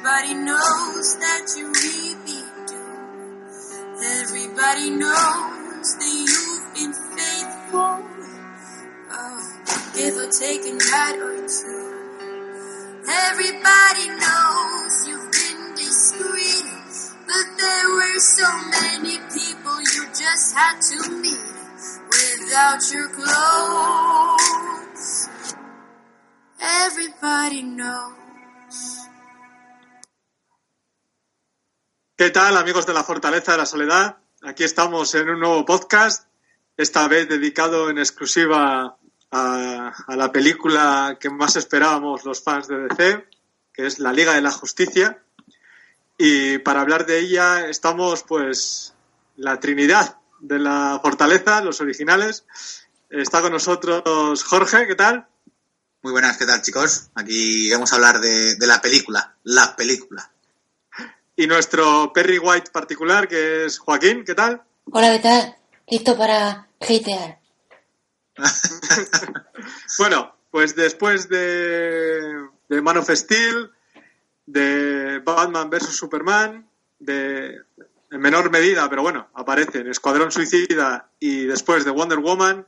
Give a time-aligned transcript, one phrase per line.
[0.00, 2.78] Everybody knows that you really do.
[4.00, 8.06] Everybody knows that you've been faithful.
[9.10, 9.42] Oh,
[9.96, 12.14] give or take a night or two.
[13.10, 16.70] Everybody knows you've been discreet,
[17.26, 21.54] but there were so many people you just had to meet
[22.06, 24.38] without your clothes.
[26.62, 29.07] Everybody knows.
[32.18, 34.16] ¿Qué tal amigos de la Fortaleza de la Soledad?
[34.42, 36.26] Aquí estamos en un nuevo podcast,
[36.76, 38.98] esta vez dedicado en exclusiva
[39.30, 43.24] a, la película que más esperábamos los fans de DC,
[43.72, 45.22] que es La Liga de la Justicia.
[46.18, 48.94] Y para hablar de ella estamos pues
[49.36, 52.46] la Trinidad de la Fortaleza, los originales.
[53.10, 55.28] Está con nosotros Jorge, ¿qué tal?
[56.02, 57.10] Muy buenas, ¿qué tal chicos?
[57.14, 60.32] Aquí vamos a hablar de la película, la película.
[61.38, 64.60] Y nuestro Perry White particular, que es Joaquín, ¿qué tal?
[64.90, 65.56] Hola, ¿qué tal?
[65.86, 67.38] Listo para hatear.
[69.98, 73.70] bueno, pues después de, de, Man of Steel,
[74.46, 75.94] de Batman vs.
[75.94, 76.68] Superman,
[76.98, 77.54] de
[78.10, 82.66] en menor medida, pero bueno, aparece en Escuadrón Suicida y después de Wonder Woman,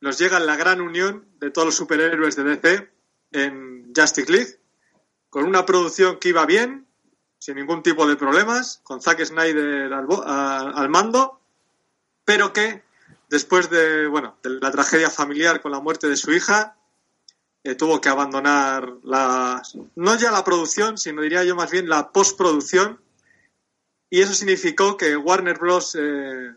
[0.00, 2.88] nos llega la gran unión de todos los superhéroes de DC
[3.32, 4.60] en Justice League,
[5.28, 6.86] con una producción que iba bien,
[7.40, 10.06] sin ningún tipo de problemas, con Zack Snyder al,
[10.76, 11.40] al, mando,
[12.24, 12.84] pero que
[13.28, 16.76] después de, bueno, de la tragedia familiar con la muerte de su hija,
[17.64, 19.60] eh, tuvo que abandonar la,
[19.96, 23.00] no ya la producción, sino diría yo más bien la postproducción,
[24.08, 25.96] y eso significó que Warner Bros.
[25.98, 26.54] Eh,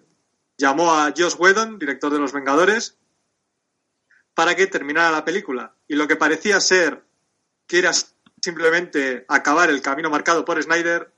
[0.58, 2.98] llamó a Joss Whedon, director de Los Vengadores,
[4.34, 5.76] para que terminara la película.
[5.88, 7.04] Y lo que parecía ser
[7.68, 7.92] que era
[8.44, 11.14] simplemente acabar el camino marcado por Snyder,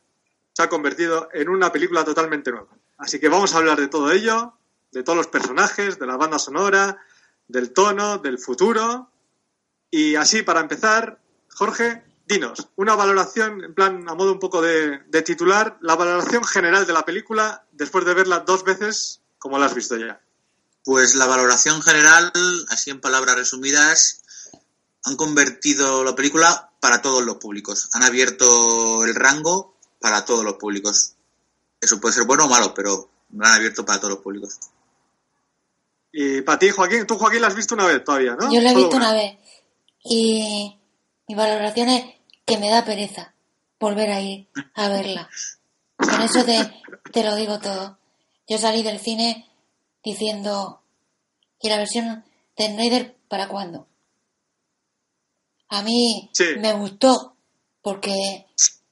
[0.54, 2.70] se ha convertido en una película totalmente nueva.
[3.00, 4.54] Así que vamos a hablar de todo ello,
[4.92, 7.00] de todos los personajes, de la banda sonora,
[7.48, 9.10] del tono, del futuro.
[9.90, 15.00] Y así, para empezar, Jorge, dinos, una valoración, en plan, a modo un poco de,
[15.26, 19.74] titular, la valoración general de la película después de verla dos veces, como la has
[19.74, 20.22] visto ya.
[20.84, 22.32] Pues la valoración general,
[22.70, 24.22] así en palabras resumidas,
[25.06, 27.90] han convertido la película para todos los públicos.
[27.94, 31.16] Han abierto el rango para todos los públicos.
[31.82, 34.60] Eso puede ser bueno o malo, pero lo han abierto para todos los públicos.
[36.12, 38.54] Y para ti, Joaquín, tú, Joaquín, la has visto una vez todavía, ¿no?
[38.54, 39.36] Yo la he visto una vez.
[40.04, 40.78] Y
[41.28, 42.06] mi valoración es
[42.46, 43.34] que me da pereza
[43.80, 45.28] volver a ir a verla.
[45.98, 46.72] Con eso te,
[47.12, 47.98] te lo digo todo.
[48.48, 49.50] Yo salí del cine
[50.04, 50.84] diciendo,
[51.60, 52.24] ¿y la versión
[52.56, 53.88] de Snyder para cuándo?
[55.78, 56.46] A mí Sí.
[56.60, 57.36] me gustó
[57.82, 58.46] porque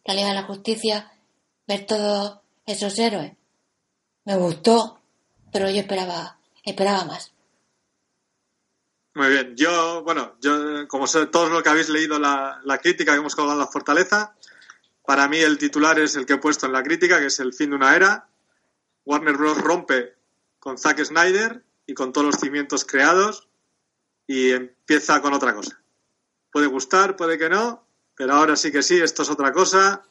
[0.06, 1.12] la Liga de la Justicia,
[1.68, 3.34] ver todos esos héroes,
[4.26, 5.00] me gustó,
[5.52, 7.32] pero yo esperaba, esperaba más.
[9.16, 9.56] Muy bien.
[9.56, 13.36] Yo, bueno, yo, como sé, todos los que habéis leído la, la crítica que hemos
[13.36, 14.36] colgado en la Fortaleza,
[15.06, 17.54] para mí el titular es el que he puesto en la crítica, que es el
[17.54, 18.28] fin de una era.
[19.06, 19.58] Warner Bros.
[19.60, 20.16] rompe
[20.60, 23.48] con Zack Snyder y con todos los cimientos creados
[24.26, 25.80] y empieza con otra cosa.
[26.54, 30.04] Puede gustar, puede que no, pero ahora sí que sí, esto es otra cosa,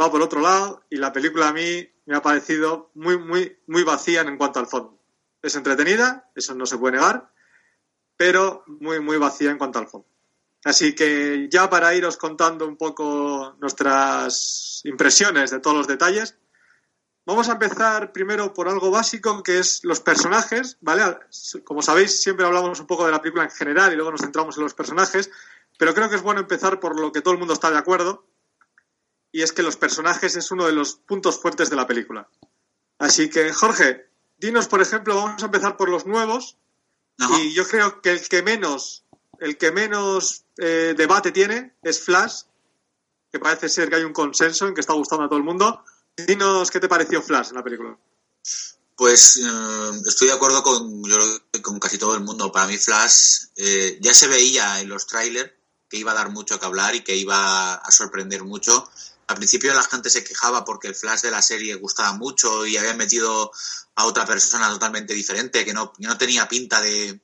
[0.00, 3.82] va por otro lado y la película a mí me ha parecido muy, muy, muy
[3.82, 4.98] vacía en cuanto al fondo.
[5.40, 7.32] Es entretenida, eso no se puede negar,
[8.16, 10.06] pero muy, muy vacía en cuanto al fondo.
[10.64, 16.36] Así que ya para iros contando un poco nuestras impresiones de todos los detalles,
[17.24, 21.02] vamos a empezar primero por algo básico que es los personajes, ¿vale?
[21.64, 24.56] Como sabéis, siempre hablamos un poco de la película en general y luego nos centramos
[24.56, 25.30] en los personajes,
[25.82, 28.24] pero creo que es bueno empezar por lo que todo el mundo está de acuerdo,
[29.32, 32.28] y es que los personajes es uno de los puntos fuertes de la película.
[32.98, 36.56] Así que, Jorge, dinos, por ejemplo, vamos a empezar por los nuevos,
[37.18, 39.02] y yo creo que el que menos,
[39.40, 42.42] el que menos eh, debate tiene es Flash,
[43.32, 45.84] que parece ser que hay un consenso en que está gustando a todo el mundo.
[46.16, 47.98] Dinos qué te pareció Flash en la película.
[48.94, 51.18] Pues eh, estoy de acuerdo con, yo
[51.60, 52.52] con casi todo el mundo.
[52.52, 55.50] Para mí Flash eh, ya se veía en los trailers
[55.92, 58.90] que iba a dar mucho que hablar y que iba a sorprender mucho.
[59.26, 62.78] Al principio la gente se quejaba porque el Flash de la serie gustaba mucho y
[62.78, 63.52] habían metido
[63.96, 67.20] a otra persona totalmente diferente que no, que no tenía pinta de,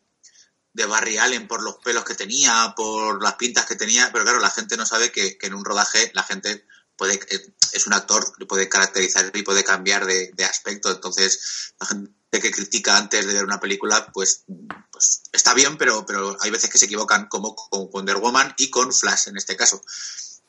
[0.75, 4.39] de Barry Allen por los pelos que tenía, por las pintas que tenía, pero claro,
[4.39, 7.95] la gente no sabe que, que en un rodaje la gente puede eh, es un
[7.95, 10.91] actor, puede caracterizar y puede cambiar de, de, aspecto.
[10.91, 14.45] Entonces, la gente que critica antes de ver una película, pues,
[14.91, 18.69] pues está bien, pero, pero hay veces que se equivocan, como con Wonder Woman y
[18.71, 19.83] con Flash en este caso.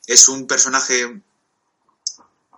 [0.06, 1.22] es un personaje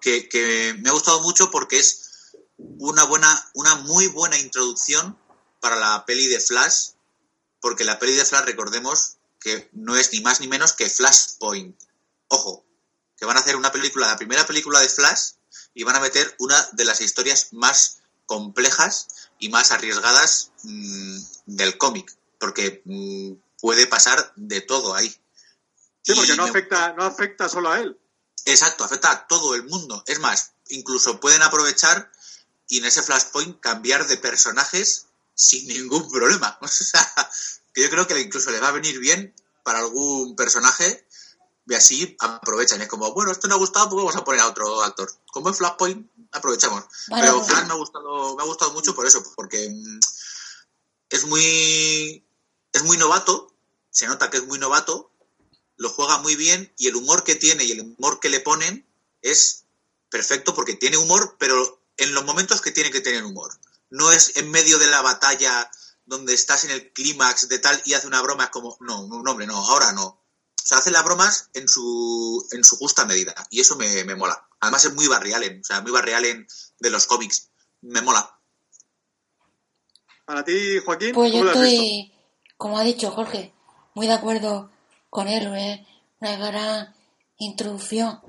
[0.00, 2.32] que, que me ha gustado mucho porque es
[2.78, 5.16] una buena, una muy buena introducción
[5.60, 6.90] para la peli de Flash,
[7.60, 11.80] porque la peli de Flash, recordemos, que no es ni más ni menos que Flashpoint.
[12.28, 12.64] Ojo,
[13.16, 15.32] que van a hacer una película, la primera película de Flash,
[15.75, 21.78] y van a meter una de las historias más complejas y más arriesgadas mmm, del
[21.78, 25.08] cómic, porque mmm, puede pasar de todo ahí.
[26.02, 26.50] Sí, porque no, me...
[26.50, 27.98] afecta, no afecta solo a él.
[28.44, 30.02] Exacto, afecta a todo el mundo.
[30.06, 32.10] Es más, incluso pueden aprovechar
[32.69, 36.58] y en ese Flashpoint cambiar de personajes sin ningún problema.
[36.60, 37.08] O sea,
[37.72, 41.06] que yo creo que incluso le va a venir bien para algún personaje
[41.67, 42.82] y así aprovechan.
[42.82, 45.12] Es como, bueno, esto no ha gustado, pues vamos a poner a otro actor.
[45.31, 46.85] Como en Flashpoint, aprovechamos.
[47.09, 50.00] Pero Flash me ha gustado, me ha gustado mucho por eso, porque mm,
[51.11, 52.25] es muy
[52.73, 53.55] es muy novato,
[53.91, 55.11] se nota que es muy novato,
[55.76, 58.87] lo juega muy bien y el humor que tiene y el humor que le ponen
[59.20, 59.64] es
[60.09, 63.53] perfecto porque tiene humor, pero en los momentos que tiene que tener humor.
[63.91, 65.70] No es en medio de la batalla
[66.06, 69.31] donde estás en el clímax de tal y hace una broma, es como, no, no,
[69.31, 70.21] hombre, no, ahora no.
[70.62, 74.14] O sea, hace las bromas en su, en su justa medida y eso me, me
[74.14, 74.47] mola.
[74.61, 76.47] Además es muy barrialen, o sea, muy barrialen
[76.79, 77.50] de los cómics.
[77.81, 78.38] Me mola.
[80.25, 82.12] Para ti, Joaquín, pues yo estoy,
[82.56, 83.53] como ha dicho Jorge,
[83.94, 84.70] muy de acuerdo
[85.11, 85.87] con él, ¿eh?
[86.20, 86.94] una gran
[87.38, 88.20] introducción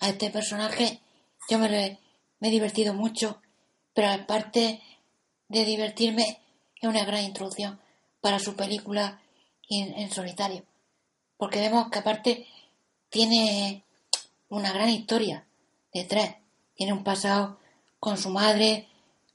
[0.00, 1.00] a este personaje.
[1.48, 1.98] Yo me, lo he,
[2.40, 3.40] me he divertido mucho,
[3.94, 4.82] pero aparte
[5.48, 6.42] de divertirme,
[6.76, 7.80] es una gran introducción
[8.20, 9.22] para su película
[9.68, 10.64] en, en solitario.
[11.40, 12.46] Porque vemos que aparte
[13.08, 13.82] tiene
[14.50, 15.46] una gran historia
[15.92, 16.36] detrás.
[16.76, 17.58] Tiene un pasado
[17.98, 18.86] con su madre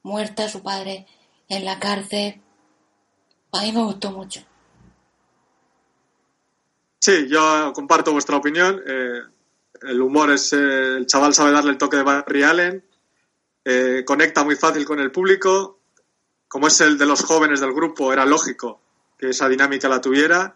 [0.04, 1.07] muerta, su padre
[1.50, 2.42] en la cárcel.
[3.54, 4.42] A mí me gustó mucho.
[7.00, 8.84] Sí, yo comparto vuestra opinión.
[8.86, 9.22] Eh,
[9.81, 10.54] el humor es.
[10.54, 12.86] Eh, el chaval sabe darle el toque de Barry Allen.
[13.63, 15.80] Eh, conecta muy fácil con el público.
[16.48, 18.80] Como es el de los jóvenes del grupo, era lógico
[19.18, 20.56] que esa dinámica la tuviera.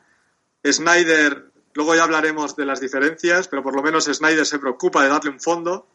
[0.65, 5.09] Snyder, luego ya hablaremos de las diferencias, pero por lo menos Snyder se preocupa de
[5.09, 5.87] darle un fondo.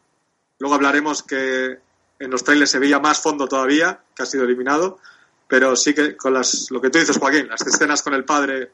[0.59, 1.79] Luego hablaremos que
[2.19, 4.99] en los trailers se veía más fondo todavía, que ha sido eliminado.
[5.47, 8.71] Pero sí que con las, lo que tú dices, Joaquín, las escenas con el padre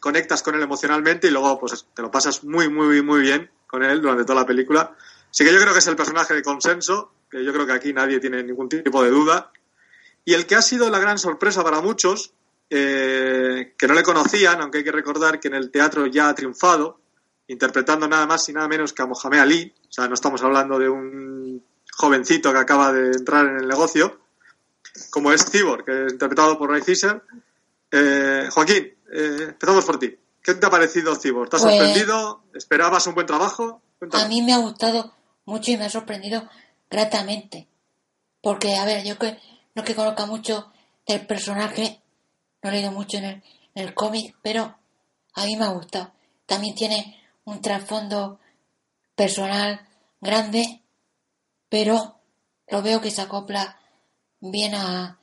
[0.00, 3.82] conectas con él emocionalmente y luego pues te lo pasas muy, muy, muy bien con
[3.82, 4.96] él durante toda la película.
[5.30, 7.92] Sí que yo creo que es el personaje de consenso, que yo creo que aquí
[7.92, 9.52] nadie tiene ningún tipo de duda.
[10.24, 12.32] Y el que ha sido la gran sorpresa para muchos,
[12.70, 16.34] eh, que no le conocían, aunque hay que recordar que en el teatro ya ha
[16.34, 17.00] triunfado,
[17.46, 19.74] interpretando nada más y nada menos que a Mohamed Ali.
[19.88, 21.62] O sea, no estamos hablando de un
[21.92, 24.20] jovencito que acaba de entrar en el negocio,
[25.10, 27.22] como es Cibor, que es interpretado por Ray Fisher.
[27.90, 30.16] Eh, Joaquín, eh, empezamos por ti.
[30.42, 31.48] ¿Qué te ha parecido Cibor?
[31.48, 32.44] ¿Te has pues, sorprendido?
[32.54, 33.82] ¿Esperabas un buen trabajo?
[33.98, 34.24] Cuéntame.
[34.24, 35.12] A mí me ha gustado
[35.46, 36.48] mucho y me ha sorprendido
[36.90, 37.66] gratamente.
[38.42, 39.38] Porque, a ver, yo que
[39.74, 40.70] no que conozca mucho
[41.06, 42.00] del personaje,
[42.68, 43.42] no he leído mucho en el,
[43.74, 44.76] en el cómic, pero
[45.34, 46.12] a mí me ha gustado.
[46.46, 48.38] También tiene un trasfondo
[49.14, 49.80] personal
[50.20, 50.82] grande,
[51.68, 52.20] pero
[52.68, 53.78] lo veo que se acopla
[54.40, 55.18] bien a,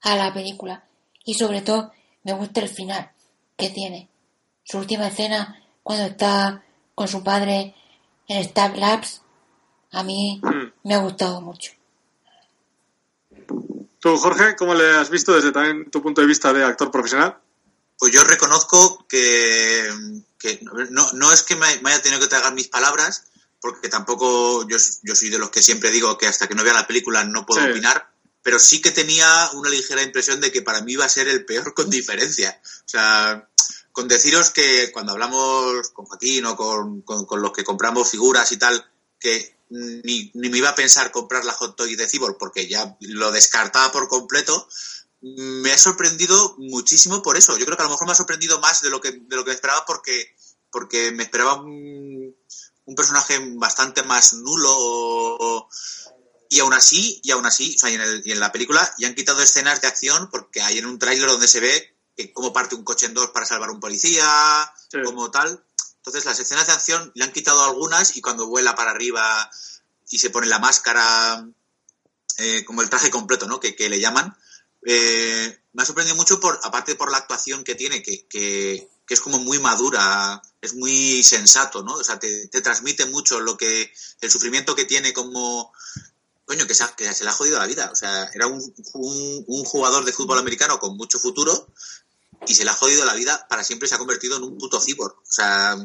[0.00, 0.84] a la película.
[1.24, 1.92] Y sobre todo
[2.22, 3.10] me gusta el final
[3.56, 4.08] que tiene.
[4.64, 7.74] Su última escena, cuando está con su padre
[8.28, 9.22] en Star Labs,
[9.92, 10.88] a mí mm.
[10.88, 11.72] me ha gustado mucho.
[14.00, 17.38] Tú, Jorge, ¿cómo le has visto desde también tu punto de vista de actor profesional?
[17.98, 19.90] Pues yo reconozco que,
[20.38, 23.24] que no, no, es que me, haya tenido que tragar mis palabras,
[23.60, 26.72] porque tampoco yo, yo, soy de los que siempre digo que hasta que no vea
[26.72, 27.70] la película no puedo sí.
[27.70, 28.10] opinar,
[28.42, 31.44] pero sí que tenía una ligera impresión de que para mí iba a ser el
[31.44, 32.58] peor con diferencia.
[32.64, 33.50] O sea,
[33.92, 38.50] con deciros que cuando hablamos con Joaquín o con, con, con los que compramos figuras
[38.52, 38.82] y tal,
[39.18, 42.96] que ni, ni, me iba a pensar comprar la hot toy de Cibor porque ya
[43.00, 44.68] lo descartaba por completo.
[45.20, 47.56] Me ha sorprendido muchísimo por eso.
[47.56, 49.44] Yo creo que a lo mejor me ha sorprendido más de lo que, de lo
[49.44, 50.34] que esperaba porque,
[50.70, 52.34] porque me esperaba un,
[52.84, 55.68] un personaje bastante más nulo o,
[56.48, 58.92] y aún así, y aún así, o sea, y en, el, y en, la película
[58.98, 62.32] ya han quitado escenas de acción porque hay en un tráiler donde se ve que
[62.32, 64.98] cómo parte un coche en dos para salvar a un policía, sí.
[65.04, 65.64] como tal.
[66.00, 69.50] Entonces las escenas de acción le han quitado algunas y cuando vuela para arriba
[70.08, 71.46] y se pone la máscara,
[72.38, 73.60] eh, como el traje completo, ¿no?
[73.60, 74.34] Que, que le llaman,
[74.86, 79.14] eh, me ha sorprendido mucho, por aparte por la actuación que tiene, que, que, que,
[79.14, 81.94] es como muy madura, es muy sensato, ¿no?
[81.94, 83.92] O sea, te, te, transmite mucho lo que,
[84.22, 85.70] el sufrimiento que tiene como,
[86.46, 87.90] coño, que se, que se le ha jodido la vida.
[87.92, 91.68] O sea, era un, un jugador de fútbol americano con mucho futuro
[92.46, 94.80] y se le ha jodido la vida para siempre se ha convertido en un puto
[94.80, 95.16] cyborg.
[95.18, 95.76] O sea,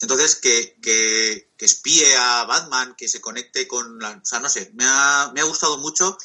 [0.00, 4.10] Entonces, que, que, que, espíe a Batman, que se conecte con la...
[4.10, 6.16] O sea, no sé, me ha, me ha gustado mucho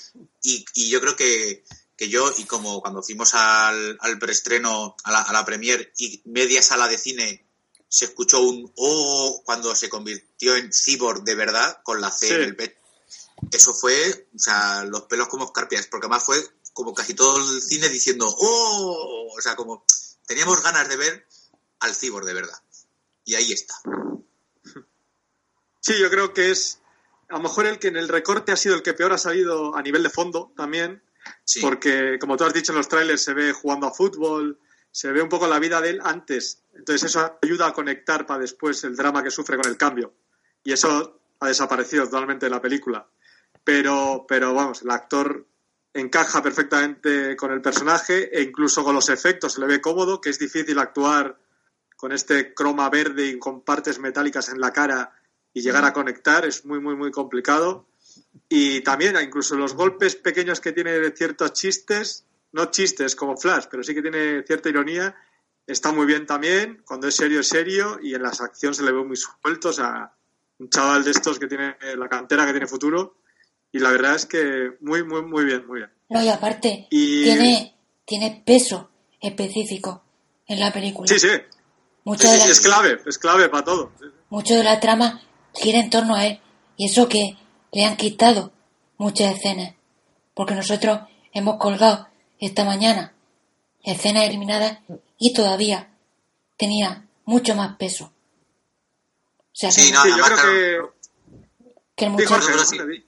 [0.42, 1.64] y, y yo creo que,
[1.98, 6.22] que, yo, y como cuando fuimos al, al preestreno, a la, a la premier y
[6.26, 7.48] media sala de cine
[7.94, 12.34] se escuchó un oh cuando se convirtió en cyborg de verdad con la C sí.
[12.34, 12.80] en el pecho.
[13.52, 16.44] Eso fue, o sea, los pelos como escarpias, porque además fue
[16.74, 19.86] como casi todo el cine diciendo oh, o sea, como
[20.26, 21.28] teníamos ganas de ver
[21.80, 22.62] al cyborg de verdad.
[23.26, 23.76] Y ahí está.
[25.80, 26.80] Sí, yo creo que es
[27.30, 29.76] a lo mejor el que en el recorte ha sido el que peor ha salido
[29.76, 31.02] a nivel de fondo también,
[31.44, 31.62] sí.
[31.62, 34.60] porque como tú has dicho en los trailers se ve jugando a fútbol,
[34.92, 38.42] se ve un poco la vida de él antes, entonces eso ayuda a conectar para
[38.42, 40.14] después el drama que sufre con el cambio.
[40.64, 43.08] Y eso ha desaparecido totalmente de la película.
[43.64, 45.46] Pero, pero vamos, el actor
[45.94, 50.32] encaja perfectamente con el personaje e incluso con los efectos se le ve cómodo, que
[50.32, 51.38] es difícil actuar
[51.96, 55.14] con este croma verde y con partes metálicas en la cara
[55.54, 57.86] y llegar a conectar, es muy, muy, muy complicado.
[58.50, 63.66] Y también, incluso los golpes pequeños que tiene de ciertos chistes, no chistes como Flash,
[63.70, 65.16] pero sí que tiene cierta ironía,
[65.66, 68.92] está muy bien también, cuando es serio es serio y en las acciones se le
[68.92, 70.14] ve muy suelto, o sea,
[70.60, 73.18] un chaval de estos que tiene la cantera, que tiene futuro,
[73.74, 75.92] y la verdad es que muy, muy, muy bien, muy bien.
[76.10, 77.24] No, y aparte, y...
[77.24, 77.76] tiene,
[78.06, 80.04] tiene peso específico
[80.48, 81.08] en la película.
[81.08, 81.30] Sí, sí.
[82.04, 83.92] Mucho es, de la, es clave, es clave para todo.
[84.30, 85.22] Mucho de la trama
[85.56, 86.40] gira en torno a él,
[86.78, 87.36] y eso que
[87.72, 88.54] le han quitado
[88.98, 89.74] muchas escenas,
[90.36, 91.00] porque nosotros
[91.34, 92.08] hemos colgado
[92.40, 93.14] esta mañana
[93.84, 94.80] escenas eliminadas
[95.18, 95.90] y todavía
[96.58, 98.06] tenía mucho más peso.
[98.06, 100.80] O sea, sí, que, no, sí, yo creo que,
[101.96, 102.42] que el muchacho...
[102.42, 103.06] Sí, Jorge, sí.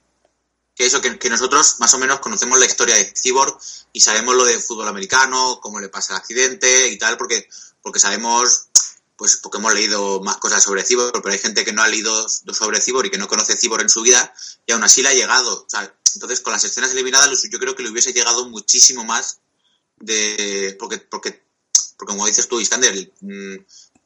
[0.76, 3.58] Que eso, que, nosotros más o menos conocemos la historia de Cyborg
[3.92, 7.48] y sabemos lo de fútbol americano, cómo le pasa el accidente y tal, porque,
[7.80, 8.68] porque sabemos,
[9.16, 12.28] pues porque hemos leído más cosas sobre Cyborg, pero hay gente que no ha leído
[12.28, 14.34] sobre Cyborg y que no conoce Cyborg en su vida
[14.66, 15.66] y aún así le ha llegado.
[16.14, 19.38] Entonces, con las escenas eliminadas, yo creo que le hubiese llegado muchísimo más
[19.98, 20.76] de.
[20.78, 21.42] Porque, porque,
[21.96, 23.12] porque como dices tú, Iskander,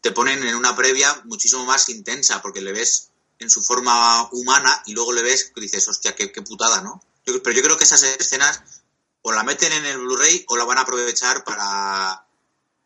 [0.00, 3.08] te ponen en una previa muchísimo más intensa, porque le ves
[3.40, 7.02] en su forma humana y luego le ves y dices, hostia, qué, qué putada, ¿no?
[7.26, 8.62] Yo, pero yo creo que esas escenas
[9.22, 12.26] o la meten en el Blu-ray o la van a aprovechar para,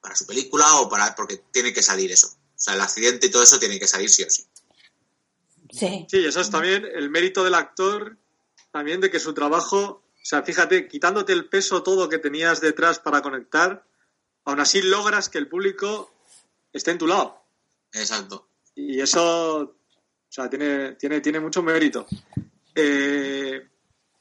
[0.01, 1.15] para su película o para.
[1.15, 2.29] porque tiene que salir eso.
[2.29, 4.45] O sea, el accidente y todo eso tiene que salir sí o sí.
[5.71, 6.07] Sí.
[6.09, 8.17] Sí, eso es también el mérito del actor
[8.71, 12.99] también de que su trabajo, o sea, fíjate, quitándote el peso todo que tenías detrás
[12.99, 13.87] para conectar,
[14.45, 16.13] aún así logras que el público
[16.73, 17.41] esté en tu lado.
[17.93, 18.49] Exacto.
[18.75, 19.77] Y eso,
[20.35, 22.07] sea, tiene, tiene, tiene mucho mérito.
[22.75, 23.63] Eh,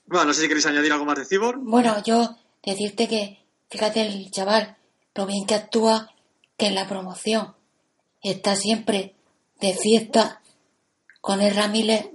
[0.06, 1.60] bueno, no sé si queréis añadir algo más de Cyborg.
[1.62, 3.40] Bueno, yo decirte que,
[3.70, 4.78] fíjate el chaval,
[5.16, 6.14] lo bien que actúa,
[6.56, 7.56] que en la promoción
[8.22, 9.16] está siempre
[9.60, 10.42] de fiesta
[11.20, 12.10] con el Ramírez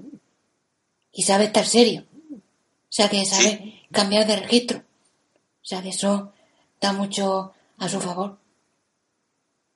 [1.13, 2.05] y sabe estar serio.
[2.33, 3.83] O sea que sabe sí.
[3.91, 4.79] cambiar de registro.
[4.79, 6.33] O sea que eso
[6.81, 8.39] da mucho a su favor.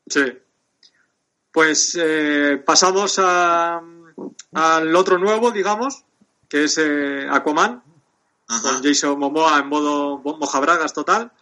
[0.07, 0.23] Sí.
[1.51, 3.83] Pues eh, pasamos a,
[4.53, 6.05] al otro nuevo, digamos,
[6.49, 7.83] que es eh, Aquaman,
[8.49, 8.63] Ajá.
[8.63, 11.33] con Jason Momoa en modo mojabragas total.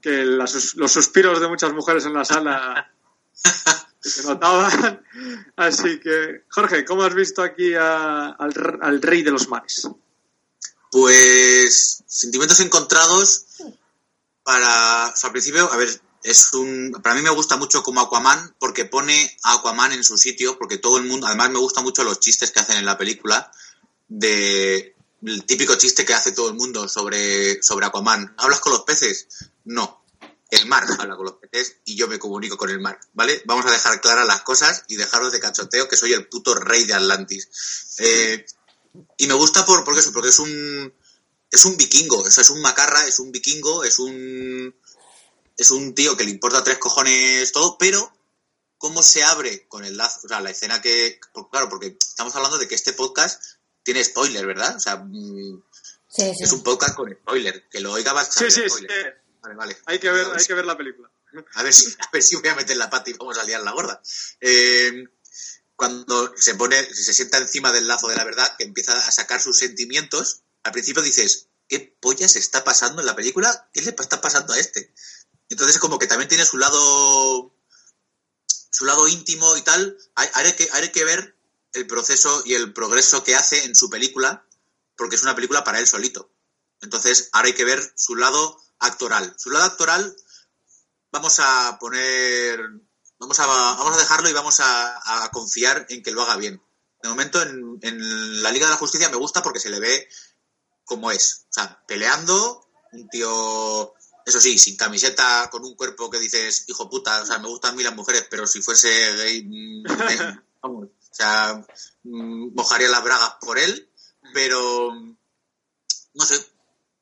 [0.00, 2.92] Que las, los suspiros de muchas mujeres en la sala
[4.00, 5.02] se notaban.
[5.56, 9.88] Así que, Jorge, ¿cómo has visto aquí a, al, al rey de los mares?
[10.90, 13.46] Pues sentimientos encontrados
[14.44, 15.88] para, o sea, al principio, a ver,
[16.22, 20.18] es un, para mí me gusta mucho como Aquaman porque pone a Aquaman en su
[20.18, 22.98] sitio, porque todo el mundo, además me gustan mucho los chistes que hacen en la
[22.98, 23.50] película,
[24.08, 24.94] de
[25.24, 28.34] el típico chiste que hace todo el mundo sobre, sobre Aquaman.
[28.38, 29.28] ¿Hablas con los peces?
[29.64, 30.04] No.
[30.48, 33.42] El mar habla con los peces y yo me comunico con el mar, ¿vale?
[33.46, 36.84] Vamos a dejar claras las cosas y dejaros de cachoteo que soy el puto rey
[36.84, 37.48] de Atlantis.
[37.98, 38.46] Eh,
[39.18, 40.92] y me gusta por, porque, eso, porque es un
[41.50, 44.74] es un vikingo, o sea, es un macarra, es un vikingo, es un
[45.56, 48.12] es un tío que le importa tres cojones todo, pero
[48.78, 51.18] cómo se abre con el lazo, o sea, la escena que,
[51.50, 53.42] claro, porque estamos hablando de que este podcast
[53.82, 54.76] tiene spoiler, ¿verdad?
[54.76, 55.04] O sea,
[56.08, 56.44] sí, sí.
[56.44, 58.50] es un podcast con spoiler, que lo oiga bastante.
[58.50, 58.90] Sí, sí, spoiler.
[58.90, 59.26] sí.
[59.40, 59.76] Vale, vale.
[59.86, 61.10] Hay que ver, hay que ver la película.
[61.54, 63.62] A ver si, a ver si voy a meter la pata y vamos a liar
[63.62, 64.02] la gorda.
[64.40, 65.04] Eh,
[65.76, 69.40] cuando se pone, se sienta encima del lazo de la verdad, que empieza a sacar
[69.40, 73.68] sus sentimientos, al principio dices, ¿qué pollas está pasando en la película?
[73.72, 74.92] ¿Qué le está pasando a este?
[75.48, 77.52] Entonces como que también tiene su lado
[78.70, 79.96] su lado íntimo y tal.
[80.14, 81.36] Hay, que, hay que ver
[81.72, 84.44] el proceso y el progreso que hace en su película,
[84.96, 86.30] porque es una película para él solito.
[86.82, 89.34] Entonces ahora hay que ver su lado actoral.
[89.38, 90.14] Su lado actoral,
[91.10, 92.60] vamos a poner
[93.18, 96.62] Vamos a, vamos a dejarlo y vamos a, a confiar en que lo haga bien.
[97.02, 100.08] De momento en, en la Liga de la Justicia me gusta porque se le ve
[100.84, 101.46] como es.
[101.48, 103.94] O sea, peleando, un tío,
[104.26, 107.72] eso sí, sin camiseta, con un cuerpo que dices, hijo puta, o sea, me gustan
[107.72, 111.64] a mí las mujeres, pero si fuese gay, mm, eh, vamos, o sea,
[112.02, 113.88] mm, mojaría las bragas por él,
[114.34, 114.92] pero
[116.14, 116.44] no sé,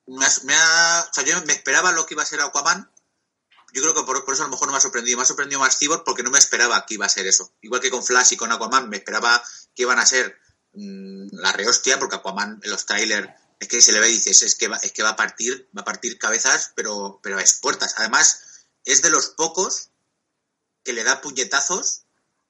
[0.06, 2.90] me, ha- me ha- o sea, yo me esperaba lo que iba a ser Aquaman.
[3.72, 5.16] Yo creo que por, por eso a lo mejor no me ha sorprendido.
[5.16, 7.50] Me ha sorprendido más Cyborg porque no me esperaba que iba a ser eso.
[7.60, 9.42] Igual que con Flash y con Aquaman, me esperaba
[9.74, 10.38] que iban a ser
[10.74, 13.28] mm, la rehostia, porque Aquaman en los trailers
[13.60, 15.68] es que se le ve y dices, es que va, es que va a partir,
[15.76, 17.94] va a partir cabezas, pero, pero a expuertas.
[17.96, 18.40] Además,
[18.84, 19.90] es de los pocos
[20.82, 22.02] que le da puñetazos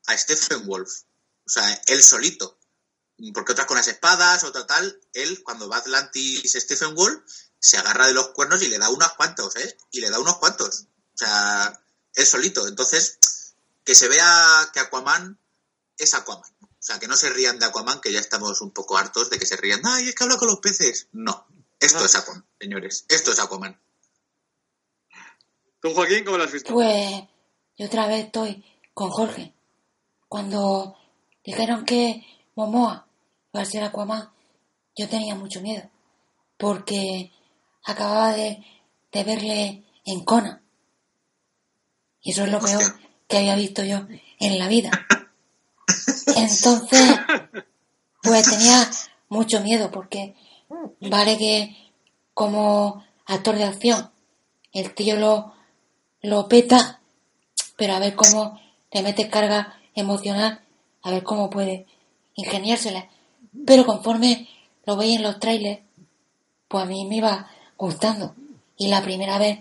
[0.07, 1.03] a Stephen Wolf.
[1.47, 2.59] O sea, él solito.
[3.33, 7.23] Porque otras con las espadas, otra tal, él cuando va Atlantis Stephen Wolf
[7.61, 9.79] se agarra de los cuernos y le da unos cuantos, ¿eh?
[9.93, 10.87] Y le da unos cuantos.
[11.15, 11.81] O sea,
[12.15, 12.67] él solito.
[12.67, 13.19] Entonces,
[13.85, 15.39] que se vea que Aquaman
[15.97, 16.54] es Aquaman.
[16.85, 19.39] O sea, que no se rían de Aquaman, que ya estamos un poco hartos de
[19.39, 19.81] que se rían.
[19.85, 21.09] Ay, es que habla con los peces.
[21.13, 21.47] No.
[21.81, 22.05] Esto No.
[22.05, 23.07] es Aquaman, señores.
[23.09, 23.81] Esto es Aquaman.
[25.81, 26.75] ¿Tú, Joaquín, cómo lo has visto?
[26.75, 27.23] Pues
[27.79, 28.63] yo otra vez estoy
[28.93, 29.55] con Jorge.
[30.29, 30.95] Cuando
[31.43, 32.23] dijeron que
[32.55, 33.07] Momoa
[33.55, 34.31] iba a ser Aquaman,
[34.95, 35.89] yo tenía mucho miedo.
[36.59, 37.33] Porque
[37.85, 38.63] acababa de,
[39.11, 40.63] de verle en Conan.
[42.21, 42.77] Y eso es lo Hostia.
[42.79, 42.95] peor
[43.27, 44.07] que había visto yo
[44.39, 44.91] en la vida.
[46.51, 47.19] Entonces,
[48.23, 48.91] pues tenía
[49.29, 50.35] mucho miedo porque
[51.01, 51.77] vale que
[52.35, 54.11] como actor de acción
[54.73, 55.55] el tío lo,
[56.21, 57.01] lo peta,
[57.77, 58.61] pero a ver cómo
[58.93, 60.61] le mete carga emocional,
[61.03, 61.87] a ver cómo puede
[62.35, 63.09] ingeniársela.
[63.65, 64.49] Pero conforme
[64.85, 65.81] lo veía en los trailers,
[66.69, 68.35] pues a mí me iba gustando.
[68.77, 69.61] Y la primera vez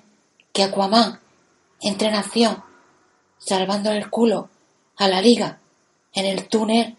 [0.51, 1.19] que Aquaman
[1.79, 2.63] entra en acción,
[3.37, 4.49] salvando el culo
[4.97, 5.59] a la liga
[6.13, 6.97] en el túnel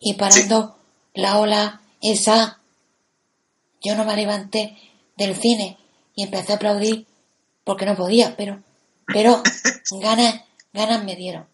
[0.00, 0.76] y parando
[1.14, 2.60] la ola esa,
[3.80, 4.76] yo no me levanté
[5.16, 5.78] del cine
[6.14, 7.06] y empecé a aplaudir
[7.64, 8.62] porque no podía, pero,
[9.06, 9.42] pero
[10.00, 11.46] ganas, ganas me dieron.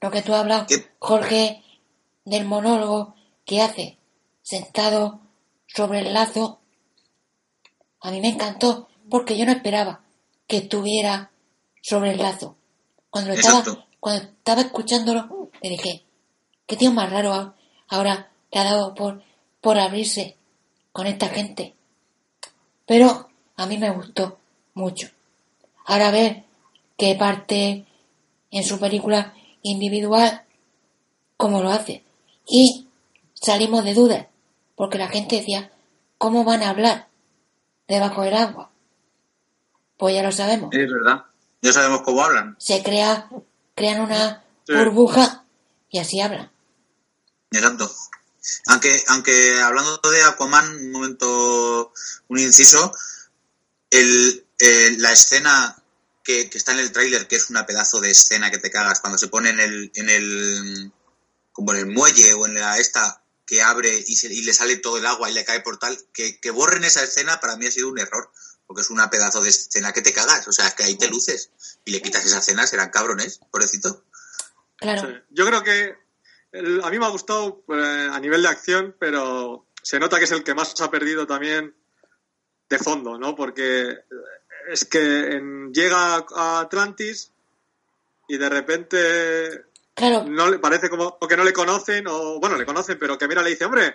[0.00, 0.32] Lo que tú
[0.68, 0.90] ¿Qué?
[0.98, 1.62] Jorge,
[2.24, 3.98] del monólogo que hace
[4.42, 5.20] sentado
[5.66, 6.60] sobre el lazo,
[8.00, 10.00] a mí me encantó porque yo no esperaba
[10.46, 11.30] que estuviera
[11.80, 12.56] sobre el lazo.
[13.10, 13.64] Cuando lo estaba,
[14.00, 16.04] cuando estaba escuchándolo, le dije,
[16.66, 17.54] qué tío más raro
[17.88, 19.22] ahora le ha dado por,
[19.60, 20.36] por abrirse
[20.92, 21.74] con esta gente.
[22.86, 24.38] Pero a mí me gustó
[24.74, 25.08] mucho.
[25.86, 26.44] Ahora a ver
[26.96, 27.84] qué parte
[28.50, 30.42] en su película individual,
[31.36, 32.04] cómo lo hace.
[32.46, 32.86] Y
[33.34, 34.26] salimos de dudas,
[34.76, 35.70] porque la gente decía,
[36.18, 37.08] ¿cómo van a hablar
[37.88, 38.70] debajo del agua?
[39.96, 40.70] Pues ya lo sabemos.
[40.74, 41.24] Es verdad.
[41.62, 42.56] Ya sabemos cómo hablan.
[42.58, 43.28] Se crea,
[43.74, 44.74] crean una Sí.
[44.74, 45.41] burbuja
[45.92, 46.50] y así hablan.
[47.52, 47.94] Exacto.
[48.66, 51.92] Aunque, aunque hablando de Aquaman, un momento,
[52.28, 52.92] un inciso,
[53.90, 55.80] el, el- la escena
[56.24, 59.00] que, que está en el tráiler, que es una pedazo de escena que te cagas,
[59.00, 60.92] cuando se pone en el, en el,
[61.52, 64.76] como en el muelle o en la esta, que abre y, se- y le sale
[64.76, 67.66] todo el agua y le cae por tal, que, que borren esa escena para mí
[67.66, 68.30] ha sido un error,
[68.66, 71.08] porque es una pedazo de escena que te cagas, o sea, es que ahí te
[71.08, 71.50] luces
[71.84, 74.04] y le quitas esa escena, serán cabrones, pobrecito.
[74.82, 75.14] Claro, Sí.
[75.30, 75.96] Yo creo que
[76.52, 80.24] el- a mí me ha gustado eh, a nivel de acción, pero se nota que
[80.24, 81.74] es el que más se ha perdido también
[82.68, 83.34] de fondo, ¿no?
[83.34, 83.98] Porque
[84.68, 87.30] es que en- llega a Atlantis
[88.28, 89.64] y de repente
[89.94, 93.18] claro, no le parece como o que no le conocen o bueno le conocen pero
[93.18, 93.94] que mira le dice hombre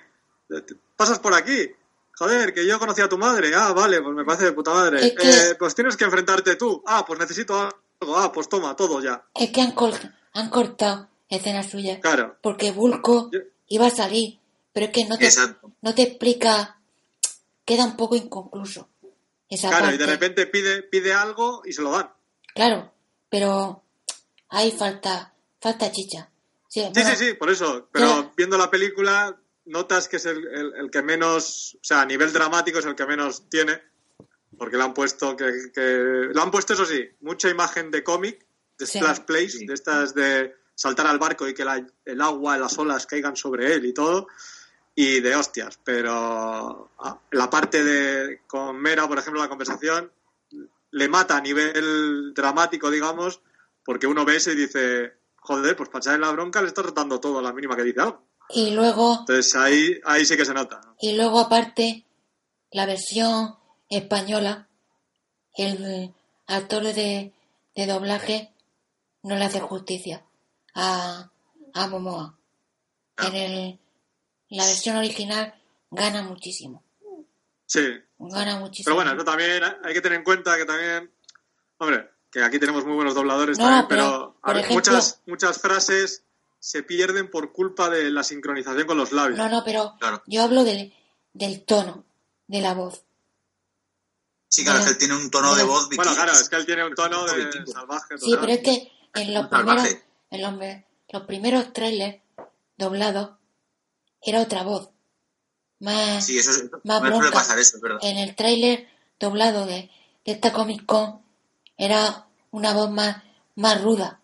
[0.95, 1.69] pasas por aquí.
[2.19, 3.51] Joder que yo conocí a tu madre.
[3.55, 5.05] Ah vale pues me parece de puta madre.
[5.07, 6.83] Eh, pues tienes que enfrentarte tú.
[6.85, 7.59] Ah pues necesito
[8.01, 8.17] algo.
[8.17, 9.93] Ah pues toma todo ya es que han, col-
[10.39, 11.99] han cortado escenas suyas.
[12.01, 14.39] claro Porque Bulco Yo- iba a salir,
[14.73, 15.71] pero es que no te, Exacto.
[15.81, 16.77] no te explica,
[17.65, 18.87] queda un poco inconcluso
[19.49, 22.09] esa claro y de repente pide pide algo y se lo dan
[22.53, 22.91] Claro,
[23.29, 23.83] pero
[24.49, 26.29] ahí falta, falta chicha.
[26.69, 28.31] Sí, sí bueno, sí sí por eso pero Ya.
[28.35, 32.31] viendo la película notas que es el, el- el que menos o sea a nivel
[32.33, 33.81] dramático es el que menos tiene
[34.57, 35.81] porque le han puesto que, que
[36.33, 38.45] le han puesto eso sí mucha imagen de cómic
[38.77, 38.99] de Sí.
[38.99, 39.65] Splash Place Sí.
[39.65, 43.73] de estas de saltar al barco y que la- el agua las olas caigan sobre
[43.73, 44.27] él y todo
[44.95, 50.11] y de hostias pero ah, la parte de con Mera por ejemplo la conversación
[50.91, 53.41] le mata a nivel dramático digamos
[53.83, 57.19] porque uno ve eso y dice joder pues para echarle la bronca le está tratando
[57.19, 60.53] todo a la mínima que dice algo Y luego, entonces ahí ahí sí que se
[60.53, 60.95] nota ¿no?
[61.01, 62.05] y luego aparte,
[62.71, 63.55] la versión
[63.89, 64.67] española,
[65.55, 66.13] el
[66.47, 67.33] actor de,
[67.75, 68.51] de doblaje
[69.23, 70.23] no le hace justicia
[70.75, 71.29] a,
[71.73, 72.37] a Momoa.
[73.17, 73.79] En el,
[74.49, 75.53] la versión original
[75.91, 76.83] gana muchísimo.
[77.65, 77.81] Sí.
[78.19, 78.85] Gana muchísimo.
[78.85, 81.11] Pero bueno, eso también hay que tener en cuenta que también,
[81.77, 84.75] hombre, que aquí tenemos muy buenos dobladores No, también, pero, pero, a por ver, ejemplo-
[84.93, 86.23] muchas, muchas frases
[86.59, 89.37] se pierden por culpa de la sincronización con los labios.
[89.37, 90.21] No, no, pero Claro.
[90.27, 90.93] yo hablo del,
[91.33, 92.05] del tono
[92.47, 93.03] de la voz.
[94.49, 96.65] Sí, claro, es que él tiene un tono de voz Bueno, claro, es que él
[96.65, 98.17] tiene un tono de salvaje.
[98.17, 99.97] Sí, pero es que en los primeros,
[100.31, 100.53] en los,
[101.09, 102.21] los primeros trailers
[102.77, 103.31] doblados
[104.21, 104.89] era otra voz.
[105.79, 107.31] Más, Sí, eso es, más bronca.
[107.31, 107.77] pasar eso.
[108.01, 108.87] En el tráiler
[109.19, 109.89] doblado de,
[110.25, 111.21] de esta Comic Con
[111.77, 113.17] era una voz más,
[113.55, 114.21] más ruda.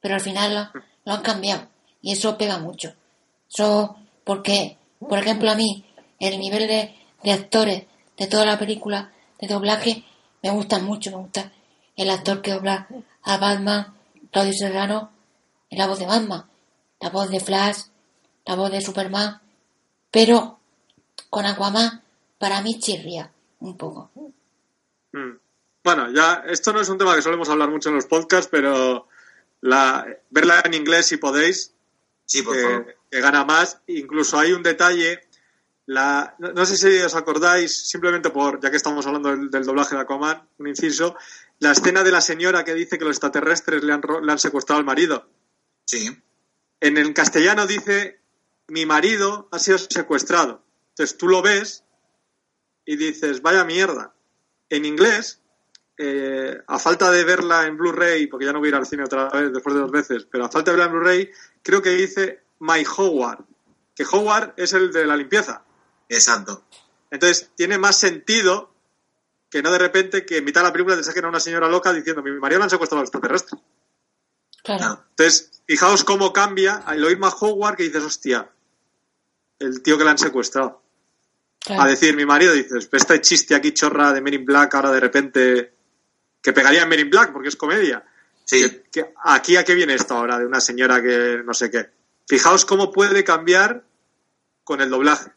[0.00, 1.68] Pero al final lo, lo han cambiado.
[2.00, 2.94] Y eso pega mucho.
[3.50, 5.84] Eso porque, por ejemplo, a mí,
[6.18, 7.84] el nivel de, de actores
[8.16, 10.04] de toda la película de doblaje
[10.42, 11.10] me gustan mucho.
[11.10, 11.52] Me gusta
[11.96, 12.88] el actor que dobla
[13.24, 13.94] a Batman,
[14.30, 15.10] Claudio Serrano,
[15.70, 16.44] en la voz de Batman,
[17.00, 17.78] la voz de Flash,
[18.46, 19.40] la voz de Superman.
[20.10, 20.58] Pero
[21.30, 22.02] con Aquaman,
[22.38, 24.10] para mí chirría un poco.
[25.12, 25.38] Mm.
[25.82, 29.06] Bueno, ya, esto no es un tema que solemos hablar mucho en los podcasts, pero
[29.60, 31.74] la, verla en inglés si podéis,
[32.26, 32.96] Sí, por favor.
[33.10, 33.80] que gana más.
[33.86, 35.20] Incluso hay un detalle,
[35.86, 39.64] la, no, no sé si os acordáis, simplemente por, ya que estamos hablando del, del
[39.64, 41.16] doblaje de Aquaman, un inciso,
[41.58, 44.78] la escena de la señora que dice que los extraterrestres le han, le han secuestrado
[44.78, 45.28] al marido.
[45.84, 46.10] Sí,
[46.80, 48.20] En el castellano dice,
[48.68, 50.64] mi marido ha sido secuestrado.
[50.90, 51.84] Entonces tú lo ves
[52.84, 54.14] y dices, vaya mierda.
[54.70, 55.40] En inglés,
[55.98, 59.04] eh, a falta de verla en Blu-ray, porque ya no voy a ir al cine
[59.04, 61.30] otra vez después de dos veces, pero a falta de verla en Blu-ray,
[61.62, 63.44] creo que dice My Howard,
[63.94, 65.64] que Howard es el de la limpieza.
[66.08, 66.64] Exacto.
[67.10, 68.72] Entonces tiene más sentido
[69.50, 71.68] que no de repente que en mitad de la película te saquen a una señora
[71.68, 73.60] loca diciendo, mi marido le han secuestrado a los extraterrestres.
[74.64, 75.04] Claro.
[75.10, 78.50] Entonces, fijaos cómo cambia al oír más Howard que dices, hostia,
[79.58, 80.82] el tío que le han secuestrado.
[81.60, 81.82] claro.
[81.82, 84.90] A decir, mi marido, dices, "Pues este chiste aquí chorra de Men in Black ahora
[84.90, 85.74] de repente,
[86.42, 88.04] que pegaría en Men in Black porque es comedia.
[88.44, 91.70] Sí, Que- que- ¿Aquí a qué viene esto ahora de una señora que no sé
[91.70, 91.88] qué?
[92.28, 93.84] Fijaos cómo puede cambiar
[94.62, 95.30] con el doblaje,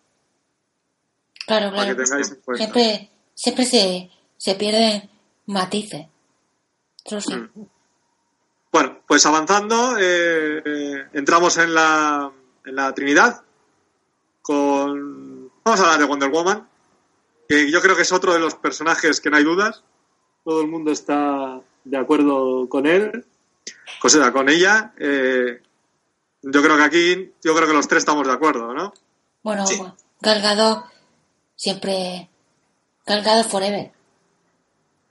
[1.47, 2.03] claro, para que claro.
[2.03, 2.63] tengáis en cuenta.
[2.63, 5.09] Siempre, siempre se, se pierden
[5.47, 6.05] matices.
[7.09, 7.61] Mm.
[8.71, 12.31] Bueno, pues avanzando, eh, eh, entramos en la,
[12.65, 13.41] en la Trinidad
[14.41, 15.51] con...
[15.63, 16.67] Vamos a hablar de Wonder Woman,
[17.47, 19.83] que yo creo que es otro de los personajes que no hay dudas.
[20.43, 23.25] Todo el mundo está de acuerdo con él,
[24.03, 24.93] o sea, con ella.
[24.97, 25.61] Eh,
[26.41, 28.93] yo creo que aquí, yo creo que los tres estamos de acuerdo, ¿no?
[29.43, 29.81] Bueno, Sí.
[31.57, 32.29] Siempre...
[33.05, 33.91] Gal Gadot forever.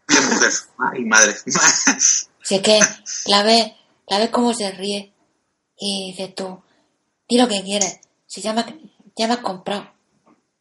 [0.09, 0.53] qué mujer.
[0.79, 1.35] Ay, madre.
[2.47, 2.79] Si es que
[3.27, 3.73] la ves,
[4.07, 5.13] la ves cómo se ríe
[5.77, 6.63] y dices tú,
[7.29, 7.99] di lo que quieres.
[8.27, 8.73] Si ya me, has-
[9.17, 9.91] ya me has comprado.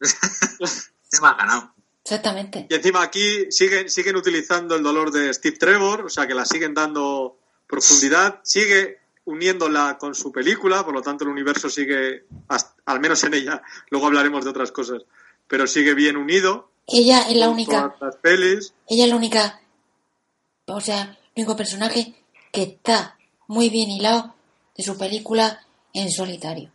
[0.00, 1.72] Se me ha ganado.
[2.02, 2.66] Exactamente.
[2.68, 6.44] Y encima aquí siguen, siguen utilizando el dolor de Steve Trevor, o sea que la
[6.44, 12.74] siguen dando profundidad, sigue uniéndola con su película, por lo tanto el universo sigue, hasta-
[12.86, 15.02] al menos en ella, luego hablaremos de otras cosas,
[15.48, 16.70] pero sigue bien unido.
[16.86, 18.72] Ella es la única, las pelis.
[18.88, 19.60] ella es la única,
[20.66, 21.02] o sea,
[21.34, 22.14] el único personaje
[22.52, 24.34] que está muy bien hilado
[24.76, 26.72] de su película en solitario.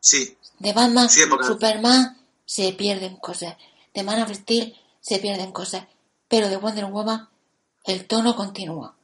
[0.00, 3.56] Sí, De Batman, Sí, Superman se pierden cosas.
[3.94, 5.84] De Man of Steel se pierden cosas.
[6.28, 7.28] Pero de Wonder Woman
[7.84, 8.96] el tono continúa.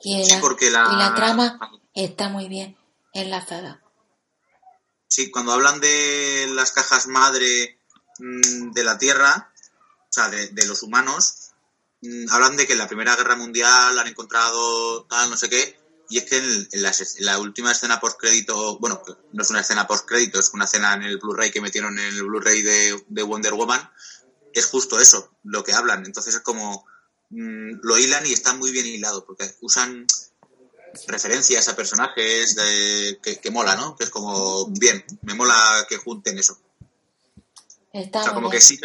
[0.00, 1.58] Y Sí, la, porque la- y la trama
[1.94, 2.76] está muy bien
[3.14, 3.80] enlazada.
[5.08, 7.78] sí, cuando hablan de las cajas madre
[8.18, 9.52] de la Tierra,
[10.02, 11.52] o sea, de, de los humanos,
[12.02, 15.78] mm, hablan de que en la Primera Guerra Mundial han encontrado tal, no sé qué,
[16.08, 16.68] y es que en,
[17.18, 19.02] la última escena post-crédito, bueno,
[19.32, 22.22] no es una escena post-crédito, es una escena en el Blu-ray que metieron en el
[22.22, 23.90] Blu-ray de, de Wonder Woman,
[24.52, 26.04] es justo eso, lo que hablan.
[26.06, 26.86] Entonces es como,
[27.30, 30.06] mm, lo hilan y está muy bien hilado, porque usan
[31.08, 33.96] referencias a personajes de- que, que mola, ¿no?
[33.96, 36.58] Que es como, bien, me mola que junten eso.
[37.96, 38.58] Está O sea, muy como bien.
[38.58, 38.78] que sí,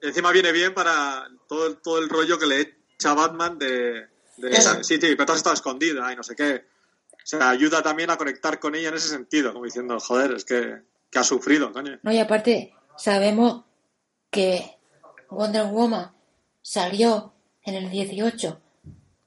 [0.00, 2.60] Encima- viene bien para todo, el- todo el rollo que le
[2.96, 6.64] echa Batman de, de sí, sí, pero tú has estado escondida y no sé qué.
[7.12, 10.44] O sea, ayuda también a conectar con ella en ese sentido, como diciendo, joder, es
[10.44, 11.98] que, que ha sufrido, coño.
[12.02, 13.64] No, y aparte, sabemos
[14.30, 14.76] que
[15.30, 16.10] Wonder Woman
[16.62, 18.60] salió en el 18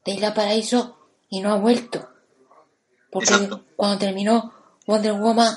[0.03, 2.09] de Isla Paraíso y no ha vuelto.
[3.11, 3.63] Porque Exacto.
[3.77, 4.53] cuando terminó
[4.87, 5.55] Wonder Woman,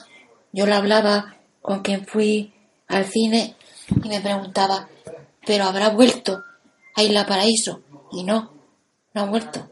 [0.53, 2.55] yo la hablaba con quien fui
[2.89, 3.55] al cine
[4.03, 4.89] y me preguntaba,
[5.47, 6.43] ¿pero habrá vuelto
[6.95, 7.83] a Isla Paraíso?
[8.13, 8.53] Y no,
[9.15, 9.69] no ha vuelto.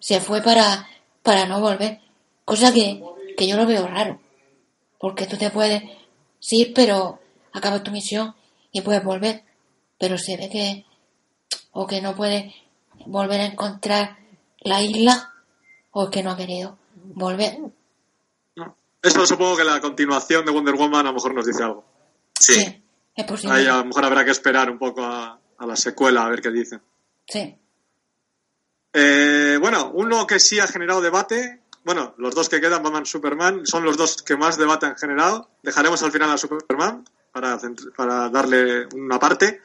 [0.00, 0.88] se fue para,
[1.22, 2.00] para no volver.
[2.44, 3.02] Cosa que,
[3.36, 4.20] que yo lo veo raro.
[4.98, 5.82] Porque tú te puedes,
[6.40, 7.20] sí, pero
[7.52, 8.34] acabas tu misión
[8.72, 9.44] y puedes volver.
[9.98, 10.84] Pero se ve que,
[11.72, 12.52] o que no puedes
[13.06, 14.18] volver a encontrar
[14.60, 15.32] la isla,
[15.90, 17.58] o que no ha querido volver.
[19.02, 21.84] Eso supongo que la continuación de Wonder Woman a lo mejor nos dice algo.
[22.44, 22.54] Sí.
[22.54, 23.56] Sí, es posible.
[23.56, 26.40] Ahí a lo mejor habrá que esperar un poco a, a la secuela a ver
[26.40, 26.82] qué dicen.
[27.26, 27.56] Sí.
[28.92, 33.66] Eh, bueno, uno que sí ha generado debate, bueno, los dos que quedan, Batman Superman,
[33.66, 35.50] son los dos que más debate han generado.
[35.62, 39.60] Dejaremos al final a Superman para darle una parte.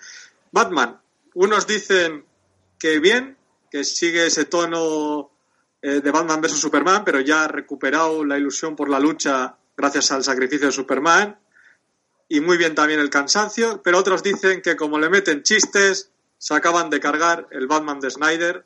[0.51, 0.99] Batman,
[1.35, 2.25] unos dicen
[2.77, 3.37] que bien,
[3.69, 5.31] que sigue ese tono
[5.81, 10.11] eh, de Batman vs Superman, pero ya ha recuperado la ilusión por la lucha gracias
[10.11, 11.39] al sacrificio de Superman.
[12.29, 16.53] Y muy bien también el cansancio, pero otros dicen que como le meten chistes, se
[16.53, 18.65] acaban de cargar el Batman de Snyder,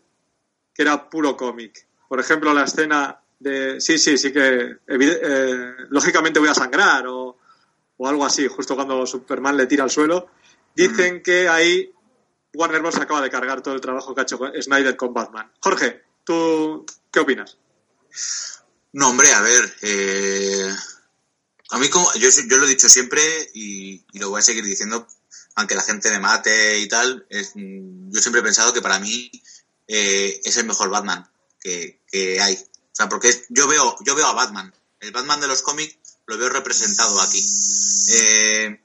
[0.73, 1.88] que era puro cómic.
[2.10, 7.38] Por ejemplo, la escena de, sí, sí, sí que eh, lógicamente voy a sangrar o,
[7.97, 10.30] o algo así, justo cuando Superman le tira al suelo.
[10.76, 11.91] Dicen que ahí
[12.54, 12.97] Warner Bros.
[12.97, 15.52] acaba de cargar todo el trabajo que ha hecho Snyder con Batman.
[15.60, 17.58] Jorge, ¿tú qué opinas?
[18.91, 19.73] No, hombre, a ver.
[19.82, 20.69] eh,
[21.74, 23.22] a mí, como yo, yo lo he dicho siempre
[23.54, 25.08] y, y lo voy a seguir diciendo,
[25.56, 29.32] aunque la gente me mate y tal, mm, yo siempre he pensado que para mí
[29.88, 32.56] eh, es el mejor Batman que, que hay.
[32.56, 34.74] O sea, porque es- yo veo yo veo a Batman.
[35.00, 37.44] El Batman de los cómics lo veo representado aquí.
[38.12, 38.80] Eh,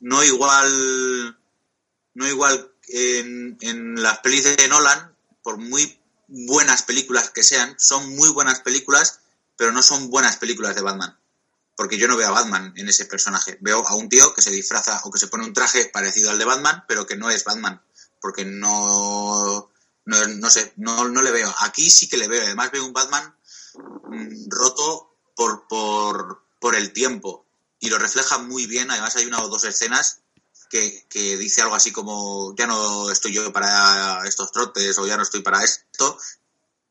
[0.00, 1.38] no igual
[2.14, 8.14] no igual en, en las pelis de Nolan, por muy buenas películas que sean, son
[8.16, 9.20] muy buenas películas,
[9.56, 11.18] pero no son buenas películas de Batman.
[11.76, 13.58] Porque yo no veo a Batman en ese personaje.
[13.60, 16.38] Veo a un tío que se disfraza o que se pone un traje parecido al
[16.38, 17.82] de Batman, pero que no es Batman.
[18.20, 19.70] Porque no,
[20.04, 21.52] no, no sé, no, no le veo.
[21.60, 22.42] Aquí sí que le veo.
[22.42, 23.34] Además veo un Batman
[24.08, 27.44] mm, roto por, por, por el tiempo.
[27.80, 28.90] Y lo refleja muy bien.
[28.90, 30.20] Además hay una o dos escenas
[30.70, 35.16] que, que dice algo así como ya no estoy yo para estos trotes o ya
[35.16, 36.18] no estoy para esto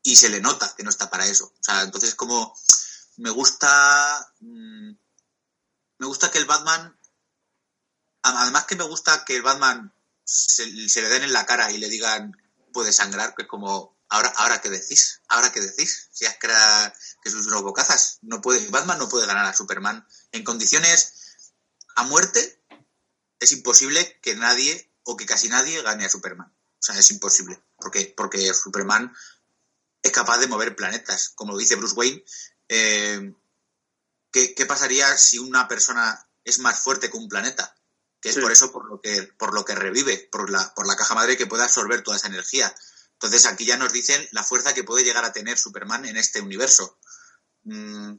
[0.04, 1.46] y se le nota que no está para eso.
[1.46, 2.54] O sea, entonces como
[3.16, 4.90] me gusta mm,
[5.98, 6.98] me gusta que el Batman
[8.22, 9.92] además que me gusta que el Batman
[10.24, 12.36] se, se le den en la cara y le digan
[12.72, 16.92] puede sangrar, que es como ahora ahora qué decís, ahora qué decís, si que, era-
[17.22, 21.12] que sois unos bocazas, no puede Batman no puede ganar a Superman en condiciones
[21.96, 22.62] a muerte
[23.38, 26.48] es imposible que nadie o que casi nadie gane a Superman.
[26.48, 27.62] O sea, es imposible.
[27.76, 29.14] Porque, porque Superman
[30.02, 31.30] es capaz de mover planetas.
[31.30, 32.24] Como dice Bruce Wayne,
[32.68, 33.32] eh,
[34.32, 37.76] ¿qué, qué pasaría si una persona es más fuerte que un planeta?
[38.20, 38.40] Que es Sí.
[38.40, 41.36] por eso por lo que, por lo que revive, por la, por la caja madre
[41.36, 42.74] que puede absorber toda esa energía.
[43.12, 46.40] Entonces aquí ya nos dicen la fuerza que puede llegar a tener Superman en este
[46.40, 46.98] universo.
[47.64, 48.14] Mm,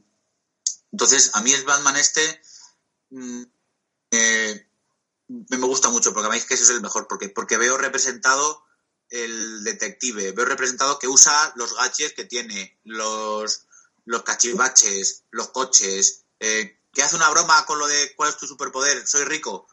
[0.92, 2.40] Entonces, a mí el Batman este
[3.10, 3.42] mm,
[4.12, 4.66] eh,
[5.28, 7.56] me me gusta mucho, porque a mí es que ese es el mejor, porque, porque
[7.56, 8.64] veo representado
[9.10, 13.65] el detective, veo representado que usa los gadgets que tiene, los,
[14.06, 18.46] los cachivaches, los coches, eh, que hace una broma con lo de cuál es tu
[18.46, 19.68] superpoder, soy rico.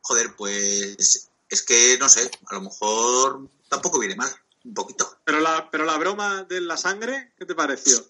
[0.00, 4.32] Joder, pues es que no sé, a lo mejor tampoco viene mal,
[4.64, 5.18] un poquito.
[5.24, 8.06] Pero la, pero la broma de la sangre, ¿qué te pareció?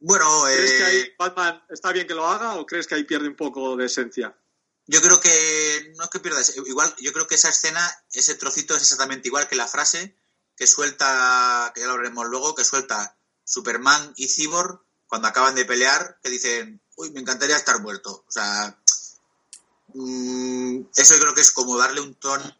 [0.00, 3.04] Bueno, ¿Crees que eh, ahí Batman está bien que lo haga o crees que ahí
[3.04, 4.38] pierde un poco de esencia?
[4.86, 6.56] Yo creo que no es que pierdas.
[6.56, 7.80] Igual, yo creo que esa escena,
[8.12, 10.16] ese trocito es exactamente igual que la frase
[10.56, 13.17] que suelta, que ya lo veremos luego, que suelta
[13.48, 18.24] Superman y Cyborg cuando acaban de pelear, que dicen, uy, me encantaría estar muerto.
[18.28, 18.78] O sea,
[19.94, 22.54] mm, eso yo creo que es como darle un tono,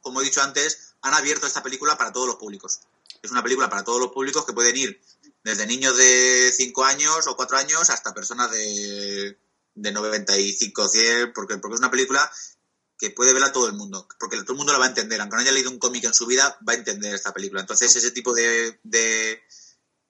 [0.00, 2.80] como he dicho antes, han abierto esta película para todos los públicos.
[3.20, 5.00] Es una película para todos los públicos que pueden ir
[5.42, 9.36] desde niños de 5 años o 4 años hasta personas de,
[9.74, 12.30] de 95, 100, porque, porque es una película
[12.96, 15.34] que puede verla todo el mundo, porque todo el mundo la va a entender, aunque
[15.34, 17.60] no haya leído un cómic en su vida, va a entender esta película.
[17.60, 19.42] Entonces, ese tipo de, de,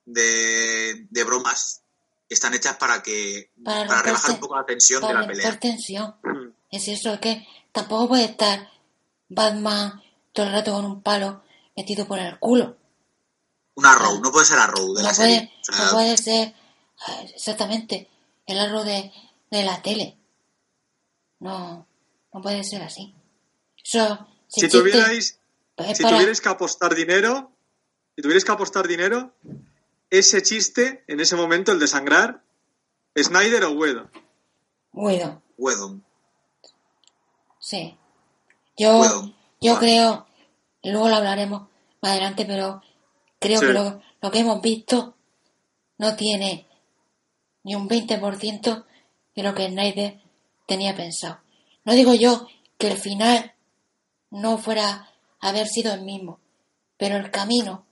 [0.04, 1.82] de, de bromas
[2.28, 5.58] están hechas para que Para para, rebajar un poco la tensión de la pelea.
[5.58, 6.14] tensión.
[6.70, 8.66] Es eso, es que tampoco puede estar
[9.28, 11.42] Batman todo el rato con un palo
[11.76, 12.78] metido por el culo.
[13.74, 15.52] Un Arrow, no puede ser Arrow de No la puede, serie.
[15.60, 16.54] O sea, no puede ser
[17.06, 18.08] ah, exactamente
[18.46, 19.12] el arrow de,
[19.50, 20.16] de la tele.
[21.40, 21.86] No,
[22.32, 23.14] no puede ser así.
[23.84, 25.38] Eso, Si tuvierais,
[25.76, 27.50] pues es si para- tuvierais que apostar dinero,
[28.16, 29.34] si tuvierais que apostar dinero,
[30.12, 32.42] ese chiste, en ese momento, el de sangrar,
[33.16, 33.74] ¿Snyder o?
[33.74, 34.10] Guido,
[34.92, 36.04] Whedon.
[37.58, 37.96] sí.
[38.76, 39.02] Yo,
[39.60, 39.78] yo Vale.
[39.86, 40.26] creo,
[40.82, 41.68] luego lo hablaremos
[42.02, 42.82] más adelante, pero
[43.38, 43.66] creo Sí.
[43.66, 45.14] que lo, lo que hemos visto
[45.98, 46.66] no tiene
[47.64, 48.84] ni un 20%
[49.34, 50.20] de lo que Snyder
[50.66, 51.40] tenía pensado.
[51.84, 52.46] No digo yo
[52.78, 53.54] que el final
[54.30, 56.40] no fuera a haber sido el mismo,
[56.96, 57.86] pero el camino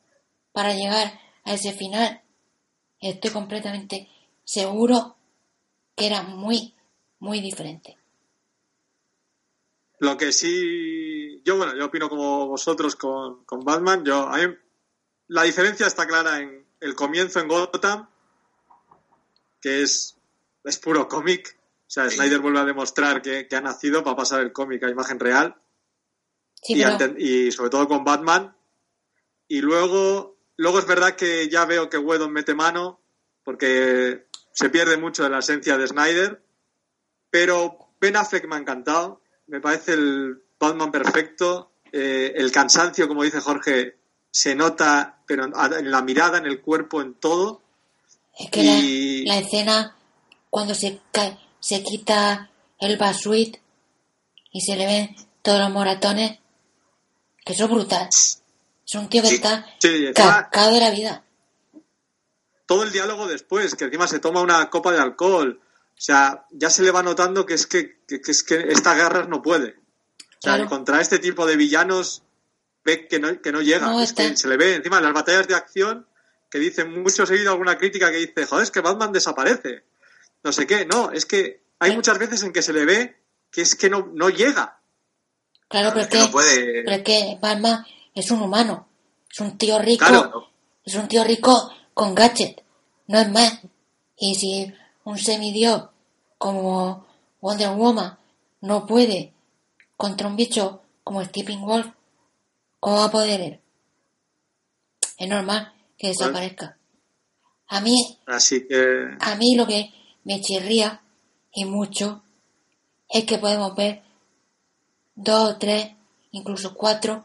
[0.53, 1.21] para llegar a
[1.55, 2.23] ese final
[3.01, 4.09] estoy completamente
[4.45, 5.17] seguro
[5.97, 6.75] que era muy,
[7.19, 7.97] muy diferente.
[9.99, 14.05] Lo que sí, yo bueno, yo opino como vosotros con, con Batman.
[14.05, 14.55] Yo, a mí,
[15.29, 18.09] la diferencia está clara en el comienzo en Gotham,
[19.61, 20.17] que es,
[20.65, 21.59] es puro cómic.
[21.87, 22.09] O sea.
[22.09, 25.61] Snyder vuelve a demostrar que, que ha nacido para pasar el cómic a imagen real.
[26.55, 28.57] Sí, y, pero ante- y sobre todo con Batman.
[29.49, 30.30] Y luego,
[30.61, 33.01] luego es verdad que ya veo que Whedon mete mano,
[33.45, 36.43] porque se pierde mucho de la esencia de Snyder.
[37.31, 39.23] Pero Ben Affleck me ha encantado.
[39.47, 41.71] Me parece el Batman perfecto.
[41.93, 43.97] Eh, el cansancio, como dice Jorge,
[44.31, 47.63] se nota, pero en- la mirada, en el cuerpo, en todo.
[48.39, 49.97] es que y- la, la escena
[50.51, 51.01] cuando se,
[51.61, 53.57] se quita el basuit
[54.53, 56.39] y se le ven todos los moratones,
[57.45, 58.09] que eso es brutal.
[58.91, 59.35] Es un tío que Sí.
[59.37, 61.23] está Sí, cascado de la vida.
[62.67, 65.61] todo el diálogo después, que encima se toma una copa de alcohol.
[65.63, 68.95] O sea, ya se le va notando que es que, que- que es que esta
[68.95, 69.71] guerra no puede.
[69.71, 70.69] O sea, Claro.
[70.69, 72.23] contra este tipo de villanos
[72.85, 73.87] ve que no, que no llega.
[73.87, 76.07] No, es que se le ve encima en las batallas de acción
[76.51, 79.85] que dicen mucho seguido alguna crítica que dice, joder, es que Batman desaparece.
[80.43, 80.85] No sé qué.
[80.87, 83.17] No, es que hay muchas veces en que se le ve
[83.53, 84.81] que es que no, no llega.
[85.69, 86.83] Claro, pero Es es que que, no puede.
[86.85, 88.87] pero es que Batman es un humano.
[89.31, 90.07] Es un tío rico.
[90.07, 90.51] Claro, no.
[90.85, 92.63] Es un tío rico con gadget.
[93.07, 93.61] No es más.
[94.17, 94.73] Y si
[95.05, 95.89] un semidios
[96.39, 97.07] como
[97.41, 98.19] Wonder Woman
[98.61, 99.33] no puede
[99.97, 101.87] contra un bicho como Stephen Wolf,
[102.79, 103.61] ¿cómo va a poder él?
[105.17, 106.77] Es normal que desaparezca.
[107.69, 109.93] A mí, Así que a mí lo que
[110.25, 111.03] me chirría
[111.53, 112.23] y mucho
[113.09, 114.03] es que podemos ver
[115.15, 115.93] dos, tres,
[116.33, 117.25] incluso cuatro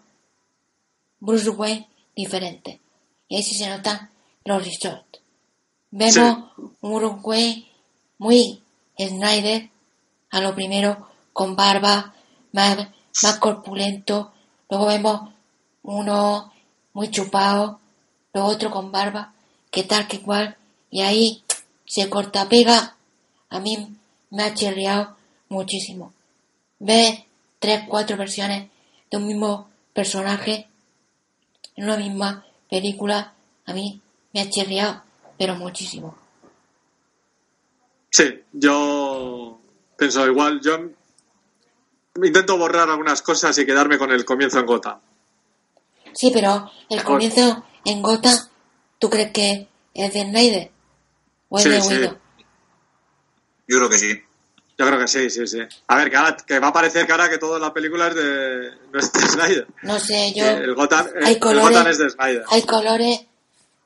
[1.19, 2.79] Bruce Wayne diferentes.
[3.27, 4.09] Y ahí sí se notan
[4.43, 5.19] los resorts.
[5.91, 7.67] Vemos un Bruce Wayne
[8.17, 8.61] muy
[8.97, 9.69] Snyder,
[10.31, 12.13] a lo primero con barba,
[12.51, 12.77] más,
[13.23, 14.31] más corpulento.
[14.69, 15.33] Luego vemos
[15.83, 16.51] uno
[16.93, 17.79] muy chupado,
[18.33, 19.33] luego otro con barba,
[19.71, 20.57] que tal que cual.
[20.89, 21.43] Y ahí
[21.85, 22.95] se corta pega.
[23.49, 23.95] A mí
[24.29, 25.15] me ha chirriado
[25.49, 26.13] muchísimo.
[26.79, 27.25] Ver
[27.59, 28.69] tres, cuatro versiones
[29.09, 30.67] de un mismo personaje
[31.75, 33.33] en una misma película,
[33.65, 34.01] a mí
[34.33, 35.03] me ha chirriado,
[35.37, 36.15] pero muchísimo.
[38.09, 39.59] Sí, yo
[39.97, 40.61] pienso igual.
[40.61, 40.77] Yo
[42.23, 44.99] intento borrar algunas cosas y quedarme con el comienzo en Gotham.
[46.13, 48.37] Sí, pero el comienzo en Gotham,
[48.99, 50.71] ¿tú crees que es de Snyder?
[51.49, 51.93] ¿O es Sí, de sí.
[51.93, 52.17] Widow?
[53.67, 54.21] Yo creo que sí.
[54.77, 55.59] Yo creo que sí, sí, sí.
[55.87, 58.15] A ver, que, ahora- que va a parecer que ahora que toda la película es
[58.15, 59.67] de, no es de Snyder.
[59.83, 60.45] No sé, yo...
[60.45, 62.43] El Gotham, hay el colores- Gotham es de Snyder.
[62.49, 63.25] Hay colores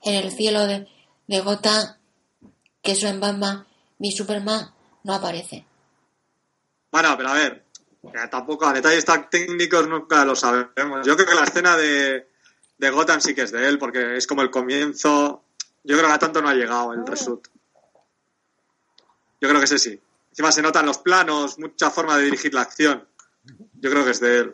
[0.01, 0.87] en el cielo de,
[1.27, 1.95] de Gotham
[2.81, 3.67] que eso en Batman
[3.99, 4.71] y Superman
[5.03, 5.65] no aparece.
[6.91, 7.65] Bueno, pero a ver,
[8.31, 11.05] tampoco a detalles tan técnicos nunca lo sabemos.
[11.05, 12.27] Yo creo que la escena de,
[12.79, 15.43] de Gotham sí que es de él, porque es como el comienzo.
[15.83, 17.47] Yo creo que a tanto no ha llegado el reshoot.
[19.41, 20.01] Yo creo que ese sí.
[20.39, 23.05] Encima se notan los planos, mucha forma de dirigir la acción.
[23.73, 24.53] Yo creo que es de él.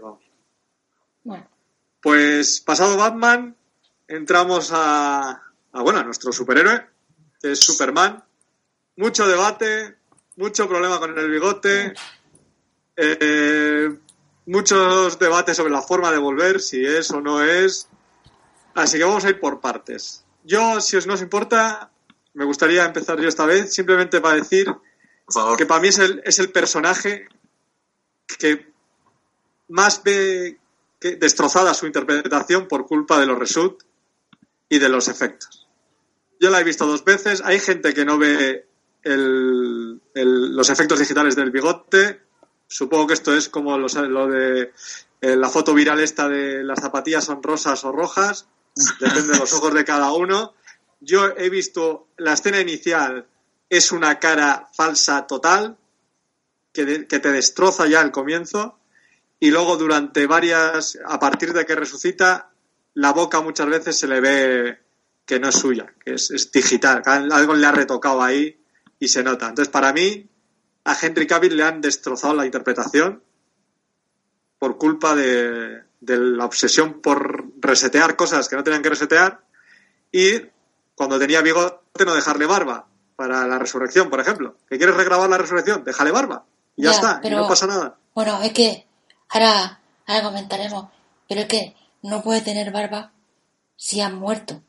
[1.24, 1.48] Bueno,
[2.02, 3.56] Pues pasado Batman,
[4.08, 5.44] entramos a,
[5.74, 6.88] a, bueno, a nuestro superhéroe,
[7.40, 8.24] que es Superman.
[8.96, 9.98] Mucho debate,
[10.38, 11.94] mucho problema con el bigote,
[12.96, 13.96] eh,
[14.48, 17.88] muchos debates sobre la forma de volver, si es o no es.
[18.74, 20.26] Así que vamos a ir por partes.
[20.44, 21.92] Yo, si os no os importa,
[22.34, 24.76] me gustaría empezar yo esta vez, simplemente para decir
[25.26, 25.58] Por favor.
[25.58, 27.28] que para mí es el, es el personaje
[28.38, 28.72] que
[29.70, 30.60] más ve
[31.00, 33.84] que destrozada su interpretación por culpa de los reshoot
[34.70, 35.68] y de los efectos.
[36.40, 37.42] Yo la he visto dos veces.
[37.44, 38.68] Hay gente que no ve
[39.04, 42.22] el- el- los efectos digitales del bigote.
[42.68, 44.72] Supongo que esto es como los- lo de
[45.22, 48.48] eh, la foto viral esta de las zapatillas son rosas o rojas.
[49.00, 50.54] Depende de los ojos de cada uno.
[51.00, 53.26] Yo he visto la escena inicial
[53.70, 55.78] es una cara falsa total
[56.74, 58.80] que, de- que te destroza ya al comienzo
[59.40, 62.52] y luego durante varias, a partir de que resucita,
[62.94, 64.80] la boca muchas veces se le ve
[65.26, 68.62] que no es suya, que es, digital, algo le ha retocado ahí
[69.00, 69.50] y se nota.
[69.50, 70.30] Entonces, para mí,
[70.86, 73.24] a Henry Cavill le han destrozado la interpretación
[74.60, 79.44] por culpa de, de la obsesión por resetear cosas que no tenían que resetear
[80.12, 80.42] y
[80.96, 84.58] cuando tenía bigote no dejarle barba para la resurrección, por ejemplo.
[84.70, 85.84] ¿Que quieres regrabar la resurrección?
[85.84, 86.46] Déjale barba.
[86.76, 87.98] Y ya, Ya, está, y no pasa nada.
[88.14, 88.86] Bueno, es que
[89.30, 90.90] ahora, ahora comentaremos,
[91.28, 93.12] pero es que no puede tener barba
[93.76, 94.62] si han muerto.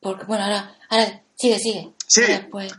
[0.00, 1.92] Porque, bueno, ahora, ahora sigue, sigue.
[2.06, 2.22] Sí.
[2.22, 2.72] Después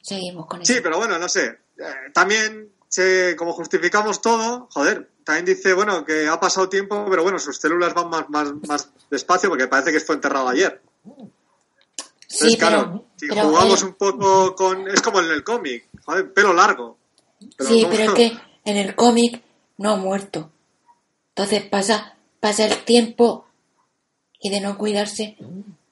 [0.00, 0.72] seguimos con eso.
[0.72, 1.46] Sí, pero bueno, no sé.
[1.78, 1.84] Eh,
[2.14, 7.38] también, se- como justificamos todo, joder, también dice, bueno, que ha pasado tiempo, pero bueno,
[7.38, 10.80] sus células van más, más, más despacio porque parece que fue enterrado ayer.
[12.32, 14.88] Sí, claro, pero, si jugamos eh, un poco con...
[14.88, 16.98] Es como en el cómic, joder, pelo largo.
[17.56, 18.32] Pero sí, no- pero es que
[18.64, 19.42] en el cómic
[19.78, 20.50] no ha muerto.
[21.30, 23.46] Entonces pasa, pasa el tiempo
[24.40, 25.36] y de no cuidarse,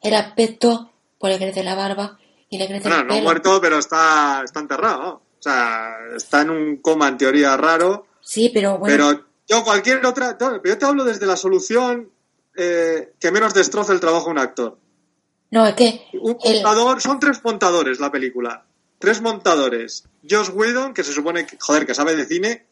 [0.01, 2.19] el aspecto, pues le crece la barba
[2.49, 3.25] y le crece Bueno, el no ha pelo.
[3.25, 5.03] muerto, pero está, está enterrado.
[5.03, 5.09] ¿no?
[5.13, 8.07] O sea, está en un coma en teoría raro.
[8.21, 10.37] Sí, pero bueno, Pero yo cualquier otra...
[10.65, 12.11] Yo te hablo desde la solución
[12.57, 14.79] eh, que menos destroza el trabajo de un actor.
[15.51, 18.65] No, es que Un el, montador, son tres montadores la película.
[18.99, 20.05] Tres montadores.
[20.29, 22.67] Josh Whedon, que se supone que, joder, que sabe de cine,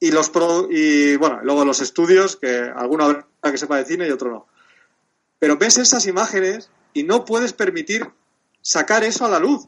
[0.00, 4.06] y los pro, y bueno, luego los estudios, que alguno habrá que sepa de cine
[4.06, 4.46] y otro no.
[5.38, 8.10] Pero ves esas imágenes y no puedes permitir
[8.60, 9.64] sacar eso a la luz.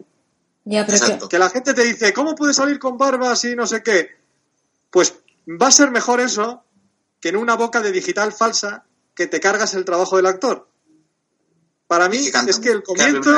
[0.64, 1.28] ya, pero que.
[1.28, 4.16] Que la gente te dice, ¿cómo puedes salir con barbas y no sé qué?
[4.90, 5.14] Pues
[5.48, 6.64] va a ser mejor eso
[7.20, 8.84] que en una boca de digital falsa
[9.14, 10.68] que te cargas el trabajo del actor.
[11.86, 12.18] Para mí
[12.50, 13.30] es que el comienzo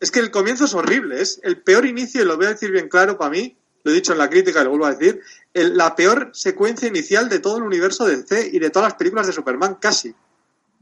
[0.00, 2.70] es que el comienzo es horrible, es el peor inicio, y lo voy a decir
[2.72, 5.20] bien claro para mí, lo he dicho en la crítica y lo vuelvo a decir,
[5.54, 8.98] el- la peor secuencia inicial de todo el universo de DC y de todas las
[8.98, 10.14] películas de Superman, casi.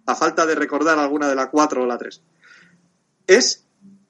[0.06, 2.22] A falta de recordar alguna de la 4 o la 3.
[3.26, 3.64] Es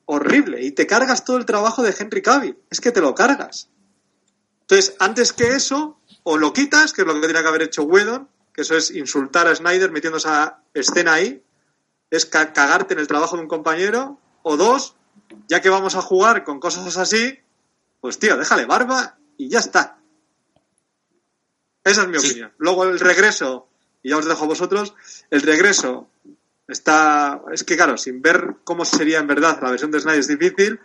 [0.07, 3.69] horrible y te cargas todo el trabajo de Henry Cavill, es que te lo cargas.
[4.63, 7.83] Entonces, antes que eso, o lo quitas, que es lo que tendría que haber hecho
[7.83, 11.43] Whedon, que eso es insultar a Snyder metiendo esa escena ahí,
[12.11, 14.97] es ca- cagarte en el trabajo de un compañero, o dos,
[15.49, 17.39] ya que vamos a jugar con cosas así,
[18.01, 19.99] pues tío, déjale barba y ya está.
[21.85, 22.29] Esa es mi Sí.
[22.29, 22.53] opinión.
[22.59, 23.69] Luego el regreso,
[24.03, 24.95] y ya os dejo a vosotros,
[25.31, 26.09] el regreso
[26.69, 30.29] está, es que claro, sin ver cómo sería en verdad la versión de Snyder es
[30.29, 30.81] difícil,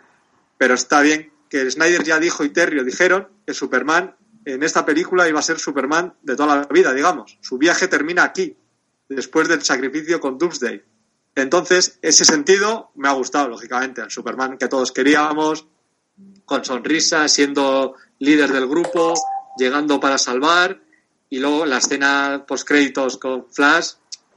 [0.58, 5.28] pero está bien que Snyder ya dijo y Terrio dijeron que Superman en esta película
[5.28, 7.38] iba a ser Superman de toda la vida, digamos.
[7.40, 8.56] Su viaje termina aquí,
[9.08, 10.82] después del sacrificio con Doomsday.
[11.36, 15.66] Entonces, ese sentido me ha gustado, lógicamente, el Superman que todos queríamos,
[16.46, 19.12] con sonrisa, siendo líder del grupo,
[19.58, 20.80] llegando para salvar,
[21.28, 23.92] y luego la escena post créditos con Flash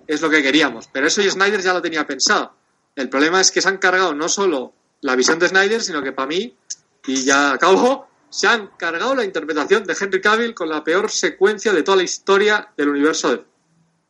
[0.08, 0.90] es lo que queríamos.
[0.92, 2.54] Pero eso y Snyder ya lo tenía pensado.
[2.96, 6.12] El problema es que se han cargado no solo la visión de Snyder, sino que
[6.12, 6.54] para mí,
[7.08, 11.72] y ya acabo, se han cargado la interpretación de Henry Cavill con la peor secuencia
[11.72, 13.46] de toda la historia del universo.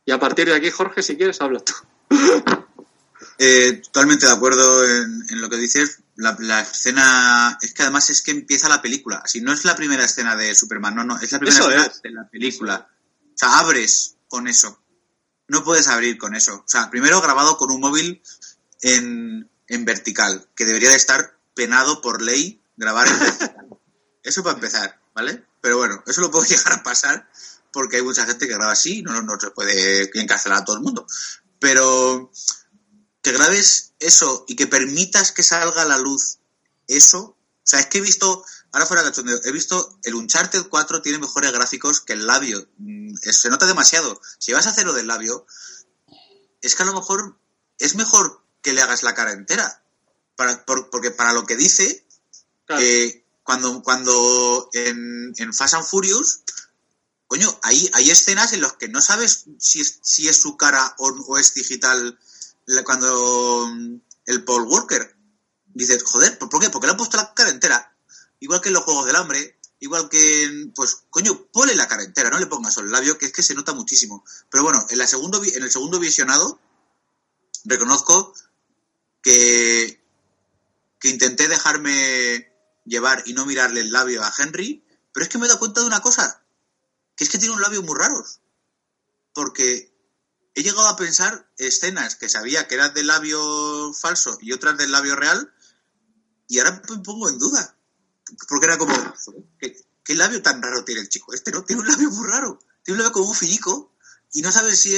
[0.06, 1.74] Y a partir de aquí, Jorge, si quieres, habla tú.
[3.42, 6.00] Eh, totalmente de acuerdo en, en lo que dices.
[6.18, 9.24] La, la escena es que además es que empieza la película.
[9.26, 11.86] Si no es la primera escena de Superman, no, no, es la primera Eso escena
[11.86, 12.02] es.
[12.02, 12.90] de la película.
[13.34, 14.82] O sea, abres con eso.
[15.48, 16.56] No puedes abrir con eso.
[16.56, 18.22] O sea, primero grabado con un móvil
[18.82, 23.66] en, en vertical, que debería de estar penado por ley grabar en vertical.
[24.24, 25.46] Eso para empezar, ¿vale?
[25.62, 27.30] Pero bueno, eso lo puedo llegar a pasar
[27.72, 30.76] porque hay mucha gente que graba así, no, no, no se puede encarcelar a todo
[30.76, 31.08] el mundo.
[31.58, 32.30] Pero
[33.22, 36.40] que grabes eso y que permitas que salga a la luz
[36.88, 37.20] eso.
[37.22, 37.36] O
[37.70, 41.52] sea, es que he visto, ahora fuera cachondeo, he visto el Uncharted 4 tiene mejores
[41.52, 42.68] gráficos que el labio.
[42.78, 44.20] Mm, Se nota demasiado.
[44.40, 45.46] Si vas a hacer lo del labio,
[46.62, 47.38] es que a lo mejor
[47.78, 49.84] es mejor que le hagas la cara entera.
[50.36, 52.06] Para, por- porque para lo que dice,
[52.66, 52.82] Claro.
[52.84, 56.42] eh, cuando, cuando en, en Fast and Furious,
[57.28, 60.96] coño, hay, hay escenas en las que no sabes si es, si es su cara
[61.00, 62.18] o, o es digital
[62.84, 63.96] cuando mm,
[64.26, 65.16] el Paul Walker
[65.74, 66.70] dices, joder, ¿por qué?
[66.70, 67.96] Porque le han puesto la cara entera.
[68.40, 72.04] Igual que en los Juegos del Hambre, igual que en, pues, coño, ponle la cara
[72.04, 74.24] entera, no le pongas el labio, que es que se nota muchísimo.
[74.50, 76.60] Pero bueno, en, la segundo, en el segundo visionado,
[77.66, 78.34] reconozco
[79.22, 80.02] que,
[81.00, 82.52] que intenté dejarme
[82.86, 85.82] llevar y no mirarle el labio a Henry, pero es que me he dado cuenta
[85.82, 86.44] de una cosa,
[87.16, 88.40] que es que tiene un labio muy raros.
[89.34, 89.92] Porque
[90.60, 94.92] he llegado a pensar escenas que sabía que eran del labio falso y otras del
[94.92, 95.54] labio real,
[96.48, 97.78] y ahora me pongo en duda.
[98.48, 98.94] Porque era como,
[99.58, 101.34] ¿qué, labio tan raro tiene el chico?
[101.34, 102.60] Este no, tiene un labio muy raro.
[102.84, 103.96] Tiene un labio como un filico,
[104.34, 104.92] y no sabes si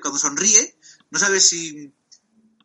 [0.00, 0.78] cuando sonríe,
[1.10, 1.94] no sabes si,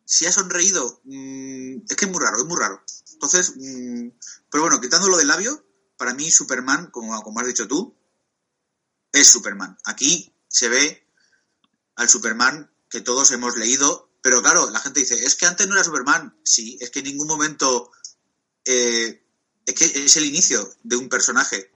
[0.06, 1.02] si ha sonreído.
[1.04, 2.82] mm, es que es muy raro, es muy raro.
[3.12, 4.08] Entonces, mm,
[4.50, 5.66] pero bueno, quitando lo del labio,
[5.98, 7.94] para mí Superman, como, como has dicho tú,
[9.12, 9.76] es Superman.
[9.84, 11.07] Aquí se ve
[11.98, 15.74] al Superman que todos hemos leído Pero claro, la gente dice, es que antes no
[15.74, 16.36] era Superman.
[16.42, 17.90] Sí, es que en ningún momento...
[18.64, 19.22] eh,
[19.66, 21.70] es que es el inicio de un personaje.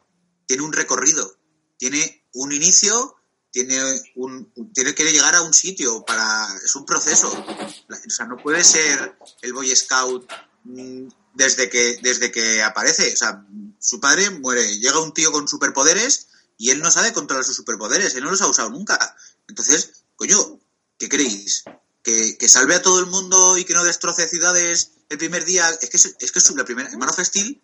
[0.47, 1.37] Tiene un recorrido.
[1.77, 3.17] Tiene un inicio,
[3.51, 3.79] tiene
[4.17, 8.65] un tiene que llegar a un sitio para es un proceso o sea no puede
[8.65, 10.27] ser el boy scout
[10.65, 13.47] mm, desde que desde que aparece o sea
[13.79, 18.15] su padre muere llega un tío con superpoderes y él no sabe controlar sus superpoderes
[18.15, 19.15] él no los ha usado nunca
[19.47, 20.61] entonces coño
[20.99, 21.65] qué creéis
[22.03, 25.69] que, que salve a todo el mundo y que no destroce ciudades el primer día
[25.69, 27.61] es que es, es que es la primera Man of Steel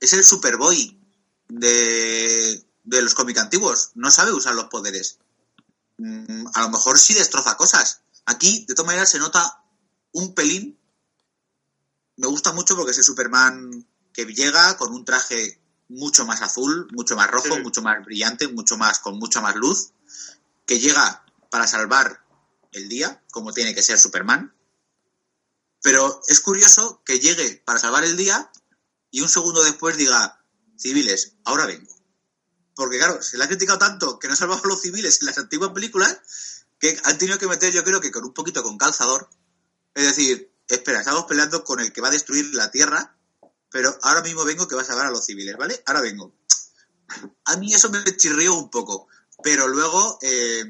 [0.00, 0.98] es el Superboy
[1.48, 3.90] de, de los cómics antiguos.
[3.94, 5.18] No sabe usar los poderes.
[5.98, 8.00] Mm, a lo mejor sí destroza cosas.
[8.26, 9.62] Aquí, de todas maneras, se nota
[10.12, 10.78] un pelín.
[12.16, 16.88] Me gusta mucho porque es el Superman que llega con un traje mucho más azul,
[16.92, 17.62] mucho más rojo, Sí.
[17.62, 19.92] mucho más brillante, mucho más con mucha más luz,
[20.66, 21.23] que llega
[21.54, 22.20] para salvar
[22.72, 24.52] el día, como tiene que ser Superman.
[25.82, 28.50] Pero es curioso que llegue para salvar el día
[29.12, 30.44] y un segundo después diga,
[30.76, 31.94] civiles, ahora vengo.
[32.74, 35.38] Porque claro, se le ha criticado tanto que no salvaba a los civiles en las
[35.38, 36.18] antiguas películas
[36.80, 39.30] que han tenido que meter, yo creo que con un poquito con calzador.
[39.94, 43.16] Es decir, espera, estamos peleando con el que va a destruir la Tierra,
[43.70, 45.80] pero ahora mismo vengo que va a salvar a los civiles, ¿vale?
[45.86, 46.34] Ahora vengo.
[47.44, 49.06] A mí eso me chirrió un poco,
[49.44, 50.64] pero luego eh,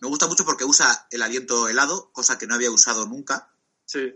[0.00, 3.50] me gusta mucho porque usa el aliento helado, cosa que no había usado nunca.
[3.84, 4.14] Sí,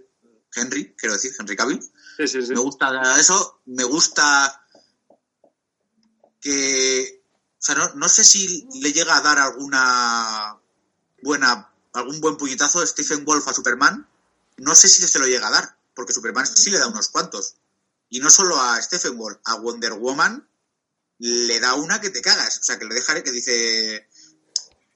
[0.54, 1.82] Henry, quiero decir, Henry Cavill.
[2.16, 2.42] sí, sí.
[2.42, 2.54] sí.
[2.54, 4.64] Me gusta eso, me gusta
[6.40, 7.22] que,
[7.52, 10.58] o sea, no, no sé si le llega a dar alguna
[11.22, 14.08] buena, algún buen puñetazo Stephen Wolf a Superman,
[14.56, 17.56] no sé si se lo llega a dar, porque Superman sí le da unos cuantos.
[18.08, 20.46] Y no solo a Stephen Wolf, a Wonder Woman
[21.18, 24.08] le da una que te cagas, o sea, que le dejaré que dice,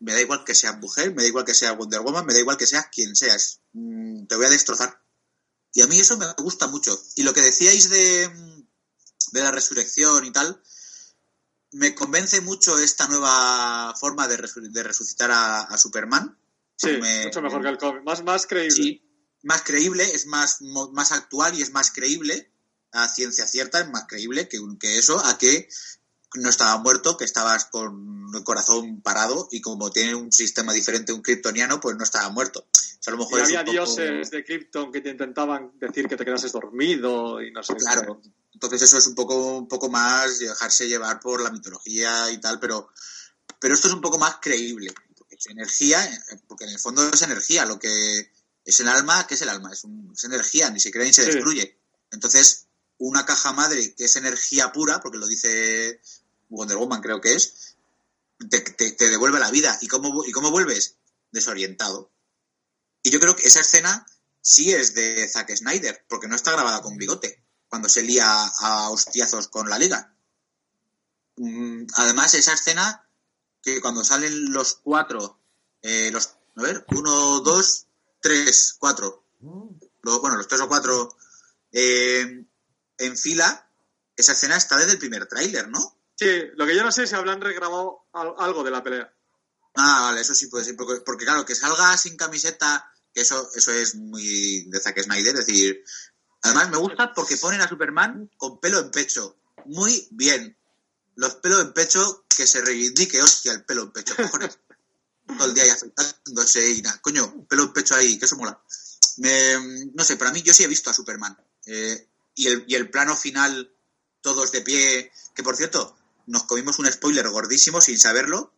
[0.04, 2.38] me da igual que seas mujer, me da igual que seas Wonder Woman, me da
[2.40, 5.02] igual que seas quien seas, Mm, te voy a destrozar.
[5.72, 6.96] Y a mí eso me gusta mucho.
[7.16, 8.28] Y lo que decíais de,
[9.32, 10.62] de la resurrección y tal,
[11.72, 16.38] me convence mucho esta nueva forma de, resu- de resucitar a, a Superman.
[16.76, 18.02] Sí, Me- mucho mejor que el cómic.
[18.04, 18.70] Más, más creíble.
[18.76, 19.02] Sí,
[19.42, 22.52] más creíble, es más, más actual y es más creíble.
[22.92, 25.68] A ciencia cierta es más creíble que, que eso, a que
[26.34, 31.12] no estaba muerto, que estabas con el corazón parado y como tiene un sistema diferente
[31.12, 32.60] un kryptoniano, pues no estaba muerto.
[32.60, 36.08] O sea, a lo mejor es había poco- dioses de Krypton que te intentaban decir
[36.08, 37.74] que te quedases dormido y no sé.
[37.76, 38.20] Claro.
[38.52, 42.58] Entonces eso es un poco, un poco más dejarse llevar por la mitología y tal,
[42.60, 42.88] pero,
[43.60, 44.92] pero esto es un poco más creíble.
[45.16, 46.00] Porque es energía,
[46.48, 48.32] porque en el fondo es energía, lo que
[48.64, 49.72] es el alma, ¿qué es el alma?
[49.72, 51.30] Es, un- es energía, ni se crea ni se Sí.
[51.32, 51.78] destruye.
[52.10, 52.66] Entonces,
[52.98, 56.00] una caja madre que es energía pura, porque lo dice
[56.48, 57.76] Wonder Woman creo que es,
[58.50, 59.78] te, devuelve la vida.
[59.80, 60.96] ¿Y cómo, ¿Y cómo vuelves?
[61.32, 62.10] Desorientado.
[63.02, 64.06] Y yo creo que esa escena
[64.40, 68.90] sí es de Zack Snyder, porque no está grabada con bigote, cuando se lía a
[68.90, 70.14] hostiazos con la liga.
[71.36, 73.08] Mm, Además, esa escena
[73.62, 75.38] que cuando salen los cuatro,
[75.82, 77.86] eh, los, a ver, uno, dos,
[78.20, 79.24] tres, cuatro,
[80.02, 81.16] lo- bueno, los tres o cuatro
[81.72, 82.44] eh,
[82.98, 83.68] en fila,
[84.16, 85.93] esa escena está desde el primer tráiler, ¿no?
[86.16, 89.12] Sí, lo que yo no sé es si habrán regrabado al- algo de la pelea.
[89.76, 93.50] Ah, vale, eso sí puede ser, porque, porque claro, que salga sin camiseta, que eso,
[93.54, 95.82] eso es muy de Zack Snyder, es decir,
[96.42, 100.56] además me gusta porque ponen a Superman con pelo en pecho, muy bien,
[101.16, 104.58] los pelos en pecho, que se reivindique, hostia, el pelo en pecho, cojones,
[105.36, 108.60] todo el día ahí afeitándose y nada, coño, pelo en pecho ahí, que eso mola.
[109.16, 111.36] Me- no sé, para mí yo sí he visto a Superman,
[111.66, 113.74] eh, y, el, y el plano final,
[114.20, 115.96] todos de pie, que por cierto,
[116.26, 118.52] nos comimos un spoiler gordísimo sin saberlo,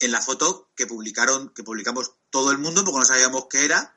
[0.00, 3.96] en la foto que publicaron, que publicamos todo el mundo, porque no sabíamos qué era,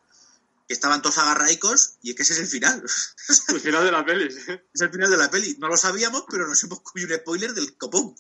[0.68, 2.84] que estaban todos agarraicos, y es que ese es el final.
[3.50, 4.26] El final de la peli.
[4.26, 5.58] es el final de la peli.
[5.60, 8.16] No lo sabíamos, pero nos hemos comido un spoiler del copón.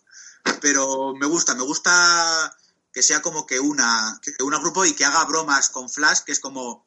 [0.59, 2.55] Pero me gusta, me gusta
[2.91, 6.33] que sea como que una, que una grupo y que haga bromas con Flash, que
[6.33, 6.85] es como,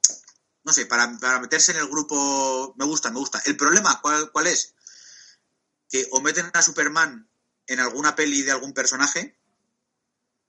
[0.64, 3.40] no sé, para, para meterse en el grupo, me gusta, me gusta.
[3.46, 4.74] El problema, ¿cuál, cuál es?
[5.88, 7.28] Que o meten a Superman
[7.66, 9.36] en alguna peli de algún personaje,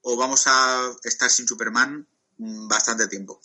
[0.02, 2.08] o vamos a estar sin Superman
[2.38, 3.42] bastante tiempo.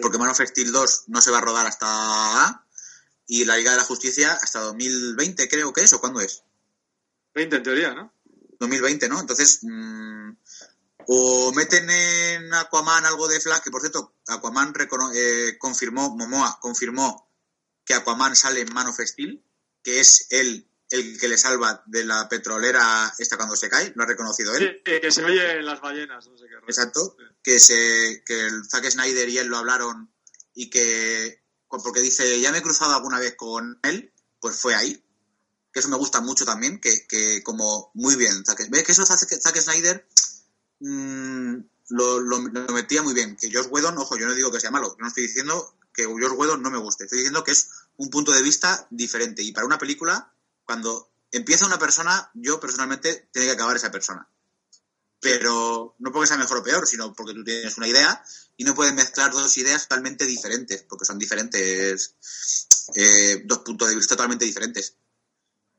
[0.00, 2.64] Porque Man of Steel 2 no se va a rodar hasta
[3.26, 6.42] y la Liga de la Justicia hasta 2020 creo que es, o cuándo es.
[7.34, 8.12] 20 en teoría, ¿no?
[8.58, 9.20] 2020, ¿no?
[9.20, 10.30] Entonces, mm,
[11.06, 14.72] o meten en Aquaman algo de Flash, que por cierto, Aquaman
[15.14, 17.28] eh, confirmó, Momoa confirmó
[17.84, 19.42] que Aquaman sale en Man of Steel,
[19.82, 24.02] que es él el que le salva de la petrolera esta cuando se cae, lo
[24.02, 24.82] ha reconocido él.
[24.84, 26.54] Sí, que se oye en las ballenas, no sé qué.
[26.66, 30.10] Exacto, que, se, que el Zack Snyder y él lo hablaron
[30.54, 35.02] y que, porque dice, ya me he cruzado alguna vez con él, pues fue ahí.
[35.72, 38.42] Que eso me gusta mucho también, que, que como muy bien.
[38.70, 40.06] ¿Ves que eso Zack, Zack Snyder
[40.80, 41.56] mmm,
[41.90, 43.36] lo, lo, lo, metía muy bien?
[43.36, 46.06] Que Josh Whedon, ojo, yo no digo que sea malo, yo no estoy diciendo que
[46.06, 47.68] Josh Whedon no me guste, estoy diciendo que es
[47.98, 49.42] un punto de vista diferente.
[49.42, 50.32] Y para una película,
[50.68, 54.28] cuando empieza una persona, yo personalmente tiene que acabar esa persona.
[55.18, 58.22] Pero no porque sea mejor o peor, sino porque tú tienes una idea
[58.58, 62.16] y no puedes mezclar dos ideas totalmente diferentes, porque son diferentes,
[62.94, 64.94] eh, dos puntos de vista totalmente diferentes.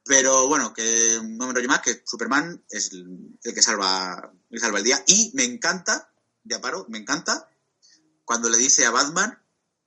[0.05, 5.03] Pero bueno, que no me enrollo más, que Superman es el, que salva, el día.
[5.05, 6.11] Y me encanta,
[6.43, 7.47] ya paro, me encanta
[8.25, 9.39] cuando le dice a Batman,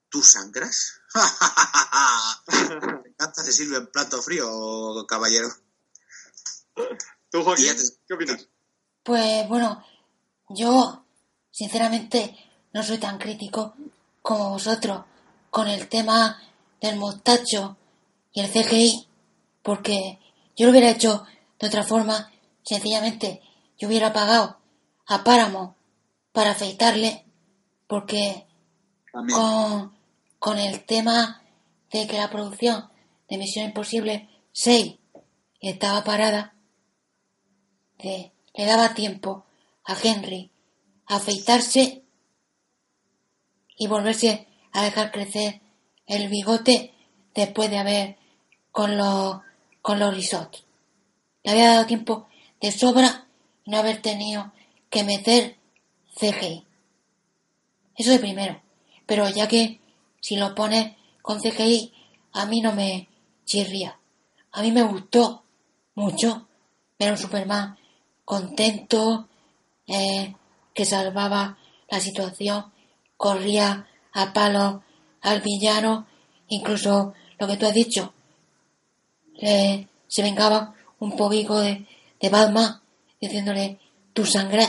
[0.08, 1.00] ¿tú sangras?
[3.32, 5.48] se sirve en plato frío, caballero.
[7.30, 7.82] ¿Tú, Joaquín, te...
[8.06, 8.48] qué opinas?
[9.02, 9.84] Pues bueno,
[10.48, 11.04] yo
[11.50, 12.36] sinceramente
[12.72, 13.74] no soy tan crítico
[14.22, 15.04] como vosotros
[15.50, 16.40] con el tema
[16.80, 17.76] del mostacho
[18.32, 19.08] y el CGI,
[19.62, 20.18] porque
[20.56, 21.24] yo lo hubiera hecho
[21.58, 22.32] de otra forma,
[22.64, 23.42] sencillamente
[23.78, 24.58] yo hubiera pagado
[25.06, 25.76] a Páramo
[26.32, 27.24] para afeitarle,
[27.86, 28.46] porque
[29.12, 29.92] con,
[30.38, 31.42] con el tema
[31.92, 32.91] de que la producción
[33.28, 34.96] de Misión Imposible 6
[35.60, 36.54] estaba parada,
[37.98, 39.44] le daba tiempo
[39.84, 40.50] a Henry
[41.06, 42.02] a afeitarse
[43.76, 45.60] y volverse a dejar crecer
[46.06, 46.94] el bigote
[47.34, 48.16] después de haber
[48.70, 49.40] con los
[49.80, 50.64] con los risots.
[51.42, 52.28] Le había dado tiempo
[52.60, 53.26] de sobra
[53.64, 54.52] y no haber tenido
[54.90, 55.56] que meter
[56.14, 56.64] CGI.
[57.96, 58.62] Eso de primero.
[59.06, 59.80] Pero ya que
[60.20, 61.92] si lo pones con CGI,
[62.32, 63.08] a mí no me
[64.52, 65.42] A mí me gustó
[65.94, 66.48] mucho.
[66.98, 67.76] Ver a un Superman
[68.24, 69.28] contento,
[69.86, 70.34] eh,
[70.72, 71.58] que salvaba
[71.90, 72.72] la situación,
[73.16, 74.82] corría a palo
[75.20, 76.06] al villano,
[76.48, 78.12] incluso lo que tú has dicho,
[79.38, 81.86] se vengaba un poquito de,
[82.20, 82.80] de Batman
[83.20, 83.80] diciéndole
[84.12, 84.66] tu sangre.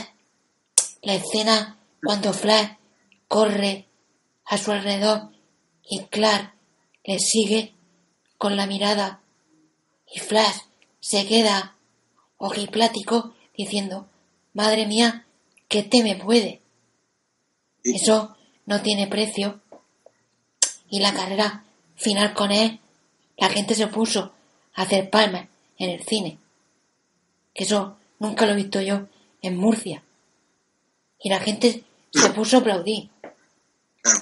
[1.02, 2.70] La escena cuando Flash
[3.28, 3.86] corre
[4.46, 5.30] a su alrededor
[5.88, 6.54] y Clark
[7.04, 7.73] le sigue
[8.44, 9.22] con la mirada
[10.06, 10.58] y Flash
[11.00, 11.76] se queda
[12.36, 14.06] ojiplático diciendo
[14.52, 15.24] Madre mía,
[15.66, 16.60] que te me puede.
[17.82, 18.36] Eso
[18.66, 19.62] no tiene precio.
[20.90, 21.64] Y la carrera
[21.96, 22.80] final con él,
[23.38, 24.34] la gente se puso
[24.74, 26.36] a hacer palmas en el cine.
[27.54, 29.08] Que eso nunca lo he visto yo
[29.40, 30.02] en Murcia.
[31.18, 31.82] Y la gente
[32.12, 33.08] se puso a aplaudir.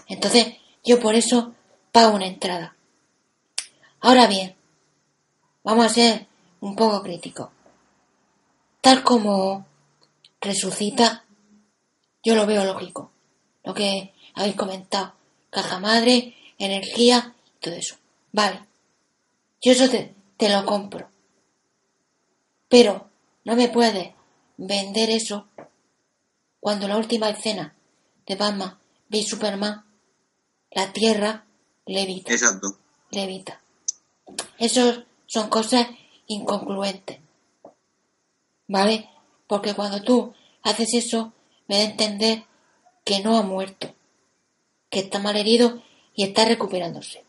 [0.06, 1.54] Entonces, yo por eso
[1.90, 2.76] pago una entrada.
[4.05, 4.57] Ahora bien,
[5.62, 6.26] vamos a ser
[6.61, 7.50] un poco críticos.
[8.80, 9.64] Tal como
[10.40, 11.24] resucita,
[12.24, 13.12] yo lo veo lógico.
[13.62, 15.14] Lo que habéis comentado.
[15.50, 17.94] Caja madre, energía, todo eso.
[18.32, 18.66] Vale.
[19.62, 21.09] Yo eso te, te lo compro.
[22.68, 23.09] Pero
[23.44, 24.14] no me puedes
[24.57, 25.46] vender eso
[26.59, 27.72] cuando la última escena
[28.26, 28.76] de Batman
[29.11, 29.84] v Superman,
[30.72, 31.46] la Tierra
[31.86, 32.32] levita.
[32.32, 32.78] Exacto.
[33.12, 33.61] Levita.
[34.59, 35.89] Eso son cosas
[36.26, 37.18] inconcluentes.
[38.68, 39.09] ¿Vale?
[39.47, 41.33] Porque cuando tú haces eso,
[41.68, 42.45] me da a entender
[43.05, 43.95] que no ha muerto,
[44.91, 45.83] que está mal herido
[46.14, 47.24] y está recuperándose.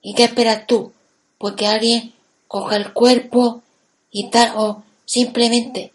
[0.00, 0.92] ¿Y qué esperas tú?
[1.38, 2.14] Pues que alguien
[2.48, 3.62] coja el cuerpo
[4.10, 5.92] y tal, o simplemente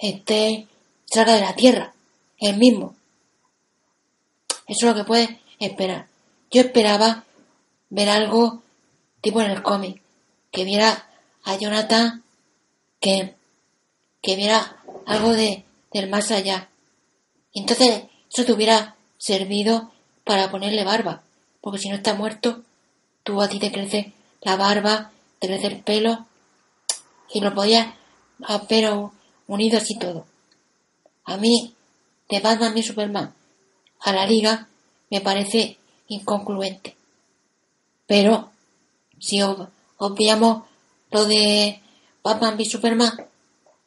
[0.00, 0.66] esté,
[1.06, 1.94] salga de la tierra,
[2.38, 2.94] el mismo.
[4.66, 6.08] Eso es lo que puedes esperar.
[6.50, 7.24] Yo esperaba
[7.90, 8.62] ver algo
[9.28, 10.00] tipo en el cómic,
[10.50, 11.06] que viera
[11.44, 12.22] a Jonathan
[12.98, 13.34] que,
[14.22, 16.70] viera algo de, del más allá.
[17.52, 19.92] Y entonces eso te hubiera servido
[20.24, 21.20] para ponerle barba,
[21.60, 22.62] porque si no está muerto,
[23.22, 26.26] tú a ti te crece la barba, te crece el pelo,
[27.30, 27.86] y lo podías
[28.46, 28.90] haber
[29.46, 30.24] unido así todo.
[31.24, 31.74] A mí,
[32.30, 33.34] de Batman y Superman
[34.00, 34.68] a la liga,
[35.10, 35.76] me parece
[36.06, 36.96] inconcluente.
[38.06, 38.52] Pero,
[39.20, 40.64] si obviamos
[41.10, 41.80] lo de
[42.22, 43.26] Batman v Superman,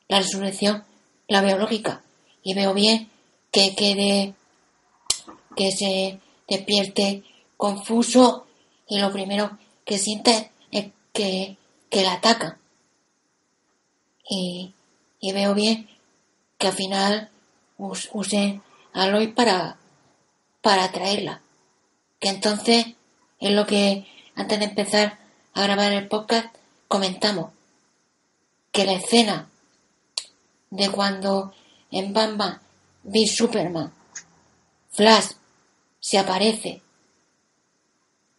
[0.07, 0.83] la resurrección
[1.27, 2.01] la veo lógica
[2.43, 3.09] y veo bien
[3.51, 4.33] que quede
[5.55, 7.23] que se despierte
[7.57, 8.47] confuso
[8.87, 11.57] y lo primero que siente es que,
[11.89, 12.57] que la atacan.
[14.29, 14.73] Y,
[15.19, 15.89] y veo bien
[16.57, 17.29] que al final
[17.77, 18.61] usen
[18.93, 19.77] a Lois para,
[20.61, 21.41] para traerla.
[22.19, 22.85] Que entonces
[23.39, 25.19] es lo que antes de empezar
[25.53, 26.55] a grabar el podcast
[26.87, 27.51] comentamos
[28.71, 29.49] que la escena
[30.69, 31.53] de cuando
[31.91, 32.61] en Batman
[33.03, 33.93] v Superman
[34.91, 35.31] Flash
[35.99, 36.81] se aparece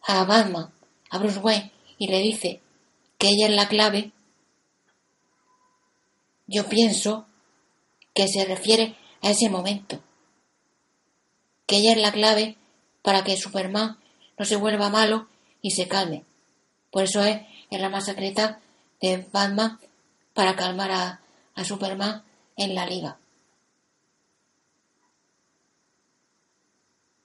[0.02, 0.70] a Batman,
[1.10, 2.60] a Bruce Wayne, y le dice
[3.18, 4.12] que ella es la clave,
[6.46, 7.26] yo pienso
[8.14, 10.00] que se refiere a ese momento.
[11.66, 12.56] Que ella es la clave
[13.02, 13.98] para que Superman
[14.38, 15.28] no se vuelva malo
[15.62, 16.24] y se calme.
[16.92, 17.40] Por eso es
[17.70, 18.60] el la más secreta
[19.00, 19.80] de Batman
[20.34, 21.20] para calmar a,
[21.56, 22.22] a Superman
[22.56, 23.18] en la liga.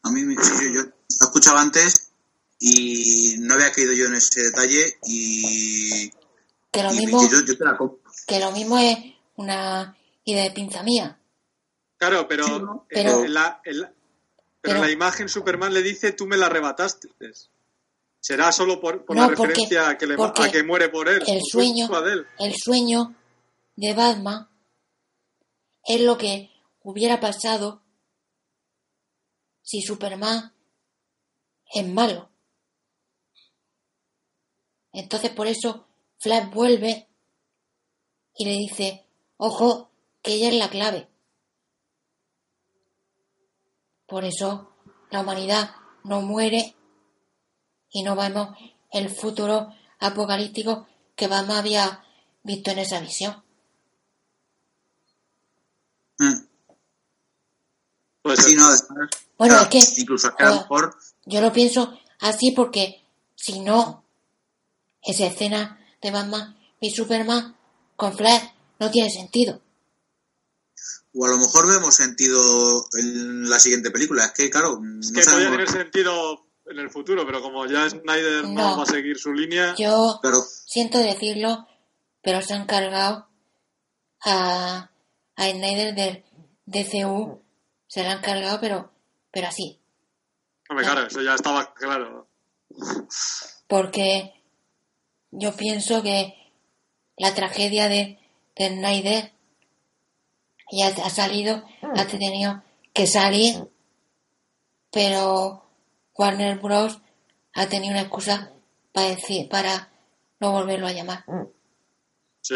[0.04, 0.42] A mí, me- yo,
[0.74, 0.92] yo lo
[1.26, 2.12] escuchaba antes
[2.60, 6.10] y no había caído yo en ese detalle y,
[6.72, 7.78] Que lo y- mismo, y yo, yo te la
[8.26, 8.98] que lo mismo es
[9.36, 11.20] una idea de pinza mía.
[11.98, 12.86] Claro, pero, Sí, ¿no?
[12.90, 16.26] en Pero- en la, en la- pero pero- en la imagen Superman le dice tú
[16.26, 17.10] me la arrebataste.
[18.28, 20.90] Será solo por, por No, la porque- referencia a, que le, porque a que muere
[20.90, 21.24] por él.
[21.26, 22.28] el sueño- de él.
[22.40, 23.16] El sueño
[23.78, 24.50] de Batman
[25.86, 26.52] es lo que
[26.82, 27.82] hubiera pasado
[29.62, 30.54] si Superman
[31.74, 32.30] es malo.
[34.92, 35.88] Entonces por eso
[36.20, 37.08] Flash vuelve
[38.36, 39.08] y le dice,
[39.38, 39.90] ojo,
[40.22, 41.08] que ella es la clave.
[44.06, 44.74] Por eso
[45.12, 45.72] la humanidad
[46.04, 46.76] no muere
[47.92, 48.58] y no vemos
[48.92, 52.04] el futuro apocalíptico que Batman había
[52.44, 53.44] visto en esa visión.
[56.20, 56.34] Mm.
[58.22, 58.86] Pues Sí, no, es-
[59.38, 63.04] Bueno, claro, es que incluso que a lo mejor yo lo pienso así porque
[63.36, 64.04] si no,
[65.04, 67.56] esa escena de Batman y Superman
[67.96, 68.44] con Flash
[68.80, 69.62] no tiene sentido.
[71.20, 74.26] o a lo mejor vemos sentido en la siguiente película.
[74.26, 75.52] Es que, claro, es no que podía sabemos.
[75.52, 78.78] tener sentido en el futuro, pero como ya Snyder no, No.
[78.78, 81.68] va a seguir su línea, Yo Pero siento decirlo,
[82.22, 83.28] pero se han cargado
[84.26, 84.90] a,
[85.36, 86.24] a Snyder del
[86.66, 87.42] DCU,
[87.88, 88.92] se la han cargado, pero,
[89.32, 89.80] pero así.
[90.70, 92.28] hombre, claro, eso ya estaba claro.
[93.68, 94.34] porque
[95.32, 96.34] yo pienso que
[97.18, 98.20] la tragedia de,
[98.56, 99.34] de Snyder
[100.72, 101.64] ya ha salido,
[101.96, 102.62] ha tenido
[102.94, 103.68] que salir,
[104.92, 105.64] pero
[106.18, 107.00] Warner Bros.
[107.54, 108.52] ha tenido una excusa
[108.92, 109.90] para decir, para
[110.40, 111.24] no volverlo a llamar.
[112.42, 112.56] Sí.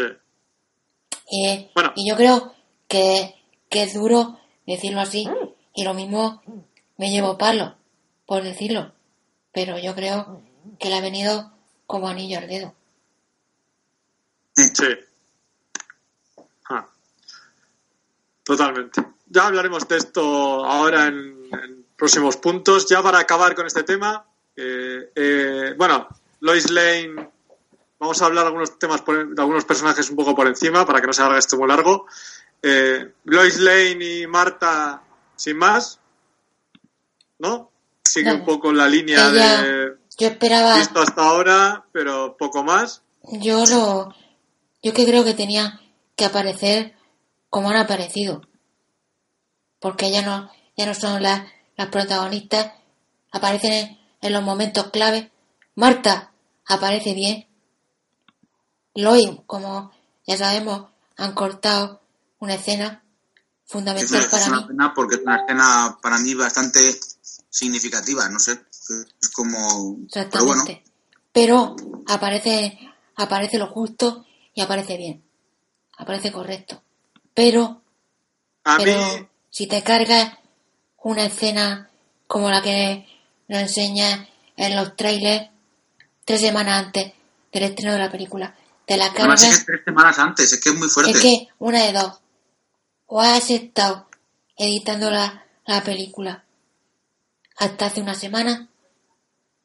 [1.30, 1.92] Y, Bueno.
[1.96, 2.54] y yo creo
[2.88, 3.34] que,
[3.70, 5.28] que es duro decirlo así,
[5.74, 6.42] y lo mismo
[6.98, 7.76] me llevo palo
[8.26, 8.92] por decirlo,
[9.52, 10.42] pero yo creo
[10.78, 11.52] que le ha venido
[11.86, 12.74] como anillo al dedo.
[14.54, 14.86] Sí.
[16.70, 16.86] Ah.
[18.44, 19.02] Totalmente.
[19.26, 22.86] Ya hablaremos de esto ahora en, en próximos puntos.
[22.88, 24.26] Ya para acabar con este tema,
[24.56, 26.08] eh, eh, bueno,
[26.40, 27.28] Lois Lane,
[28.00, 31.06] vamos a hablar algunos temas por- de algunos personajes un poco por encima para que
[31.06, 32.06] no se haga esto muy largo.
[32.60, 35.00] Eh, Lois Lane y Marta,
[35.36, 36.00] sin más,
[37.38, 37.70] ¿no?
[38.04, 38.40] Sigue No.
[38.40, 43.02] un poco la línea Ella- de Yo esperaba, visto hasta ahora, pero poco más.
[43.30, 44.12] yo lo,
[44.82, 45.80] yo que creo que tenía
[46.16, 46.96] que aparecer
[47.48, 48.42] como han aparecido,
[49.78, 51.42] porque ya no, ya no son las,
[51.82, 52.72] las protagonistas,
[53.32, 55.32] aparecen en, los momentos clave.
[55.74, 56.32] Marta
[56.66, 57.48] aparece bien.
[58.94, 59.90] Lois, como
[60.24, 62.00] ya sabemos, han cortado
[62.38, 63.02] una escena
[63.66, 64.66] es fundamental es para una mí.
[64.68, 67.00] pena porque es una escena para mí bastante
[67.50, 68.60] significativa, no sé.
[69.20, 69.96] Es como.
[70.12, 70.62] Pero bueno.
[71.32, 71.74] Pero
[72.06, 72.78] aparece,
[73.16, 74.24] aparece lo justo
[74.54, 75.24] y aparece bien.
[75.96, 76.82] Aparece correcto.
[77.34, 77.82] Pero,
[78.64, 80.34] A pero mí, si te cargas
[81.02, 81.90] una escena
[82.26, 83.06] como la que
[83.48, 85.50] nos enseña en los trailers
[86.24, 87.12] tres semanas antes
[87.52, 88.54] del estreno de la película,
[88.86, 91.12] te la además es cargas, que tres semanas antes, es que es muy fuerte.
[91.12, 92.20] es que una de dos.
[93.06, 94.08] O has estado
[94.56, 96.44] editando la, la película
[97.58, 98.68] hasta hace una semana,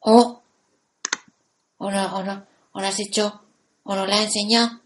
[0.00, 0.42] o,
[1.78, 3.42] o no, o no, o la has hecho,
[3.84, 4.80] o no la has enseñado,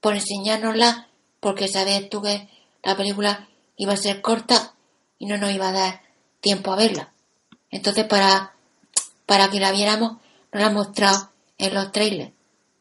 [0.00, 1.08] por enseñárnosla,
[1.40, 2.48] porque sabías tú que
[2.82, 4.75] la película iba a ser corta
[5.18, 6.02] y no nos iba a dar
[6.40, 7.12] tiempo a verla.
[7.70, 8.54] Entonces, para,
[9.26, 10.12] para que la viéramos,
[10.52, 12.32] nos la han mostrado en los trailers.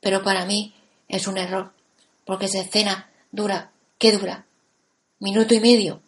[0.02, 0.74] Pero para mí
[1.08, 1.74] es un error,
[2.26, 4.46] porque esa escena dura, ¿qué dura?
[5.20, 6.02] Minuto y medio,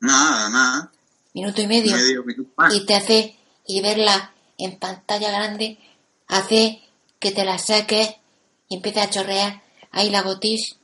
[0.00, 0.92] Nada, nada.
[1.34, 2.72] minuto y medio, Medio minuto más.
[2.74, 3.36] y te hace,
[3.66, 5.78] y verla en pantalla grande,
[6.28, 6.80] hace
[7.18, 8.14] que te la saques
[8.68, 10.76] y empiece a chorrear ahí la gotis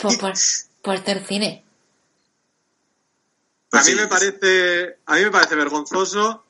[0.00, 0.32] por, por,
[0.82, 1.62] por el cine.
[3.76, 6.44] Pues a mí sí, me parece, a mí me parece vergonzoso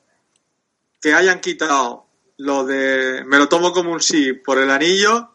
[1.01, 2.05] que hayan quitado
[2.37, 5.31] lo de me lo tomo como un sí por el anillo,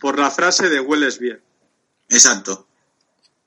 [0.00, 1.40] por la frase de hueles bien.
[2.08, 2.66] Exacto.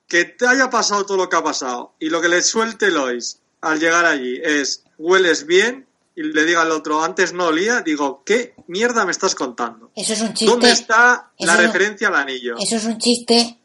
[0.08, 3.40] Que te haya pasado todo lo que ha pasado y lo que le suelte Lois
[3.60, 8.22] al llegar allí es hueles bien y le diga al otro antes no olía, digo,
[8.24, 9.90] ¿qué mierda me estás contando?
[9.94, 10.46] Eso es un chiste.
[10.46, 12.56] ¿Dónde está la referencia al anillo?
[12.58, 13.58] Eso es un chiste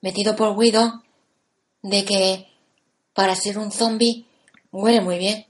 [0.00, 1.02] metido por Guido
[1.82, 2.53] de que
[3.14, 4.26] para ser un zombie
[4.72, 5.46] huele muy bien.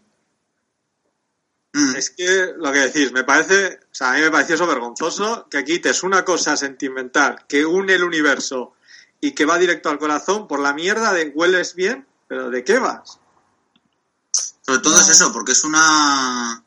[1.97, 5.49] Es que lo que decís, me parece, o sea, a mí me pareció eso vergonzoso
[5.51, 8.75] que quites una cosa sentimental que une el universo
[9.21, 12.79] y que va directo al corazón por la mierda de hueles bien, pero ¿de qué
[12.79, 13.19] vas?
[14.65, 15.01] Sobre todo No.
[15.01, 16.65] es eso, porque es una.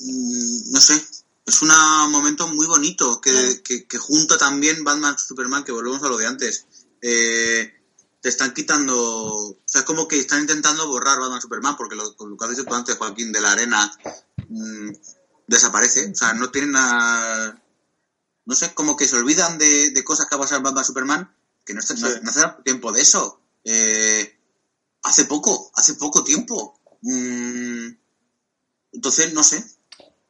[0.00, 1.00] mm, No sé.
[1.46, 1.68] Es un
[2.10, 6.26] momento muy bonito que, que, que junta también Batman Superman, que volvemos a lo de
[6.26, 6.66] antes.
[7.02, 7.79] Eh,
[8.20, 8.96] te están quitando.
[8.96, 12.50] O sea, es como que están intentando borrar Batman Superman, porque lo, lo que has
[12.50, 13.90] dicho tú antes, Joaquín, de la arena,
[14.48, 14.90] mm,
[15.46, 16.10] desaparece.
[16.10, 17.62] O sea, no tienen nada.
[18.44, 21.36] No sé, como que se olvidan de, de cosas que ha pasado en Batman Superman,
[21.64, 22.14] que no, está, no, Sí.
[22.22, 23.40] no hace tiempo de eso.
[23.64, 24.36] Eh,
[25.02, 26.80] hace poco, hace poco tiempo.
[27.02, 27.88] Mm,
[28.92, 29.64] entonces, no sé.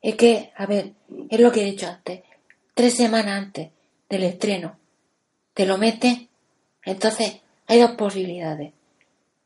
[0.03, 0.95] Es que, a ver,
[1.29, 2.23] es lo que he dicho antes.
[2.75, 3.71] Tres semanas antes
[4.09, 4.79] del estreno
[5.55, 6.17] te lo metes,
[6.85, 7.40] entonces
[7.71, 8.73] hay dos posibilidades.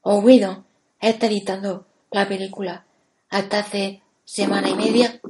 [0.00, 0.64] O Guido
[0.98, 2.86] está editando la película
[3.28, 5.20] hasta hace semana y media,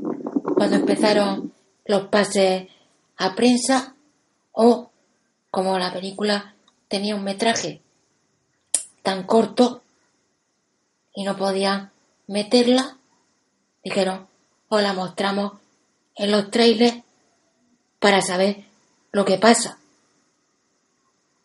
[0.55, 1.53] cuando empezaron
[1.87, 2.69] los pases
[3.17, 3.97] a prensa,
[4.53, 4.93] o
[5.51, 6.55] como la película
[6.87, 7.83] tenía un metraje
[9.03, 9.83] tan corto
[11.13, 11.91] y no podían
[12.29, 12.97] meterla,
[13.83, 14.29] dijeron,
[14.69, 15.55] os la mostramos
[16.15, 17.03] en los trailers
[17.99, 18.67] para saber
[19.11, 19.79] lo que pasa.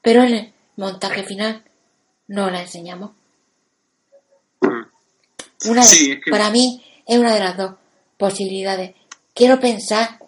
[0.03, 1.63] Pero el montaje final
[2.27, 3.11] no la enseñamos.
[5.65, 7.75] Una de- Sí, es que- Para mí es una de las dos
[8.17, 8.95] posibilidades.
[9.34, 10.19] Quiero pensar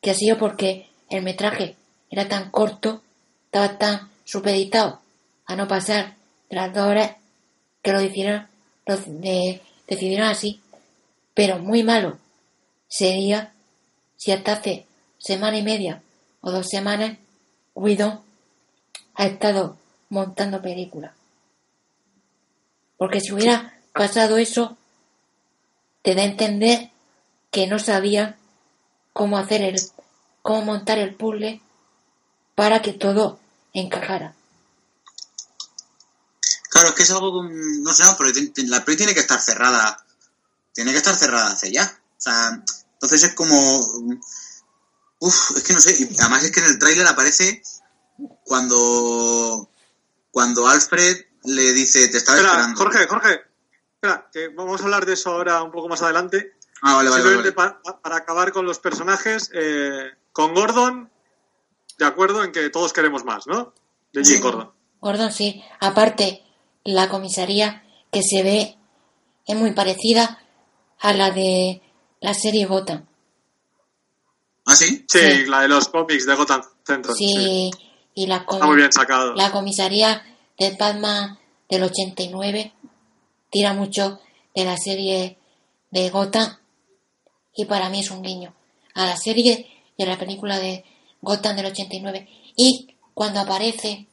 [0.00, 1.76] que ha sido porque el metraje
[2.10, 3.02] era tan corto,
[3.46, 5.00] estaba tan supeditado
[5.46, 6.14] a no pasar
[6.50, 7.16] de las dos horas
[7.82, 8.46] que lo decidieron,
[8.86, 10.60] lo de- decidieron así.
[11.34, 12.18] Pero muy malo
[12.88, 13.52] sería
[14.16, 14.86] si hasta hace
[15.18, 16.02] semana y media
[16.40, 17.16] o dos semanas
[17.74, 18.20] Whedon
[19.18, 19.76] ha estado
[20.08, 21.12] montando películas.
[22.96, 24.78] Porque si hubiera pasado eso,
[26.02, 26.90] te da a entender
[27.50, 28.36] que no sabían
[29.12, 29.82] cómo hacer el,
[30.42, 31.60] cómo montar el puzzle
[32.54, 33.40] para que todo
[33.72, 34.34] encajara.
[36.70, 38.30] Claro, es que es algo, como- no sé, pero
[38.68, 40.04] la peli tiene que estar cerrada,
[40.72, 41.84] tiene que estar cerrada hace ya.
[42.18, 42.62] O sea,
[42.92, 43.80] entonces es como,
[45.18, 47.62] uff, es que no sé, y además es que en el tráiler aparece
[48.48, 49.68] cuando,
[50.30, 52.80] cuando Alfred le dice, te estaba Espera, esperando.
[52.82, 53.40] Jorge, Jorge,
[53.94, 56.54] espera, que vamos a hablar de eso ahora un poco más adelante.
[56.82, 57.34] Ah, vale, vale, vale.
[57.34, 61.10] Simplemente pa- para acabar con los personajes, eh, con Gordon,
[61.98, 63.72] de acuerdo en que todos queremos más, ¿no?
[64.12, 64.40] De Jim Sí.
[64.42, 64.72] Gordon.
[65.00, 65.62] Gordon, sí.
[65.80, 66.42] Aparte,
[66.84, 68.78] la comisaría que se ve
[69.46, 70.42] es muy parecida
[71.00, 71.82] a la de
[72.20, 73.06] la serie Gotham.
[74.66, 75.04] ¿Ah, sí?
[75.08, 75.46] Sí, Sí.
[75.46, 77.16] la de los cómics de Gotham Central.
[77.16, 77.26] sí.
[77.34, 77.70] Sí,
[78.14, 78.44] y la,
[79.36, 80.22] la comisaría
[80.58, 81.38] de Batman
[81.68, 82.72] del 89
[83.50, 84.20] tira mucho
[84.54, 85.38] de la serie
[85.90, 86.56] de Gotham
[87.54, 88.54] y para mí es un guiño
[88.94, 90.84] a la serie y a la película de
[91.22, 94.06] Gotham del 89 y cuando aparece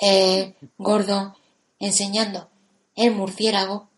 [0.00, 1.34] eh, Gordon
[1.78, 2.48] enseñando
[2.96, 3.88] el murciélago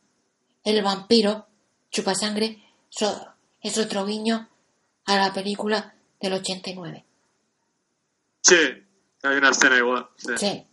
[0.64, 1.46] el vampiro
[1.90, 3.26] chupasangre so-
[3.60, 4.48] es otro guiño
[5.06, 7.04] a la película del 89
[8.42, 8.56] Sí,
[9.28, 10.08] hay una escena igual.
[10.16, 10.32] sí.
[10.38, 10.64] Sí.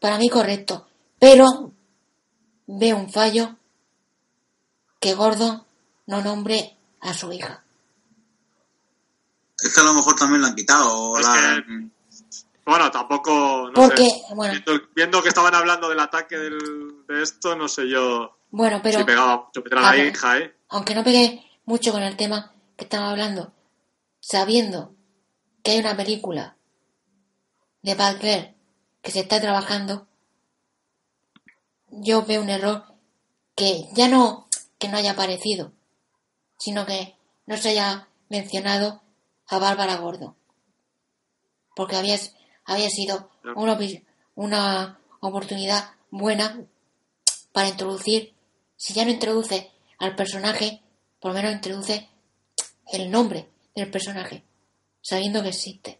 [0.00, 0.86] Para mí correcto.
[1.18, 1.72] Pero
[2.66, 3.56] veo un fallo
[5.00, 5.64] que Gordon
[6.06, 7.64] no nombre a su hija.
[9.60, 11.18] Es que a lo mejor también la han quitado.
[11.18, 11.64] Es la-
[12.64, 14.34] Bueno, tampoco, no Porque, sé.
[14.34, 18.80] bueno, Viendo, viendo que estaban hablando del ataque del- de esto, no sé yo bueno,
[18.82, 20.06] pero si pegaba mucho a a la ver.
[20.12, 20.54] hija, ¿eh?
[20.68, 23.52] aunque no pegué mucho con el tema que estaba hablando,
[24.20, 24.94] sabiendo
[25.62, 26.57] que hay una película
[27.82, 28.54] de Batgirl
[29.02, 30.06] que se está trabajando,
[31.90, 32.84] yo veo un error
[33.54, 34.48] que ya no
[34.78, 35.72] que no haya aparecido,
[36.58, 37.16] sino que
[37.46, 39.02] no se haya mencionado
[39.46, 40.36] a Bárbara Gordo,
[41.74, 42.18] porque había,
[42.90, 43.78] sido una,
[44.34, 46.64] una oportunidad buena
[47.52, 48.34] para introducir,
[48.76, 50.82] si ya no introduce al personaje,
[51.20, 52.08] por lo menos introduce
[52.92, 54.44] el nombre del personaje,
[55.00, 55.98] sabiendo que existe.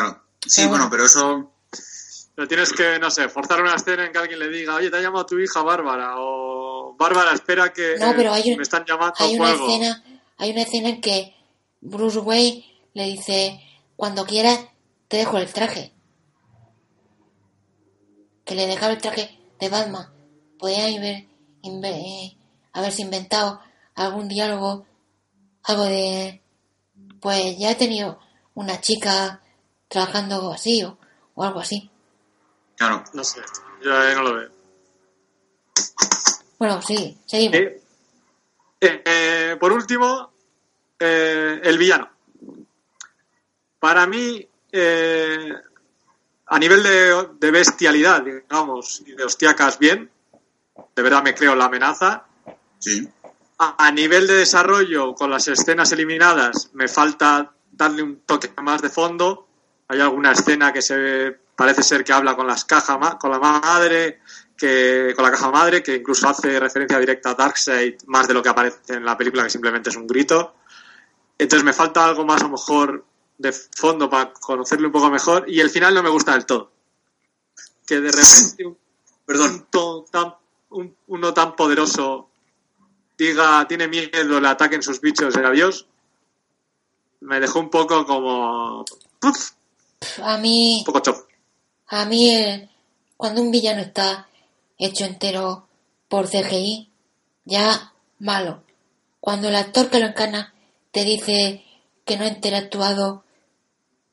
[0.00, 0.22] Claro.
[0.46, 1.52] Sí, bueno, pero eso.
[2.34, 4.96] Pero tienes que, no sé, forzar una escena en que alguien le diga, oye, te
[4.96, 8.84] ha llamado tu hija Bárbara, o Bárbara, espera que No, pero hay, un- me están
[8.86, 10.04] llamando hay una escena,
[10.36, 11.34] hay una escena en que
[11.80, 13.60] Bruce Wayne le dice,
[13.96, 14.60] cuando quieras
[15.08, 15.92] te dejo el traje.
[18.44, 20.06] Que le dejaba el traje de Batman.
[20.58, 21.26] Podía haber,
[21.62, 22.36] inve- eh,
[22.72, 23.60] haberse inventado
[23.94, 24.86] algún diálogo,
[25.64, 26.40] algo de,
[27.20, 28.18] pues ya he tenido
[28.54, 29.42] una chica
[29.88, 30.98] trabajando así o,
[31.34, 31.90] o algo así.
[32.76, 33.02] Claro.
[33.12, 33.40] No sé,
[33.82, 34.50] yo ahí no lo veo.
[36.58, 37.56] Bueno, sí, seguimos.
[37.56, 37.82] Eh,
[38.80, 40.32] eh, eh, por último,
[40.98, 42.10] eh, el villano.
[43.80, 45.52] Para mí, eh,
[46.46, 50.10] a nivel de, de bestialidad, digamos, y de hostiacas bien,
[50.94, 52.24] de verdad me creo la amenaza.
[52.78, 53.08] Sí.
[53.58, 58.82] A, a nivel de desarrollo, con las escenas eliminadas, me falta darle un toque más
[58.82, 59.47] de fondo.
[59.88, 64.20] Hay alguna escena que se parece ser que habla con las cajas, con la madre,
[64.56, 68.42] que con la caja madre, que incluso hace referencia directa a Darkseid más de lo
[68.42, 70.54] que aparece en la película, que simplemente es un grito.
[71.38, 73.04] Entonces me falta algo más a lo mejor
[73.38, 75.44] de fondo para conocerle un poco mejor.
[75.48, 76.72] Y el final no me gusta del todo.
[77.86, 78.76] Que de repente un
[79.26, 79.66] Perdón.
[80.10, 80.34] tan,
[80.70, 82.28] un- uno tan poderoso
[83.16, 85.86] diga, tiene miedo, le ataquen sus bichos y adiós,
[87.20, 88.84] me dejó un poco como...
[89.18, 89.50] ¡puf!
[90.22, 90.78] A mí...
[90.80, 91.20] un poco chof.
[91.88, 92.68] A mí,
[93.16, 94.28] cuando un villano está
[94.78, 95.66] hecho entero
[96.08, 96.90] por CGI,
[97.44, 98.62] ya malo.
[99.20, 100.54] Cuando el actor que lo encarna
[100.90, 101.64] te dice
[102.04, 103.24] que no ha interactuado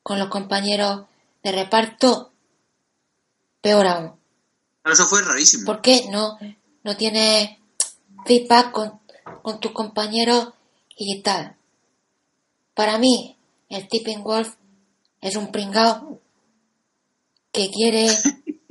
[0.02, 1.06] con los compañeros
[1.42, 2.32] de reparto,
[3.60, 4.12] peor aún.
[4.84, 5.64] Eso fue rarísimo.
[5.66, 6.38] ¿Por qué no,
[6.84, 7.50] no tienes
[8.24, 9.00] feedback con,
[9.42, 10.50] con tus compañeros
[10.96, 11.56] y tal?
[12.74, 13.36] Para mí,
[13.68, 14.54] el Stephen Wolf
[15.20, 16.20] es un pringao
[17.52, 18.08] que quiere,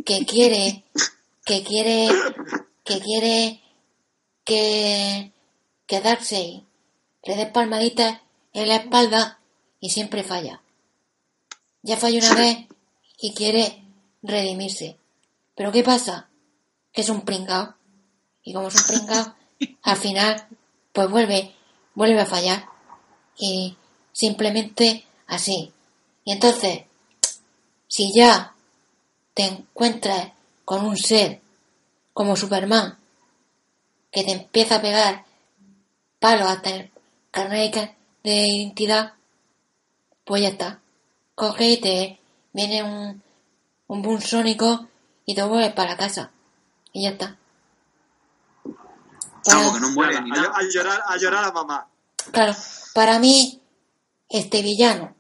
[0.06, 0.86] que quiere,
[1.46, 2.08] que quiere,
[2.84, 3.62] que quiere
[4.44, 5.32] que,
[5.88, 6.62] que Darkseid
[7.24, 8.22] le dé palmaditas
[8.54, 9.40] en la espalda
[9.80, 10.62] y siempre falla.
[11.82, 12.58] Ya falló una vez
[13.20, 13.84] y quiere
[14.22, 14.98] redimirse.
[15.56, 16.30] Pero ¿qué pasa?
[16.94, 17.76] Que es un pringao.
[18.44, 19.36] Y como es un pringao,
[19.84, 20.48] al final,
[20.94, 21.54] pues vuelve,
[21.96, 22.66] vuelve a fallar.
[23.38, 23.76] Y
[24.12, 25.74] simplemente así.
[26.26, 26.82] Y entonces,
[27.88, 28.54] si ya
[29.36, 30.32] te encuentras
[30.66, 31.40] con un ser
[32.14, 32.98] como Superman,
[34.12, 35.26] que te empieza a pegar
[36.20, 36.92] palos hasta el
[37.32, 39.14] carnet de identidad,
[40.26, 40.80] pues ya está.
[41.36, 42.20] Coge y te
[42.54, 43.22] viene un,
[43.88, 44.88] un boom sónico
[45.26, 46.32] y te vuelves para casa.
[46.92, 47.38] Y ya está.
[49.44, 50.54] Para- que no muere ni a, nada.
[50.56, 51.88] a llorar, a llorar a mamá.
[52.32, 52.56] Claro,
[52.96, 53.62] para mí,
[54.30, 55.14] este villano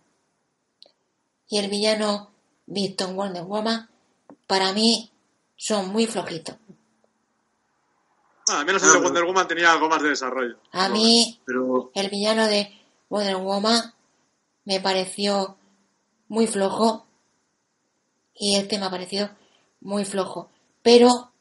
[1.49, 2.31] y el villano
[2.65, 3.89] visto en Wonder Woman,
[4.47, 5.11] para mí
[5.55, 6.55] son muy flojitos.
[8.47, 10.57] Bueno, al menos Ah, el de pero- Wonder Woman tenía algo más de desarrollo.
[10.71, 12.71] A mí, Pero el villano de
[13.09, 13.93] Wonder Woman
[14.65, 15.57] me pareció
[16.27, 17.05] muy flojo
[18.35, 19.29] y este me ha parecido
[19.81, 20.49] muy flojo.
[20.81, 21.31] Pero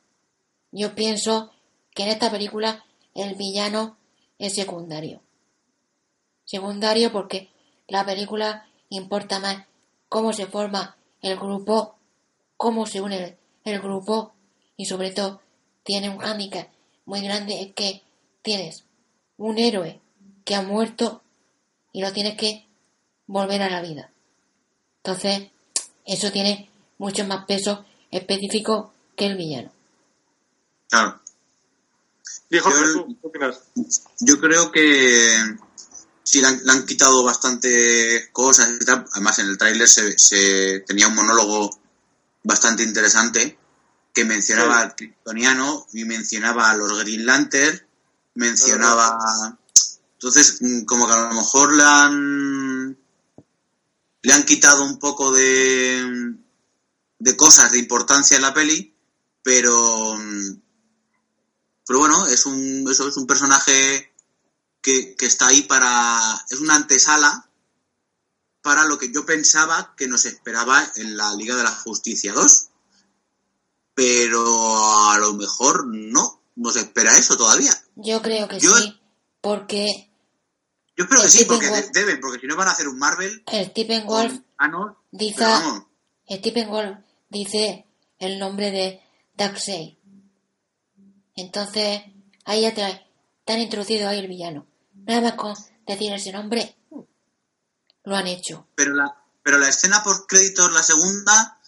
[0.72, 1.52] yo pienso
[1.94, 2.84] que en esta película
[3.14, 3.96] el villano
[4.38, 5.20] es secundario.
[6.44, 7.50] Secundario porque
[7.88, 9.66] la película importa más
[10.08, 11.96] cómo se forma el grupo,
[12.56, 14.32] cómo se une el, el grupo
[14.76, 15.40] y sobre todo
[15.82, 16.68] tiene un hándicap
[17.06, 18.02] muy grande es que
[18.42, 18.84] tienes
[19.36, 20.00] un héroe
[20.44, 21.22] que ha muerto
[21.92, 22.66] y lo tienes que
[23.26, 24.10] volver a la vida.
[25.02, 25.50] Entonces,
[26.04, 29.70] eso tiene mucho más peso específico que el villano.
[30.88, 31.20] claro.
[32.50, 33.62] Dijo Yo- Jesús, ¿qué opinas?
[34.20, 35.56] Yo creo que
[36.24, 39.04] sí le han, le han quitado bastante cosas y tal.
[39.12, 41.78] Además, en el tráiler se, se tenía un monólogo
[42.42, 43.58] bastante interesante
[44.12, 44.82] que mencionaba Sí.
[44.82, 47.80] al kryptoniano y mencionaba a los Green Lantern,
[48.34, 49.18] mencionaba...
[50.14, 52.98] Entonces, mm, como que a lo mejor le han,
[54.22, 56.34] le han quitado un poco de,
[57.18, 58.94] de cosas de importancia en la peli,
[59.42, 60.60] pero, mm,
[61.86, 64.13] pero bueno, es un, eso es un personaje
[64.84, 66.44] que, que está ahí para.
[66.50, 67.48] Es una antesala
[68.60, 72.68] para lo que yo pensaba que nos esperaba en la Liga de la Justicia 2.
[73.94, 77.72] Pero a lo mejor no nos espera eso todavía.
[77.96, 79.00] Yo creo que Yo- sí,
[79.40, 80.10] porque
[80.96, 82.98] Yo espero que sí, Stephen porque Wolf- deben, porque si no van a hacer un
[82.98, 85.44] Marvel el Stephen Wolf con Thanos, dice,
[86.30, 86.98] Stephen Wolf
[87.30, 87.86] dice
[88.18, 89.00] el nombre de
[89.36, 89.94] Darkseid.
[91.36, 92.00] Entonces,
[92.44, 93.06] ahí ya te,
[93.44, 94.66] te han introducido ahí el villano.
[95.06, 95.54] Nada con
[95.86, 96.76] decir ese nombre,
[98.04, 98.66] lo han hecho.
[98.74, 101.58] pero la, pero la escena por créditos, la segunda,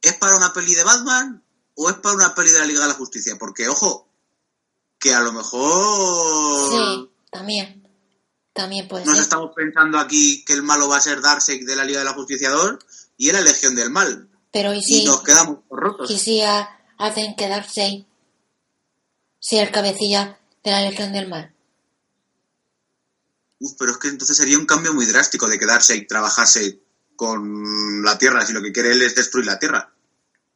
[0.00, 1.42] ¿es para una peli de Batman
[1.74, 3.36] o es para una peli de la Liga de la Justicia?
[3.38, 4.08] Porque, ojo,
[4.98, 7.80] que a lo mejor Sí, también.
[8.54, 9.22] También puede nos ser.
[9.22, 12.12] estamos pensando aquí que el malo va a ser Darkseid de la Liga de la
[12.12, 12.78] Justicia 2
[13.16, 14.28] y era Legión del Mal.
[14.50, 16.10] Pero ¿y Y si, nos quedamos rotos.
[16.10, 18.04] y si ha- hacen que Darkseid
[19.40, 21.54] sea el cabecilla de la Legión del Mal?
[23.64, 26.80] Uf, pero es que entonces sería un cambio muy drástico de que Darkseid trabajase
[27.16, 29.92] con la Tierra si lo que quiere él es destruir la Tierra.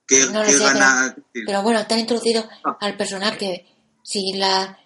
[0.06, 1.16] ¿Qué, No lo qué sé, gana?
[1.32, 2.76] Pero bueno, te han introducido Ah.
[2.80, 3.66] al personaje.
[4.02, 4.78] Si la.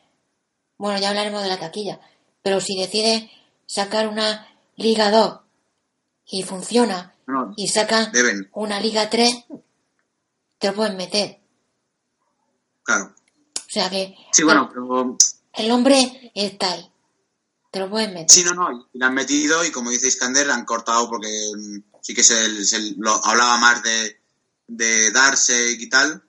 [0.79, 2.01] Bueno, ya hablaremos de la taquilla.
[2.43, 3.31] Pero si decide
[3.67, 4.47] sacar una
[4.77, 5.41] Liga 2
[6.27, 7.71] y funciona No, y
[8.13, 9.45] deben, una Liga 3,
[10.59, 11.39] te lo pueden meter.
[12.83, 13.15] claro.
[13.57, 15.17] O sea que Sí, bueno, pero
[15.53, 16.90] el hombre está ahí.
[17.71, 18.31] Te lo pueden meter.
[18.31, 21.29] Sí, no, no, y la han metido y como dice Iskander, la han cortado porque
[21.57, 24.21] mm, sí que se, se lo, hablaba más de,
[24.67, 26.23] de Darkseid y tal.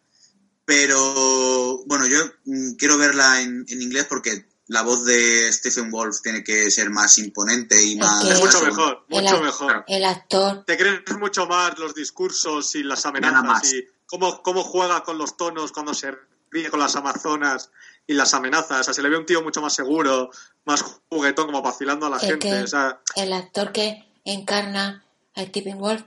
[0.65, 6.21] Pero bueno, yo mm, quiero verla en, en inglés porque la voz de Stephen Wolf
[6.21, 8.23] tiene que ser más imponente y Es más.
[8.23, 9.83] que- Es mucho mejor, mucho mejor.
[9.87, 15.03] El actor, Te crees mucho más los discursos y las amenazas y cómo, cómo juega
[15.03, 16.13] con los tonos cuando se
[16.51, 17.71] ríe con las amazonas
[18.07, 18.81] y las amenazas.
[18.81, 20.29] O sea, se le ve un tío mucho más seguro,
[20.65, 22.39] más juguetón, como vacilando a la gente.
[22.49, 26.03] que- O sea, el actor que encarna a Stephen Wolf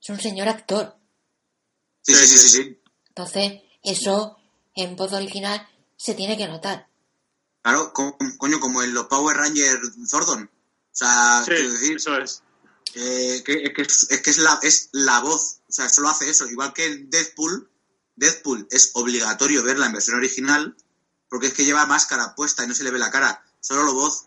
[0.00, 0.96] es un señor actor.
[2.02, 2.80] Sí, sí, sí, sí, sí.
[3.08, 4.36] Entonces, eso
[4.74, 5.66] en voz original
[5.96, 6.88] se tiene que notar.
[7.62, 10.44] Claro, co- coño, como en los Power Rangers Zordon.
[10.44, 12.42] O sea, sí, quiero decir, eso es.
[12.94, 16.08] Eh, que, es que, es, es que es la, es la voz, o sea, solo
[16.08, 16.46] hace eso.
[16.48, 17.68] Igual que en Deadpool,
[18.14, 20.76] Deadpool es obligatorio verla en versión original,
[21.28, 23.92] porque es que lleva máscara puesta y no se le ve la cara, solo la
[23.92, 24.26] voz.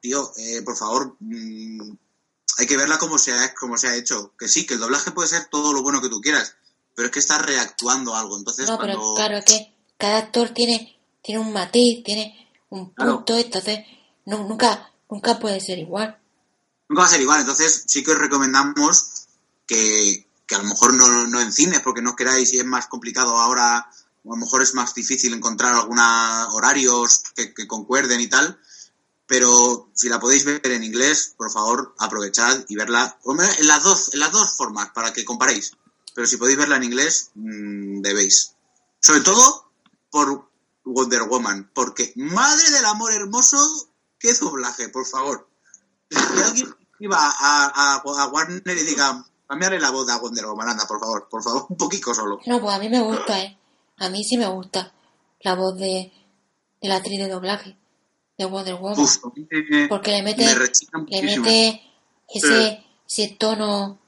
[0.00, 1.92] Tío, eh, por favor, mm,
[2.58, 4.32] hay que verla como se, ha, como se ha hecho.
[4.38, 6.56] Que sí, que el doblaje puede ser todo lo bueno que tú quieras,
[6.94, 8.38] pero es que estás reactuando a algo.
[8.38, 13.16] Entonces, No, pero claro, es que cada actor tiene, tiene un matiz, tiene un Claro.
[13.16, 13.80] punto, entonces
[14.24, 16.18] nu- nunca, nunca puede ser igual.
[16.88, 19.26] Nunca va a ser igual, entonces sí que os recomendamos
[19.66, 22.64] que, que a lo mejor no, no en cines, porque no os queráis y es
[22.64, 23.88] más complicado ahora,
[24.24, 28.58] a lo mejor es más difícil encontrar algunos horarios que, que concuerden y tal,
[29.30, 33.16] pero si la podéis ver en inglés, por favor, aprovechad y verla
[33.58, 35.70] en las dos, en las dos formas, para que comparéis.
[36.16, 38.56] Pero si podéis verla en inglés, mm, debéis.
[38.98, 39.70] Sobre todo
[40.10, 40.50] por
[40.84, 43.56] Wonder Woman, porque madre del amor hermoso,
[44.18, 45.48] qué doblaje, por favor.
[46.08, 50.70] Que alguien iba a, a, a Warner y diga, cambiarle la voz a Wonder Woman,
[50.70, 52.40] anda, por favor, por favor, un poquito solo.
[52.46, 53.59] No, pues a mí me gusta, ¿eh?
[54.00, 54.92] A mí sí me gusta
[55.40, 56.10] la voz de,
[56.80, 57.76] de la actriz de doblaje
[58.38, 58.98] de Wonder Woman.
[58.98, 59.16] Uf,
[59.70, 61.82] me, porque le mete, me le mete
[62.28, 63.98] ese, ese tono,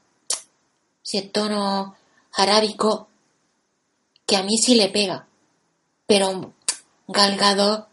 [1.05, 1.97] ese tono
[2.33, 3.09] arábico
[4.27, 5.27] que a mí sí le pega.
[6.07, 6.55] Pero
[7.09, 7.89] Galgado,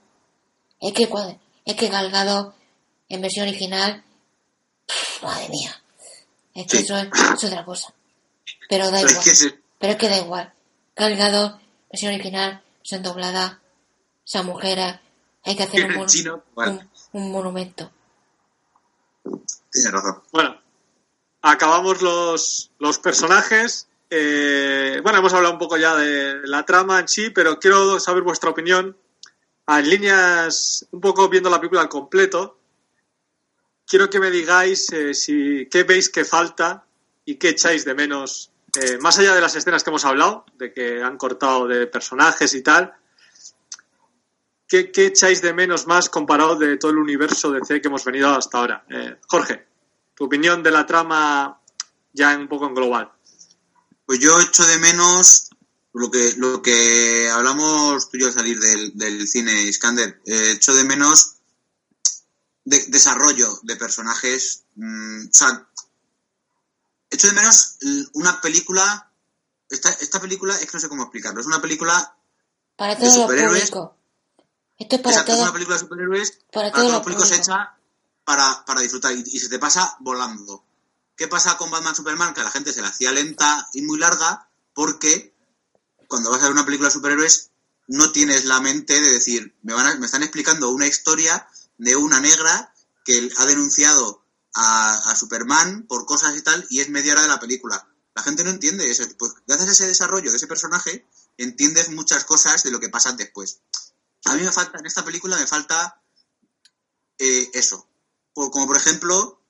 [0.80, 1.10] es que
[1.66, 2.56] es que Galgado
[3.10, 4.04] en versión original,
[5.22, 5.82] madre mía,
[6.54, 6.84] es que Sí.
[6.84, 7.93] eso es, es otra cosa.
[8.70, 9.18] Pero da Pero igual.
[9.18, 10.54] es que se- Pero es que da igual.
[10.95, 11.60] Galgado,
[11.92, 13.62] versión original, versión doblada,
[14.26, 15.00] esa mujer,
[15.44, 16.80] hay que hacer un, mon- chino, bueno,
[17.14, 17.92] un, un monumento.
[19.72, 20.22] tiene razón.
[20.32, 20.60] Bueno,
[21.42, 23.88] acabamos los, los personajes.
[24.10, 28.24] Eh, bueno, hemos hablado un poco ya de la trama en sí, pero quiero saber
[28.24, 28.98] vuestra opinión.
[29.68, 32.58] Ah, En líneas, un poco viendo la película al completo,
[33.86, 36.86] quiero que me digáis eh, si qué veis que falta
[37.26, 40.74] y qué echáis de menos, eh, más allá de las escenas que hemos hablado, de
[40.74, 42.93] que han cortado de personajes y tal.
[44.67, 48.29] ¿Qué, echáis de menos más comparado de todo el universo de C que hemos venido
[48.29, 48.86] hasta ahora?
[48.89, 49.66] Eh, Jorge,
[50.13, 51.59] tu opinión de la trama
[52.13, 53.12] ya un poco en global.
[54.05, 55.50] Pues yo echo de menos
[55.93, 60.21] lo que lo que hablamos tú y yo al salir del, del cine, Iskander.
[60.25, 61.37] Eh, echo de menos
[62.63, 64.66] de- desarrollo de personajes.
[64.75, 65.67] mm, o sea,
[67.10, 67.78] echo de menos
[68.14, 69.12] una película.
[69.70, 71.40] Esta, esta película es que no sé cómo explicarlo.
[71.42, 72.16] Es una película.
[72.76, 73.64] Para de todo lo superhéroes.
[73.64, 76.98] Esto es para exacto, es todo, una película de superhéroes para para todo todos lo
[76.98, 77.44] los públicos público.
[77.44, 77.78] hecha
[78.24, 80.64] para, para disfrutar y, y se te pasa volando.
[81.18, 82.34] ¿Qué pasa con Batman Superman?
[82.34, 85.36] Que a la gente se la hacía lenta y muy larga porque
[86.08, 87.50] cuando vas a ver una película de superhéroes
[87.88, 91.96] no tienes la mente de decir, me, van a- me están explicando una historia de
[91.98, 92.74] una negra
[93.04, 94.18] que ha denunciado
[94.55, 97.88] a, a Superman por cosas y tal y es media hora de la película.
[98.16, 99.04] La gente no entiende eso.
[99.17, 101.08] Pues gracias a ese desarrollo de ese personaje
[101.38, 103.62] entiendes muchas cosas de lo que pasa después.
[104.26, 106.01] A mí me falta, en esta película me falta
[107.17, 107.88] eh, eso.
[108.34, 109.42] Por- como por ejemplo,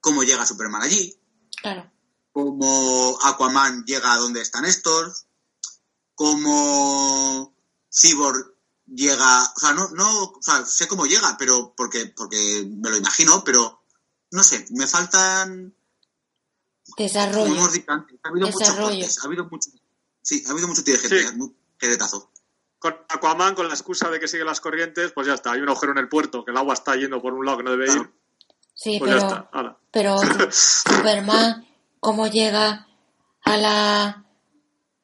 [0.00, 1.20] cómo llega Superman allí,
[1.60, 1.90] Claro.
[2.32, 5.26] cómo Aquaman llega a donde están estos,
[6.14, 7.54] cómo
[7.90, 8.54] Cyborg
[8.86, 12.96] llega, o sea, no, no, o sea, sé cómo llega, pero porque, porque me lo
[12.96, 13.82] imagino, pero
[14.30, 15.74] no sé, me faltan
[16.96, 17.44] Desarrollo.
[17.44, 19.70] como hemos dicho antes, ha habido muchos cortes, ha habido mucho,
[20.22, 21.38] sí, ha habido mucho tijete, Sí.
[21.78, 22.30] queretazo.
[22.78, 25.52] Con Aquaman, con la excusa de que sigue las corrientes, pues ya está.
[25.52, 27.64] Hay un agujero en el puerto, que el agua está yendo por un lado que
[27.64, 27.92] no debe ir.
[27.92, 28.12] Claro.
[28.74, 29.78] Sí, Pues ya pero, está.
[29.90, 30.18] pero
[30.52, 31.66] Su- Superman,
[32.00, 32.86] ¿cómo llega
[33.44, 34.24] a la,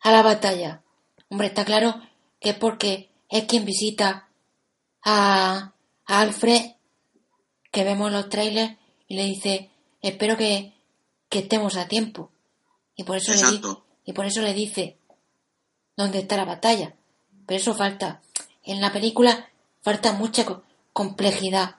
[0.00, 0.82] a la batalla?
[1.30, 1.94] Hombre, está claro
[2.38, 4.28] que es porque es quien visita
[5.04, 5.72] a,
[6.06, 6.72] a Alfred,
[7.72, 8.76] que vemos en los trailers,
[9.12, 9.68] y le dice,
[10.00, 10.72] espero que,
[11.28, 12.30] que estemos a tiempo.
[12.96, 13.84] Y por eso le di- Exacto.
[14.06, 14.96] y por eso le dice
[15.98, 16.94] dónde está la batalla.
[17.46, 18.22] Pero eso falta.
[18.62, 19.50] En la película
[19.82, 20.62] falta mucha co-
[20.94, 21.76] complejidad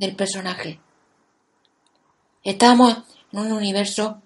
[0.00, 0.80] del personaje.
[2.42, 2.98] Estamos
[3.30, 4.20] en un universo,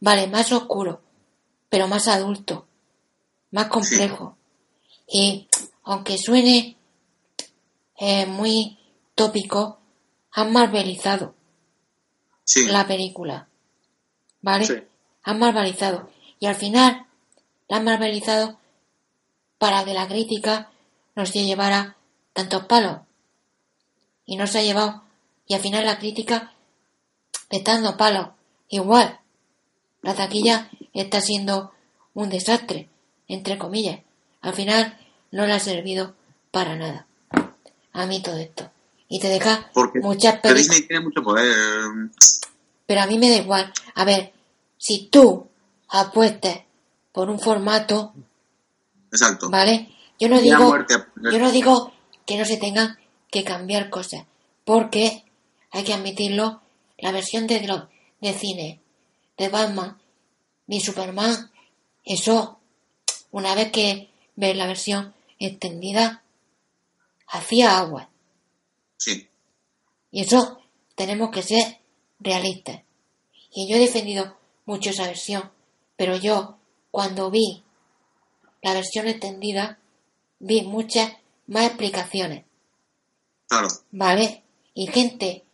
[0.00, 1.00] vale, más oscuro,
[1.70, 2.66] pero más adulto,
[3.52, 4.36] más complejo.
[5.08, 5.48] Y
[5.84, 6.76] aunque suene
[7.98, 8.78] eh, muy
[9.14, 9.78] tópico,
[10.32, 11.34] han marvelizado
[12.44, 13.48] Sí, la película.
[14.40, 14.66] ¿Vale?
[14.66, 14.74] Sí.
[15.22, 16.10] Han marvelizado.
[16.38, 17.06] Y al final
[17.68, 18.58] la han marvelizado
[19.58, 20.70] para que la crítica
[21.14, 21.96] nos llevara
[22.32, 23.00] tantos palos.
[24.26, 25.02] Y no se ha llevado.
[25.46, 26.52] Y al final la crítica
[27.50, 28.28] está dando palos.
[28.68, 29.20] Igual.
[30.00, 31.72] La taquilla está siendo
[32.14, 32.88] un desastre,
[33.28, 34.00] entre comillas.
[34.40, 34.98] Al final
[35.30, 36.16] no le ha servido
[36.50, 37.06] para nada.
[37.92, 38.70] A mí todo esto.
[39.12, 40.68] Y te deja porque muchas que películas.
[40.68, 41.54] Disney tiene mucho poder.
[42.86, 43.70] Pero a mí me da igual.
[43.94, 44.32] A ver,
[44.78, 45.48] si tú
[45.88, 46.60] apuestes
[47.12, 48.14] por un formato,
[49.10, 49.50] Exacto.
[49.50, 49.94] ¿vale?
[50.18, 50.94] Yo no digo, muerte.
[51.30, 51.92] yo no digo
[52.24, 52.96] que no se tengan
[53.30, 54.24] que cambiar cosas,
[54.64, 55.24] porque
[55.70, 56.62] hay que admitirlo,
[56.98, 57.88] la versión de, lo-
[58.20, 58.80] de cine
[59.36, 59.98] de Batman
[60.68, 61.50] y Superman,
[62.04, 62.60] eso,
[63.30, 66.22] una vez que ves la versión extendida,
[67.28, 68.08] hacía agua.
[69.04, 69.28] Sí,
[70.12, 70.60] Y eso
[70.94, 71.80] tenemos que ser
[72.20, 72.82] realistas.
[73.52, 75.50] Y yo he defendido mucho esa versión,
[75.96, 76.58] pero yo,
[76.92, 77.64] cuando vi
[78.62, 79.80] la versión extendida,
[80.38, 81.14] vi muchas
[81.48, 82.44] más explicaciones,
[83.48, 83.66] claro.
[83.90, 84.44] ¿vale?
[84.72, 85.44] Y gente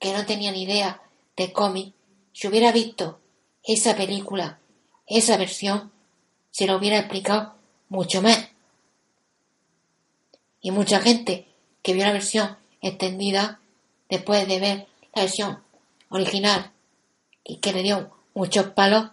[0.00, 1.00] que no tenía ni idea
[1.36, 1.94] de cómic,
[2.32, 3.20] si hubiera visto
[3.62, 4.58] esa película,
[5.06, 5.92] esa versión,
[6.50, 7.54] se lo hubiera explicado
[7.88, 8.48] mucho más.
[10.60, 11.46] Y mucha gente
[11.82, 13.60] que vio la versión extendida,
[14.08, 15.62] después de ver la versión
[16.08, 16.72] original
[17.44, 19.10] y que le dio muchos palos,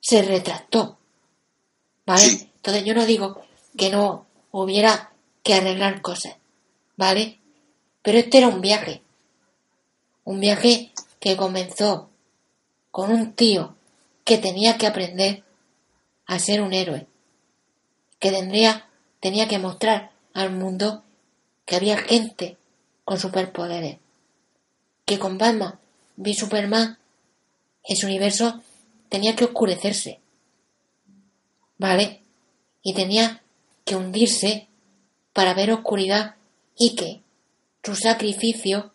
[0.00, 0.98] se retractó.
[2.04, 2.20] ¿Vale?
[2.20, 2.50] Sí.
[2.56, 3.42] Entonces yo no digo
[3.76, 6.36] que no hubiera que arreglar cosas,
[6.96, 7.40] ¿vale?
[8.02, 9.02] Pero este era un viaje.
[10.24, 12.10] Un viaje que comenzó
[12.90, 13.74] con un tío
[14.24, 15.44] que tenía que aprender
[16.26, 17.06] a ser un héroe.
[18.18, 18.88] Que tendría,
[19.20, 21.04] tenía que mostrar al mundo
[21.64, 22.56] que había gente
[23.06, 23.98] con superpoderes.
[25.06, 25.78] Que con Batman
[26.16, 26.98] vi Superman,
[27.84, 28.60] ese universo
[29.08, 30.18] tenía que oscurecerse.
[31.78, 32.22] ¿Vale?
[32.82, 33.42] Y tenía
[33.84, 34.66] que hundirse
[35.32, 36.34] para ver oscuridad
[36.76, 37.22] y que
[37.84, 38.92] su sacrificio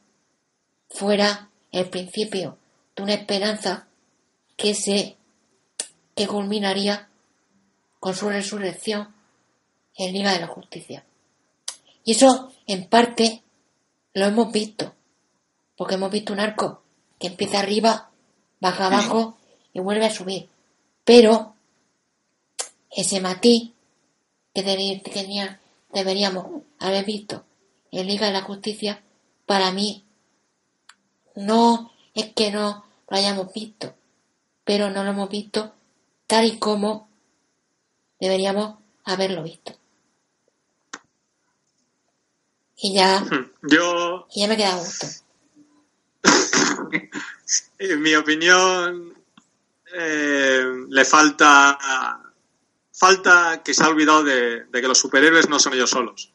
[0.90, 2.58] fuera el principio
[2.96, 3.88] de una esperanza
[4.58, 5.16] que se
[6.16, 7.08] que culminaría
[8.02, 9.16] con su resurrección
[9.96, 11.06] en Liga de la Justicia.
[12.04, 13.42] Y eso en parte
[14.14, 14.94] lo hemos visto,
[15.78, 16.82] porque hemos visto un arco
[17.20, 18.10] que empieza arriba,
[18.60, 19.38] baja abajo
[19.74, 20.50] y vuelve a subir.
[21.04, 21.56] Pero
[22.90, 23.72] ese matiz
[24.54, 24.64] que
[25.14, 25.60] tenía-
[25.94, 27.44] deberíamos haber visto
[27.92, 29.02] en Liga de la Justicia,
[29.46, 30.04] para mí
[31.36, 33.94] no es que no lo hayamos visto,
[34.64, 35.74] pero no lo hemos visto
[36.28, 37.10] tal y como
[38.20, 39.74] deberíamos haberlo visto.
[42.82, 43.24] Y ya,
[43.62, 45.08] Yo, y ya me queda a gusto.
[47.78, 49.14] en mi opinión,
[49.94, 51.78] eh, le falta
[53.02, 56.32] falta que se ha olvidado de, de que los superhéroes no son ellos solos.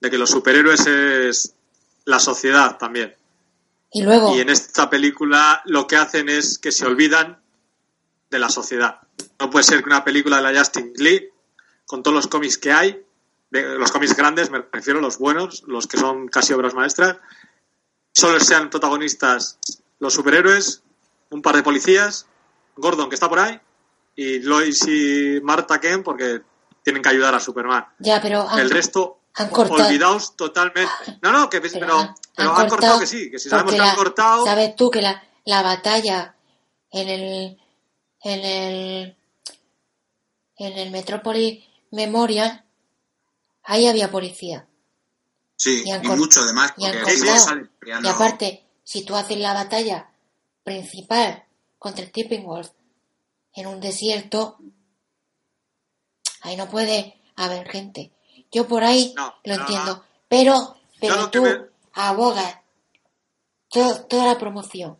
[0.00, 1.54] De que los superhéroes es
[2.04, 3.14] la sociedad también.
[3.92, 7.40] Y luego, Y en esta película lo que hacen es que se olvidan
[8.30, 9.00] de la sociedad.
[9.38, 11.30] No puede ser que una película de la Justin Lee,
[11.84, 13.05] con todos los cómics que hay,
[13.50, 17.18] de, los cómics grandes, me refiero, los buenos, los que son casi obras maestras,
[18.12, 19.58] solo sean protagonistas
[19.98, 20.82] los superhéroes,
[21.30, 22.26] un par de policías,
[22.76, 23.58] Gordon que está por ahí,
[24.14, 26.42] y Lois y Martha Kent porque
[26.82, 27.86] tienen que ayudar a Superman.
[27.98, 29.86] ya, pero han, El resto, han cortado.
[29.88, 30.92] olvidaos totalmente.
[31.22, 33.80] No, no, que, pero, han- pero han han cortado que sí, que si sabemos que
[33.80, 34.44] han cortado...
[34.44, 36.34] Sabes tú que la, la batalla
[36.90, 37.60] en el
[38.22, 39.16] en el
[40.58, 42.64] en el Metropolis Memorial
[43.66, 44.66] ahí había policía.
[45.56, 47.70] Sí, Y han y cor- mucho además, y han sale
[48.02, 50.10] Y aparte, si tú haces la batalla
[50.64, 51.44] principal
[51.78, 52.70] contra el Tipping Wolf
[53.54, 54.58] en un desierto,
[56.42, 58.12] ahí no puede haber gente.
[58.52, 60.04] Yo por ahí No, lo no, entiendo, no.
[60.28, 61.60] pero, pero tú me-
[61.94, 62.58] abogas
[63.68, 64.98] to- toda la promoción,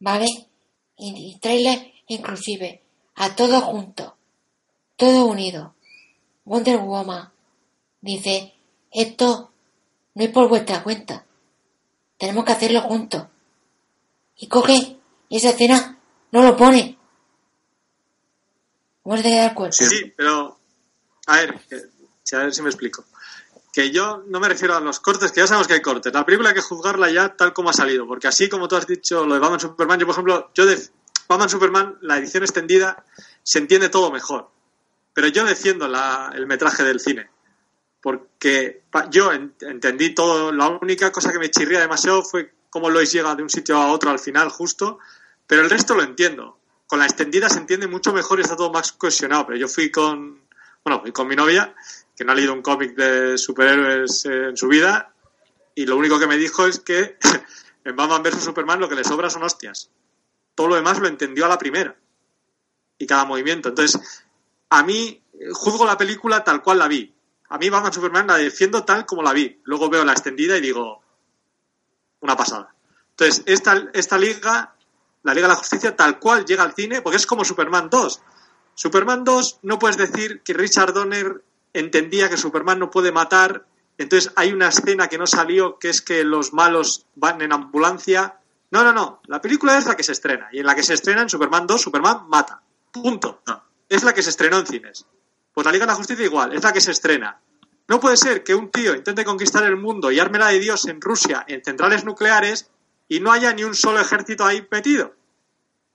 [0.00, 0.26] ¿vale?
[0.96, 2.82] Y, y trailer inclusive,
[3.14, 4.12] a todos juntos,
[4.96, 5.74] todo unido.
[6.44, 7.30] Wonder Woman
[8.00, 8.54] dice,
[8.90, 9.50] esto
[10.14, 11.24] no es por vuestra cuenta,
[12.16, 13.24] tenemos que hacerlo juntos.
[14.36, 14.98] Y coge
[15.28, 15.98] y esa escena
[16.32, 16.96] no lo pone.
[19.02, 19.72] ¿Cómo se te queda el cuerpo?
[19.72, 19.86] Sí.
[19.86, 20.58] Sí, pero.
[21.26, 23.04] A ver, que- a ver si me explico.
[23.72, 26.12] Que yo no me refiero a los cortes, que ya sabemos que hay cortes.
[26.12, 28.86] La película hay que juzgarla ya tal como ha salido, porque así como tú has
[28.86, 30.78] dicho lo de Batman Superman, yo por ejemplo, yo de
[31.28, 33.04] Batman Superman, la edición extendida,
[33.42, 34.50] se entiende todo mejor.
[35.14, 37.28] Pero yo defiendo la- el metraje del cine.
[38.00, 43.10] Porque yo en- entendí todo, la única cosa que me chirría demasiado fue cómo Lois
[43.12, 44.98] llega de un sitio a otro al final justo,
[45.46, 46.58] pero el resto lo entiendo.
[46.86, 49.90] Con la extendida se entiende mucho mejor y está todo más cohesionado, pero yo fui
[49.90, 50.42] con,
[50.84, 51.74] bueno, fui con mi novia,
[52.16, 55.12] que no ha leído un cómic de superhéroes eh, en su vida,
[55.74, 57.16] y lo único que me dijo es que
[57.84, 59.90] en Batman vs Superman lo que le sobra son hostias.
[60.54, 61.96] Todo lo demás lo entendió a la primera.
[62.98, 63.68] Y cada movimiento.
[63.68, 64.24] Entonces,
[64.70, 67.14] a mí eh, juzgo la película tal cual la vi.
[67.50, 69.60] A mí Batman Superman la defiendo tal como la vi.
[69.64, 71.02] Luego veo la extendida y digo,
[72.20, 72.74] una pasada.
[73.10, 74.74] Entonces, esta, esta liga,
[75.22, 78.20] la Liga de la Justicia, tal cual llega al cine, porque es como Superman 2.
[78.74, 81.42] Superman 2 no puedes decir que Richard Donner
[81.72, 83.66] entendía que Superman no puede matar,
[83.98, 88.38] entonces hay una escena que no salió, que es que los malos van en ambulancia.
[88.70, 89.20] No, no, no.
[89.26, 90.48] La película es la que se estrena.
[90.52, 92.62] Y en la que se estrena en Superman 2, Superman mata.
[92.92, 93.42] Punto.
[93.46, 93.64] No.
[93.88, 95.04] Es la que se estrenó en cines.
[95.58, 97.40] Pues la Liga de la Justicia igual, es la que se estrena.
[97.88, 101.00] No puede ser que un tío intente conquistar el mundo y ármela de Dios en
[101.00, 102.70] Rusia, en centrales nucleares,
[103.08, 105.16] y no haya ni un solo ejército ahí metido.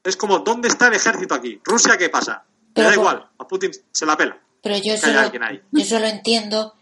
[0.03, 1.61] Es como, ¿dónde está el ejército aquí?
[1.64, 2.44] ¿Rusia qué pasa?
[2.45, 4.38] Le Pero da por- igual, a Putin se la pela.
[4.61, 5.31] Pero yo solo,
[5.72, 6.76] yo solo entiendo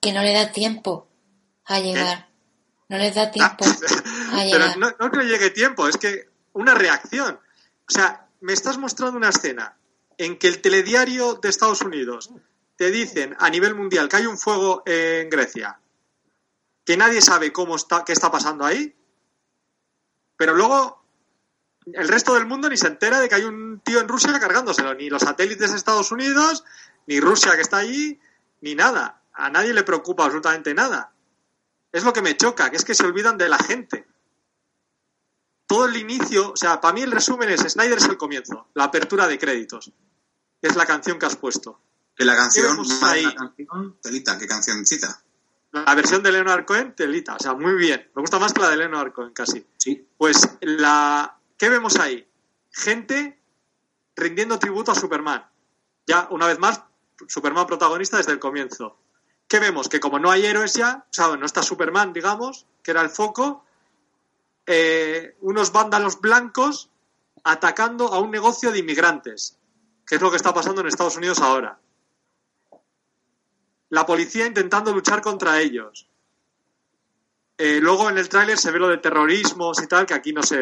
[0.00, 1.06] que no le da tiempo
[1.66, 2.28] a llegar.
[2.88, 3.64] No les da tiempo
[4.32, 4.78] a Pero llegar.
[4.78, 7.38] no, no que llegue tiempo, es que una reacción.
[7.86, 9.76] O sea, me estás mostrando una escena
[10.18, 12.30] en que el telediario de Estados Unidos
[12.76, 15.80] te dicen a nivel mundial que hay un fuego en Grecia,
[16.84, 18.94] que nadie sabe cómo está, qué está pasando ahí,
[20.36, 21.04] pero luego
[21.92, 24.94] el resto del mundo ni se entera de que hay un tío en Rusia cargándoselo,
[24.94, 26.64] ni los satélites de Estados Unidos,
[27.06, 28.18] ni Rusia que está allí,
[28.60, 29.22] ni nada.
[29.32, 31.12] A nadie le preocupa absolutamente nada.
[31.92, 34.06] Es lo que me choca, que es que se olvidan de la gente.
[35.66, 38.84] Todo el inicio, o sea, para mí el resumen es Snyder es el comienzo, la
[38.84, 39.92] apertura de créditos.
[40.64, 41.78] Es la canción que has puesto.
[42.16, 45.22] Que la canción, ¿Qué vemos la canción, telita, qué cancioncita.
[45.72, 48.10] La versión de Leonard Cohen, telita, o sea, muy bien.
[48.14, 49.66] Me gusta más que la de Leonard Cohen casi.
[49.76, 50.08] Sí.
[50.16, 52.26] Pues la ¿qué vemos ahí?
[52.70, 53.38] Gente
[54.16, 55.44] rindiendo tributo a Superman.
[56.06, 56.80] Ya, una vez más,
[57.28, 58.96] Superman protagonista desde el comienzo.
[59.46, 59.90] ¿Qué vemos?
[59.90, 63.10] Que como no hay héroes ya, o sea, no está Superman, digamos, que era el
[63.10, 63.66] foco,
[64.64, 66.88] eh, unos vándalos blancos
[67.42, 69.58] atacando a un negocio de inmigrantes,
[70.06, 71.78] que es lo que está pasando en Estados Unidos ahora.
[73.90, 76.08] La policía intentando luchar contra ellos.
[77.56, 80.42] Eh, luego en el tráiler se ve lo de terrorismos y tal, que aquí no
[80.42, 80.58] se,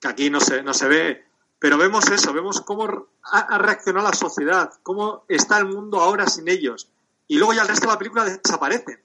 [0.00, 1.24] que aquí no se, no se ve.
[1.58, 6.48] Pero vemos eso, vemos cómo ha, reaccionado la sociedad, cómo está el mundo ahora sin
[6.48, 6.88] ellos.
[7.26, 9.02] Y luego ya el resto de la película desaparecen.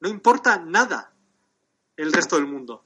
[0.00, 1.12] No importa nada
[1.96, 2.84] el resto del mundo.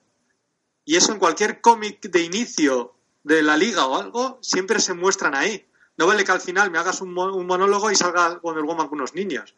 [0.84, 2.94] Y eso en cualquier cómic de inicio
[3.28, 5.68] de la liga o algo, siempre se muestran ahí.
[5.96, 8.88] No vale que al final me hagas un, mo- un monólogo y salga Wonder Woman
[8.88, 9.54] con unos niños.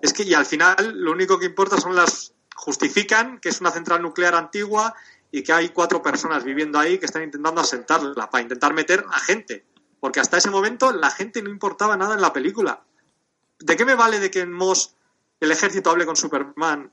[0.00, 2.34] Es que, y al final, lo único que importa son las.
[2.54, 4.92] Justifican que es una central nuclear antigua
[5.30, 9.20] y que hay cuatro personas viviendo ahí que están intentando asentarla para intentar meter a
[9.20, 9.64] gente.
[10.00, 12.82] Porque hasta ese momento la gente no importaba nada en la película.
[13.60, 14.96] ¿De qué me vale de que en Moss
[15.38, 16.92] el ejército hable con Superman?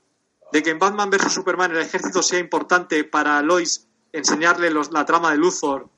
[0.51, 5.31] ¿De que en Batman vs Superman el ejército sea importante para Lois enseñarle la trama
[5.31, 5.89] de Luthor?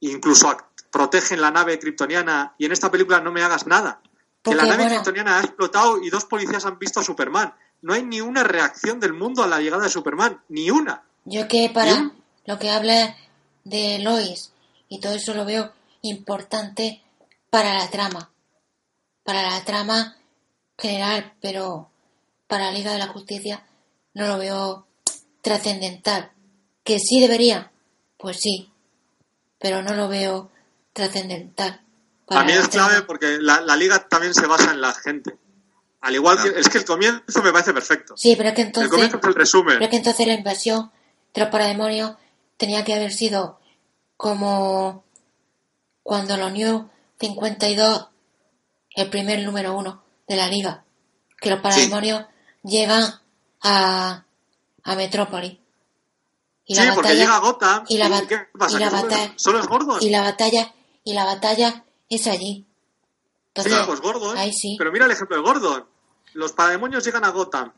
[0.00, 0.56] Incluso
[0.90, 4.00] protegen la nave kryptoniana y en esta película no me hagas nada.
[4.42, 4.90] Que la nave bueno.
[4.90, 7.54] kryptoniana ha explotado y dos policías han visto a Superman.
[7.82, 10.42] No hay ni una reacción del mundo a la llegada de Superman.
[10.48, 11.02] Ni una.
[11.24, 12.12] Yo que para
[12.46, 13.16] lo que habla
[13.64, 14.52] de Lois
[14.88, 15.72] y todo eso lo veo
[16.02, 17.02] importante
[17.50, 18.30] para la trama.
[19.24, 20.16] Para la trama
[20.78, 21.90] general, pero
[22.46, 23.66] para la Liga de la Justicia
[24.14, 24.86] no lo veo
[25.42, 26.32] trascendental.
[26.82, 27.70] ¿Que sí debería?
[28.16, 28.70] Pues sí.
[29.58, 30.50] Pero no lo veo
[30.92, 31.82] trascendental.
[32.28, 32.88] La es trama.
[32.90, 35.38] clave porque la, la liga también se basa en la gente.
[36.00, 36.54] Al igual Claro.
[36.54, 36.60] que.
[36.60, 38.16] Es que el comienzo me parece perfecto.
[38.16, 39.74] Sí, pero es que el entonces, comienzo es el resumen.
[39.74, 40.92] pero es que entonces la invasión
[41.34, 42.12] de los parademonios
[42.56, 43.58] tenía que haber sido
[44.16, 45.04] como
[46.02, 48.08] cuando los New 52,
[48.96, 50.84] el primer número uno de la liga,
[51.40, 52.24] que los parademonios
[52.62, 53.04] llegan
[53.62, 54.24] a,
[54.84, 55.58] a Metrópolis.
[56.68, 57.84] Y sí, porque llega a Gotham.
[57.88, 58.76] y la, ¿Qué pasa?
[58.76, 59.98] y la ¿Que solo- batalla ¿Solo es Gordon?
[60.02, 62.66] y la batalla y la batalla es allí.
[63.56, 64.36] Sí, Entonces, pues Gordon.
[64.38, 64.76] ahí sí.
[64.78, 65.86] Pero mira el ejemplo de Gordon.
[66.34, 67.72] Los parademonios llegan a Gotham.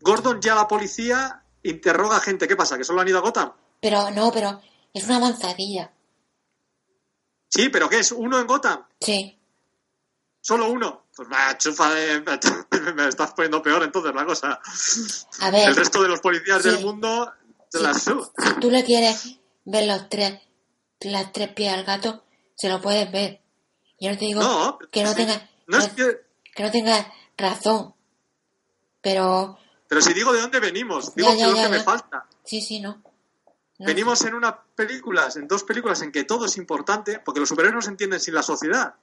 [0.00, 2.46] Gordon ya la policía interroga a gente.
[2.46, 2.76] ¿Qué pasa?
[2.78, 3.52] ¿Que solo han ido a Gotham?
[3.80, 4.60] Pero no, pero
[4.92, 5.90] es una avanzadilla.
[7.48, 8.12] Sí, pero ¿qué es?
[8.12, 8.84] ¿Uno en Gotham?
[9.00, 9.38] Sí.
[10.40, 11.06] ¿Solo uno?
[11.16, 12.20] Pues va, chufa de...
[12.94, 14.60] Me estás poniendo peor entonces la cosa.
[15.40, 16.68] A ver, El resto de los policías Sí.
[16.70, 17.32] del mundo
[17.70, 20.40] si tú le quieres ver los tres,
[21.00, 22.24] las tres pies al gato,
[22.56, 23.40] se lo puedes ver.
[24.00, 25.16] Yo no te digo No, que no sí.
[25.16, 26.20] tengas No es que...
[26.54, 27.06] que no tengas
[27.36, 27.94] razón.
[29.00, 31.84] Pero Pero si digo de dónde venimos, digo Ya, ya, que es lo que me
[31.84, 32.26] falta.
[32.44, 33.02] sí, sí, no.
[33.78, 37.48] No, Venimos en unas películas, en dos películas en que todo es importante, porque los
[37.50, 38.94] superhéroes no se entienden sin la sociedad.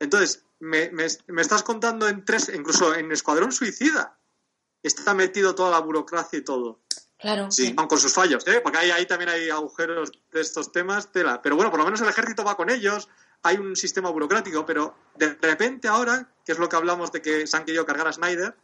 [0.00, 4.18] Entonces, me, me- me estás contando en tres, incluso en Escuadrón Suicida,
[4.82, 6.80] está metido toda la burocracia y todo.
[7.24, 7.50] Claro.
[7.50, 7.72] Sí.
[7.78, 8.60] Aun con sus fallos, ¿eh?
[8.62, 11.40] porque ahí, ahí también hay agujeros de estos temas, tela.
[11.40, 13.08] Pero bueno, por lo menos el ejército va con ellos,
[13.42, 17.46] hay un sistema burocrático, pero de repente ahora, que es lo que hablamos de que
[17.46, 18.54] se han querido cargar a Snyder,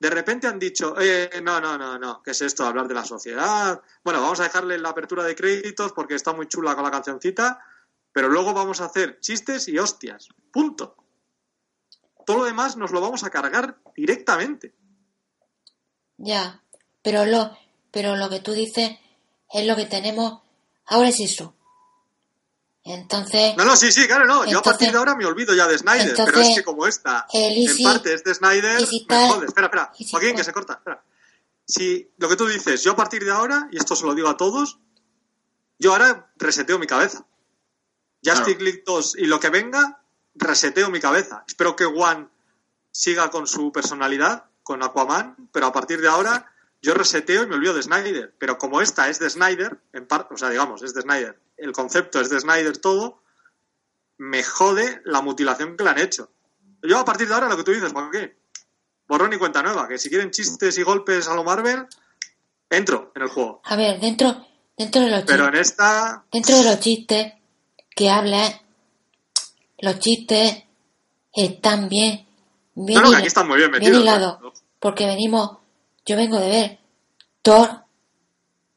[0.00, 2.66] de repente han dicho, eh, no, no, no, no, ¿qué es esto?
[2.66, 3.80] Hablar de la sociedad.
[4.02, 7.64] Bueno, vamos a dejarle la apertura de créditos porque está muy chula con la cancioncita,
[8.12, 10.26] pero luego vamos a hacer chistes y hostias.
[10.52, 10.96] Punto.
[12.26, 14.74] Todo lo demás nos lo vamos a cargar directamente.
[16.16, 16.64] Ya.
[17.00, 17.56] Pero lo,
[17.90, 18.92] pero lo que tú dices
[19.52, 20.40] es lo que tenemos.
[20.86, 21.54] Ahora es eso.
[22.84, 24.46] Entonces, No, no, sí, sí, claro, no.
[24.46, 27.26] Yo a partir de ahora me olvido ya de Snyder, pero es que como esta,
[27.32, 29.46] el en parte es de Snyder, Easy me jode.
[29.46, 29.92] Espera, espera.
[29.98, 31.04] Easy Joaquín, que se corta, espera.
[31.66, 34.28] Si lo que tú dices, yo a partir de ahora, y esto se lo digo
[34.28, 34.78] a todos,
[35.78, 37.26] yo ahora reseteo mi cabeza.
[38.22, 38.38] Claro.
[38.40, 40.02] Justice League 2 y lo que venga,
[40.34, 41.44] reseteo mi cabeza.
[41.46, 42.28] Espero que One
[42.90, 46.50] siga con su personalidad, con Aquaman, pero a partir de ahora
[46.82, 48.34] yo reseteo y me olvido de Snyder.
[48.38, 51.72] Pero como esta es de Snyder, en parte, o sea, digamos, es de Snyder, el
[51.72, 53.22] concepto es de Snyder todo,
[54.16, 56.30] me jode la mutilación que le han hecho.
[56.82, 58.32] Yo a partir de ahora lo que tú dices, Joaquín,
[59.06, 61.86] borrón y cuenta nueva, que si quieren chistes y golpes a lo Marvel,
[62.70, 63.60] entro en el juego.
[63.64, 64.46] a ver, dentro,
[64.76, 67.32] dentro de los Pero chistes, en esta, dentro de los chistes
[67.90, 68.60] que hablas,
[69.78, 70.64] los chistes
[71.32, 72.26] están bien,
[72.74, 74.02] bien, no, no, aquí están muy bien bien metidos.
[74.02, 74.60] hilados, ¿eh?
[74.78, 75.58] porque venimos,
[76.08, 76.78] yo vengo de ver
[77.42, 77.84] Thor,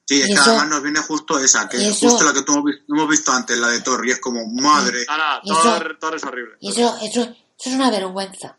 [0.05, 2.51] Sí, es que eso- además nos viene justo esa, que es justo la que tú
[2.53, 5.05] hemos visto, hemos visto antes, la de Thor, y es como, madre.
[5.07, 6.57] No, no, Y eso- Thor, Thor es horrible.
[6.59, 8.57] y eso, eso, eso es una vergüenza,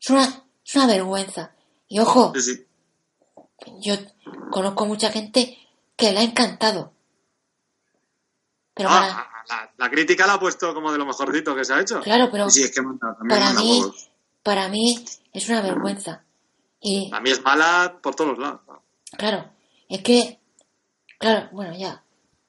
[0.00, 1.52] es una, es una vergüenza,
[1.88, 2.66] y ojo, Sí, sí.
[3.80, 3.94] yo
[4.52, 5.58] conozco mucha gente
[5.96, 6.92] que le ha encantado,
[8.74, 11.74] pero Ah, para, la, la crítica la ha puesto como de lo mejorcito que se
[11.74, 12.00] ha hecho.
[12.00, 13.82] claro, pero Sí, sí, es que manda, también para manda mí,
[14.44, 16.22] para mí es una vergüenza,
[16.82, 18.60] y A mí es mala por todos lados.
[19.16, 19.50] Claro,
[19.88, 20.38] es que,
[21.18, 22.02] claro, bueno, ya,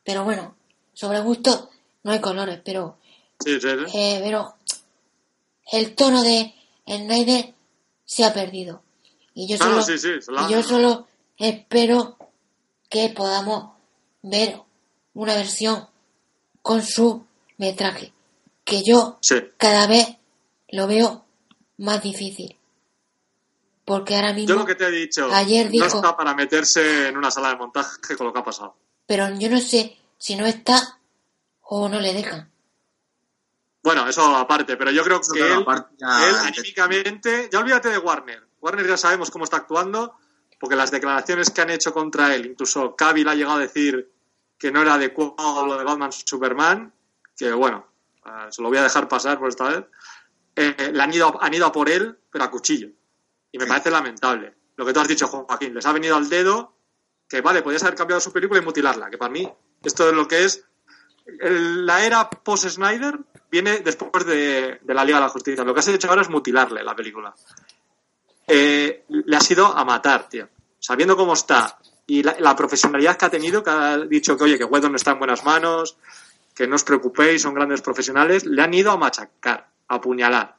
[0.03, 0.55] pero bueno,
[0.93, 1.69] sobre gusto
[2.03, 2.97] no hay colores, pero,
[3.39, 3.97] Sí, sí, sí.
[3.97, 4.55] eh, pero
[5.71, 6.53] el tono de
[6.87, 7.53] Snyder
[8.05, 8.81] se ha perdido.
[9.33, 11.07] Y yo No, solo, y yo solo
[11.37, 12.17] espero
[12.89, 13.71] que podamos
[14.21, 14.59] ver
[15.13, 15.87] una versión
[16.61, 17.25] con su
[17.57, 18.13] metraje,
[18.63, 19.35] que yo Sí.
[19.57, 20.07] cada vez
[20.69, 21.25] lo veo
[21.77, 22.57] más difícil.
[23.85, 24.47] Porque ahora mismo...
[24.49, 27.49] Yo lo que te he dicho, Ayer no dijo- está para meterse en una sala
[27.49, 28.77] de montaje con lo que ha pasado.
[29.05, 30.99] pero yo no sé si no está
[31.61, 32.49] o no le dejan.
[33.83, 35.39] Bueno, eso aparte, pero yo creo Eso, que
[35.97, 38.47] ya- él anímicamente, ya olvídate de Warner.
[38.61, 40.15] Warner ya sabemos cómo está actuando,
[40.57, 44.09] porque las declaraciones que han hecho contra él, incluso Cavill ha llegado a decir
[44.57, 46.93] que no era adecuado lo de Batman Superman,
[47.35, 47.85] que bueno,
[48.25, 49.83] eh, se lo voy a dejar pasar por esta vez.
[50.55, 52.87] Eh, le han ido, han ido a por él, pero a cuchillo.
[53.53, 54.53] Y me parece lamentable.
[54.75, 56.73] Lo que tú has dicho, Joaquín, les ha venido al dedo
[57.29, 59.49] que vale, podías haber cambiado su película y mutilarla, que para mí
[59.81, 60.65] esto es lo que es
[61.25, 63.17] la era post-Snyder
[63.49, 65.63] viene después de, de la Liga de la Justicia.
[65.63, 67.33] Lo que has hecho ahora es mutilarle la película.
[68.47, 70.49] Eh, le has ido a matar, tío.
[70.79, 74.57] Sabiendo cómo está y la, la profesionalidad que ha tenido, que ha dicho que, oye,
[74.57, 75.97] que Whedon está en buenas manos,
[76.53, 80.57] que no os preocupéis, son grandes profesionales, le han ido a machacar, a apuñalar.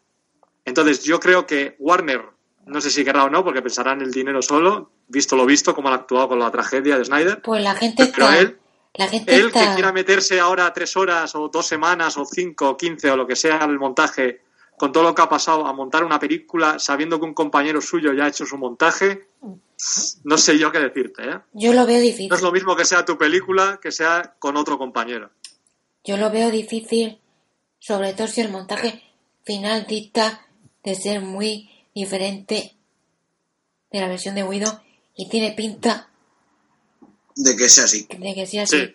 [0.65, 2.34] Entonces, yo creo que Warner,
[2.67, 5.75] no sé si querrá o no, porque pensará en el dinero solo, visto lo visto,
[5.75, 8.59] cómo han actuado con la tragedia de Snyder, Pues la gente pero está, él,
[8.95, 9.61] La gente Él está...
[9.61, 13.27] que quiera meterse ahora tres horas o dos semanas o cinco o quince o lo
[13.27, 14.43] que sea el montaje
[14.77, 18.13] con todo lo que ha pasado a montar una película sabiendo que un compañero suyo
[18.13, 19.29] ya ha hecho su montaje,
[20.25, 21.23] no sé yo qué decirte.
[21.23, 21.39] ¿eh?
[21.53, 22.29] Yo lo veo difícil.
[22.29, 25.31] No es lo mismo que sea tu película que sea con otro compañero.
[26.03, 27.21] Yo lo veo difícil,
[27.79, 29.03] sobre todo si el montaje
[29.45, 30.47] final dicta
[30.83, 32.75] de ser muy diferente
[33.91, 34.81] de la versión de Widow
[35.15, 36.09] y tiene pinta
[37.37, 38.07] De que sea así.
[38.19, 38.79] de que sea así.
[38.79, 38.95] Sí.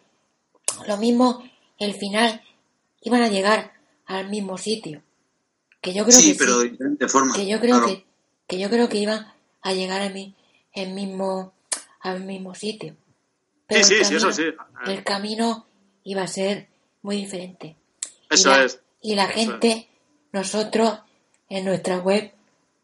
[0.88, 1.43] Lo mismo,
[1.77, 2.41] el final
[3.01, 3.73] iban a llegar
[4.05, 5.01] al mismo sitio.
[5.81, 6.71] Que yo creo Sí, que pero de sí.
[6.71, 7.34] diferente forma.
[7.35, 7.88] Que yo creo claro.
[7.88, 8.05] que,
[8.47, 10.35] que yo creo que iban a llegar a mi,
[10.73, 11.53] el mismo,
[12.01, 12.95] al mismo sitio.
[13.67, 14.53] Pero sí, el sí, sí, eso camino-
[14.85, 14.91] sí.
[14.91, 15.65] El camino
[16.03, 16.67] iba a ser
[17.01, 17.77] muy diferente.
[18.30, 18.80] Eso y la, es.
[19.01, 19.89] Y la Eso gente,
[20.34, 20.99] nosotros,
[21.49, 22.34] en nuestra web,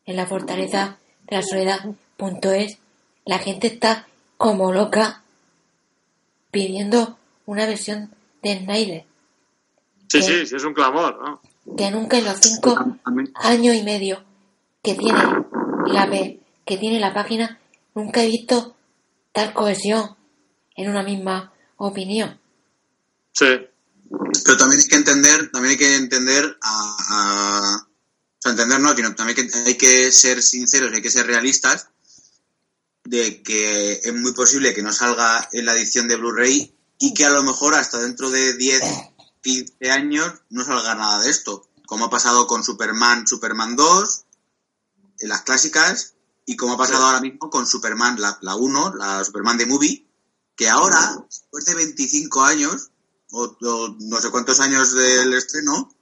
[0.06, 2.78] en la fortaleza de la soledad.es,
[3.26, 4.08] la gente está
[4.38, 5.24] como loca
[6.52, 8.12] pidiendo una versión
[8.42, 9.06] de Snyder,
[10.08, 11.42] Sí, que- sí, sí, es un clamor, ¿no?
[11.76, 12.78] que nunca en los cinco
[13.36, 14.24] años y medio
[14.84, 15.20] que tiene
[15.88, 16.08] la
[16.64, 17.60] que tiene la página,
[17.96, 18.76] nunca he visto
[19.32, 20.16] tal cohesión
[20.76, 22.40] en una misma opinión.
[23.32, 23.46] Sí.
[24.46, 27.88] Pero también hay que entender, también hay que entender a,
[28.46, 31.90] sea, entender no, también hay que, hay que ser sinceros, hay que ser realistas
[33.04, 37.26] de que es muy posible que no salga en la edición de Blu-ray y que
[37.26, 38.82] a lo mejor hasta dentro de 10,
[39.42, 44.26] 15 años no salga nada de esto, como ha pasado con Superman, Superman 2,
[45.20, 46.14] en las clásicas,
[46.46, 47.06] y como ha pasado Sí.
[47.06, 50.08] ahora mismo con Superman, la, la 1, la Superman de Movie,
[50.56, 52.92] que ahora, después de 25 años,
[53.32, 55.95] o, o no sé cuántos años del estreno,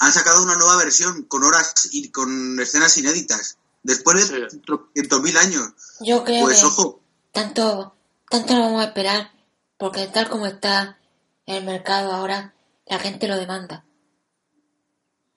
[0.00, 3.58] han sacado una nueva versión con horas y con escenas inéditas.
[3.82, 5.36] Después de Sí.
[5.38, 5.72] años.
[6.00, 7.00] Yo creo Pues que ojo,
[7.32, 7.94] tanto,
[8.28, 9.30] tanto no vamos a esperar,
[9.78, 10.98] porque tal como está
[11.46, 12.54] el mercado ahora,
[12.86, 13.84] la gente lo demanda.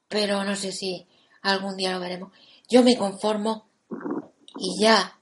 [0.07, 1.05] Pero no sé si
[1.41, 2.31] algún día lo veremos.
[2.69, 3.67] Yo me conformo
[4.57, 5.19] y ya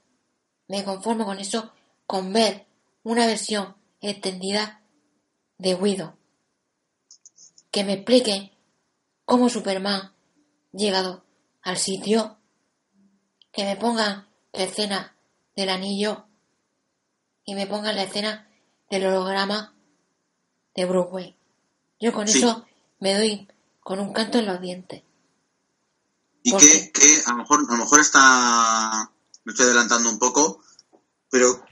[0.68, 1.72] me conformo con eso,
[2.06, 2.66] con ver
[3.02, 4.82] una versión extendida
[5.58, 6.14] de Widow.
[7.72, 8.51] Que me expliquen
[9.24, 10.12] cómo Superman
[10.72, 11.24] llegado
[11.62, 12.36] al sitio,
[13.52, 15.14] que me pongan la escena
[15.56, 16.24] del anillo
[17.44, 18.48] y me pongan la escena
[18.90, 19.74] del holograma
[20.74, 21.36] de Bruce Wayne.
[22.00, 22.38] Yo con Sí.
[22.38, 22.66] eso
[23.00, 23.48] me doy
[23.80, 25.02] con un canto en los dientes.
[26.42, 29.10] y ¿Por que, que a lo mejor, a lo mejor está,
[29.44, 30.60] me estoy adelantando un poco,
[31.30, 31.64] pero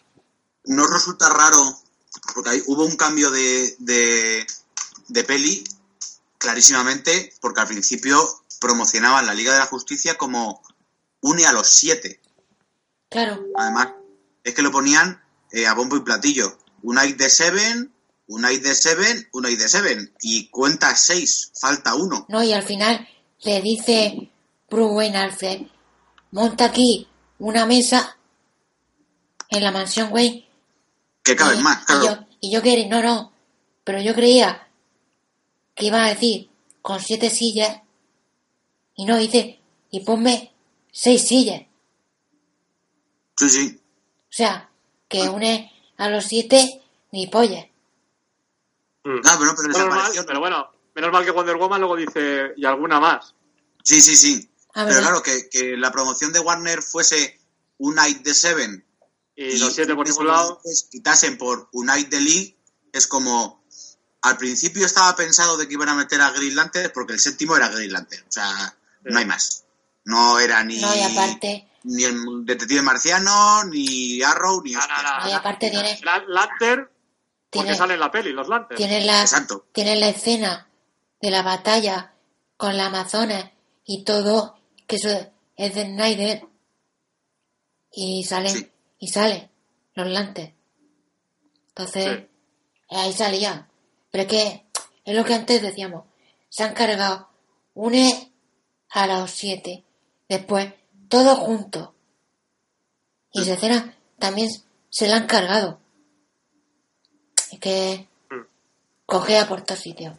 [0.64, 1.78] no resulta raro,
[2.34, 4.46] porque hubo un cambio de, de,
[5.08, 5.64] de peli
[6.40, 8.18] clarísimamente, porque al principio
[8.60, 10.62] promocionaban la Liga de la Justicia como
[11.20, 12.20] une a los siete.
[13.10, 13.88] Claro, Además,
[14.42, 15.22] es que lo ponían
[15.52, 16.58] eh, a bombo y platillo.
[16.82, 17.92] Un night de Seven,
[18.26, 20.14] un night de Seven, un night de Seven.
[20.22, 22.24] Y cuenta seis, falta uno.
[22.28, 23.06] no, y al final
[23.42, 24.30] le dice
[24.70, 25.62] Bruce Alfred,
[26.30, 27.06] monta aquí
[27.38, 28.16] una mesa
[29.48, 30.48] en la mansión Wayne
[31.22, 32.04] Que caben y, más, y claro.
[32.04, 33.32] yo, y yo quería, no, no,
[33.84, 34.68] pero yo creía
[35.74, 36.50] que iban a decir
[36.82, 37.80] con siete sillas
[38.94, 39.60] y no dice,
[39.90, 40.52] y ponme
[40.92, 41.62] seis sillas.
[43.36, 43.80] Sí, sí.
[44.24, 44.70] O sea,
[45.08, 46.82] que une a los siete
[47.12, 47.66] ni polla.
[49.04, 49.20] Mm.
[49.24, 52.64] Ah, pero, pero Menos mal, pero bueno, menos mal que Wonder Woman luego dice, y
[52.64, 53.34] alguna más.
[53.82, 54.50] Sí, sí, sí.
[54.74, 57.40] Ah, Pero claro, que, que la promoción de Warner fuese
[57.78, 58.84] un night de Seven
[59.34, 60.60] Y, los siete por ningún lado.
[60.92, 62.56] quitasen por un night de League,
[62.92, 63.59] es como.
[64.22, 67.56] Al principio estaba pensado de que iban a meter a Green Lantern porque el séptimo
[67.56, 68.22] era Green Lantern.
[68.28, 68.74] O sea,
[69.04, 69.64] no hay más.
[70.04, 70.78] No era ni.
[70.80, 74.72] No, y aparte, Ni el detective marciano, ni Arrow, ni.
[74.72, 75.24] No, no, hostias.
[75.24, 75.30] no.
[75.30, 76.88] y aparte tiene, La- Lantern,
[77.50, 78.76] porque tiene, sale en la peli, los Lantern.
[78.76, 79.66] tiene la, Exacto.
[79.72, 80.68] tiene la escena
[81.22, 82.12] de la batalla
[82.58, 83.50] con la Amazonas
[83.86, 85.08] y todo, que eso
[85.56, 86.46] es de Snyder,
[87.92, 88.70] y salen, Sí.
[88.98, 89.50] y salen
[89.94, 90.52] los lantes.
[91.68, 92.24] Entonces,
[92.90, 93.69] ahí salían.
[94.10, 94.64] Pero es que,
[95.04, 96.04] es lo que antes decíamos,
[96.48, 97.28] se han cargado
[97.74, 98.32] une
[98.90, 99.84] a los siete,
[100.28, 100.72] después
[101.08, 101.90] todos juntos.
[103.32, 104.48] Y esa escena también
[104.88, 105.78] se la han cargado.
[107.52, 108.42] Es que Mm.
[109.06, 110.16] cogea por todos sitios.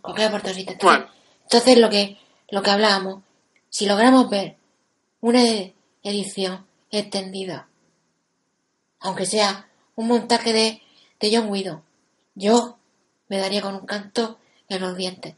[0.00, 0.78] Cogea por todos sitios.
[0.80, 1.06] Bueno.
[1.44, 2.18] Entonces lo que,
[2.48, 3.22] lo que hablábamos,
[3.70, 4.56] si logramos ver
[5.20, 5.42] una
[6.02, 7.68] edición extendida,
[9.00, 10.82] aunque sea un montaje de,
[11.20, 11.82] de John Widow,
[12.34, 12.78] yo
[13.32, 14.38] me daría con un canto
[14.68, 15.34] en los dientes.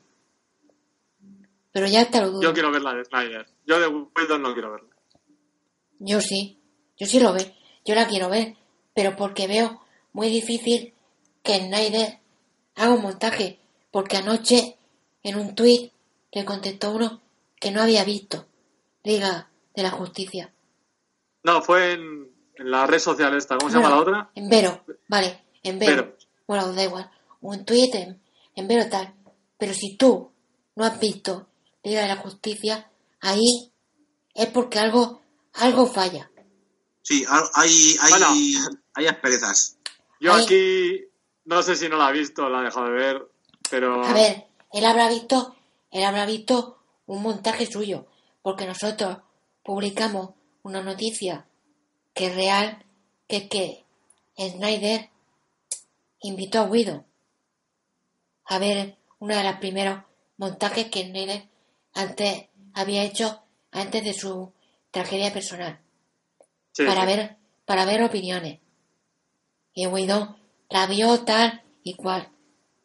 [1.70, 2.42] Pero ya está lo dudo.
[2.42, 3.46] Yo quiero ver la de Snyder.
[3.66, 4.88] Yo de Widow no quiero verla.
[6.00, 6.58] Yo sí,
[6.96, 7.46] yo sí lo veo,
[7.84, 8.56] yo la quiero ver,
[8.94, 9.80] pero porque veo
[10.12, 10.92] muy difícil
[11.44, 12.18] que Snyder
[12.74, 13.60] haga un montaje,
[13.92, 14.76] porque anoche
[15.22, 15.92] en un tuit
[16.32, 17.22] le contestó uno
[17.60, 18.44] que no había visto
[19.04, 20.52] Liga de la Justicia.
[21.44, 23.56] No, fue en, en la red social esta.
[23.56, 24.30] ¿Cómo se llama la otra?
[24.34, 26.02] En Vero, vale, en Vero.
[26.02, 26.16] Vero.
[26.48, 27.08] Bueno, da igual.
[27.44, 28.20] Un tuit en,
[28.56, 29.14] en Vero tal.
[29.58, 30.30] Pero si tú
[30.76, 31.46] no has visto
[31.82, 32.90] Liga de la Justicia,
[33.20, 33.70] ahí
[34.34, 35.20] es porque algo,
[35.52, 36.30] algo falla.
[37.02, 38.26] Sí, hay, hay, Bueno.
[38.94, 39.76] hay asperezas.
[40.20, 41.04] Yo Ahí- aquí
[41.44, 43.28] no sé si no la ha visto, la ha dejado de ver,
[43.70, 45.54] pero A ver, él habrá visto,
[45.90, 48.06] él habrá visto un montaje suyo,
[48.40, 49.18] porque nosotros
[49.62, 50.30] publicamos
[50.62, 51.46] una noticia
[52.14, 52.82] que es real,
[53.28, 53.84] que es que
[54.38, 55.10] Snyder
[56.20, 57.04] invitó a Guido
[58.46, 60.02] a ver uno de los primeros
[60.36, 61.48] montajes que Snyder
[61.94, 64.52] antes había hecho antes de su
[64.90, 65.80] tragedia personal.
[66.72, 68.60] Sí, para ver para ver opiniones.
[69.72, 70.36] Y Guido
[70.70, 72.28] la vio tal y cual.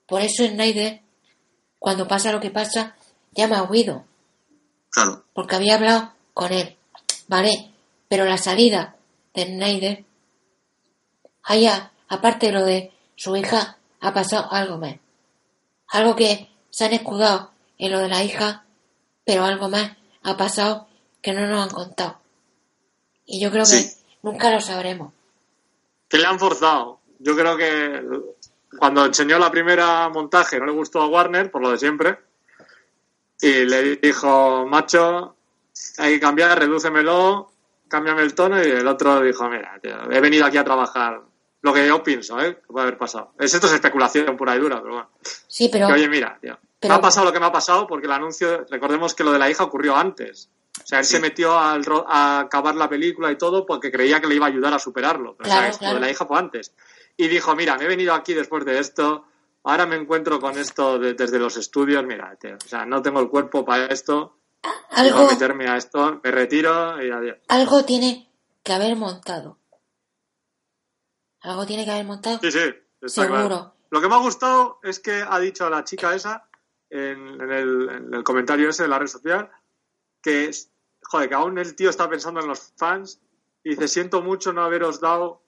[0.07, 1.01] Por eso Snyder
[1.77, 2.95] cuando pasa lo que pasa
[3.31, 4.05] llama a Guido.
[4.91, 5.23] Claro.
[5.33, 6.75] porque había hablado con él.
[7.27, 7.71] Vale
[8.09, 8.95] pero la salida
[9.33, 10.03] de Snyder
[11.43, 14.95] haya aparte de lo de su hija ha pasado algo más
[15.91, 18.65] algo que se han escudado en lo de la hija
[19.25, 19.91] pero algo más
[20.23, 20.87] ha pasado
[21.21, 22.17] que no nos han contado
[23.25, 23.91] y yo creo que
[24.23, 25.13] nunca lo sabremos
[26.09, 26.99] que le han forzado.
[27.19, 28.03] Yo creo que
[28.77, 32.17] cuando enseñó la primera montaje no le gustó a Warner, por lo de siempre,
[33.39, 35.35] y le dijo, macho,
[35.99, 37.51] hay que cambiar, redúcemelo,
[37.87, 41.21] cámbiame el tono, y el otro dijo, mira, tío, he venido aquí a trabajar.
[41.61, 42.55] Lo que yo pienso, ¿eh?
[42.55, 43.33] Que puede haber pasado.
[43.37, 45.09] Es esto es especulación pura y dura, pero bueno.
[45.47, 47.85] sí pero Que, oye, mira, tío, Pero- me ha pasado lo que me ha pasado
[47.87, 50.49] porque el anuncio, recordemos que lo de la hija ocurrió antes.
[50.81, 51.15] O sea, él Sí.
[51.15, 54.45] se metió al ro- a acabar la película y todo porque creía que le iba
[54.45, 55.35] a ayudar a superarlo.
[55.35, 55.77] Pero, Claro, ¿sabes?
[55.79, 55.93] claro.
[55.95, 56.73] Lo de la hija fue antes.
[57.17, 59.25] Y dijo, mira, me he venido aquí después de esto,
[59.63, 63.19] ahora me encuentro con esto de- desde los estudios, mira, tío, o sea, no tengo
[63.19, 64.37] el cuerpo para esto,
[64.91, 67.37] algo quiero meterme a esto, me retiro y adiós.
[67.49, 68.29] algo tiene
[68.63, 69.57] que haber montado
[71.41, 72.59] algo tiene que haber montado Sí, sí,
[73.01, 73.75] está seguro claro.
[73.91, 76.47] Lo que me ha gustado es que ha dicho a la chica esa,
[76.91, 79.49] en, en el, en el comentario ese de la red social,
[80.21, 80.51] que,
[81.03, 83.19] joder, que aún el tío está pensando en los fans
[83.63, 85.41] y dice, siento mucho no haberos dado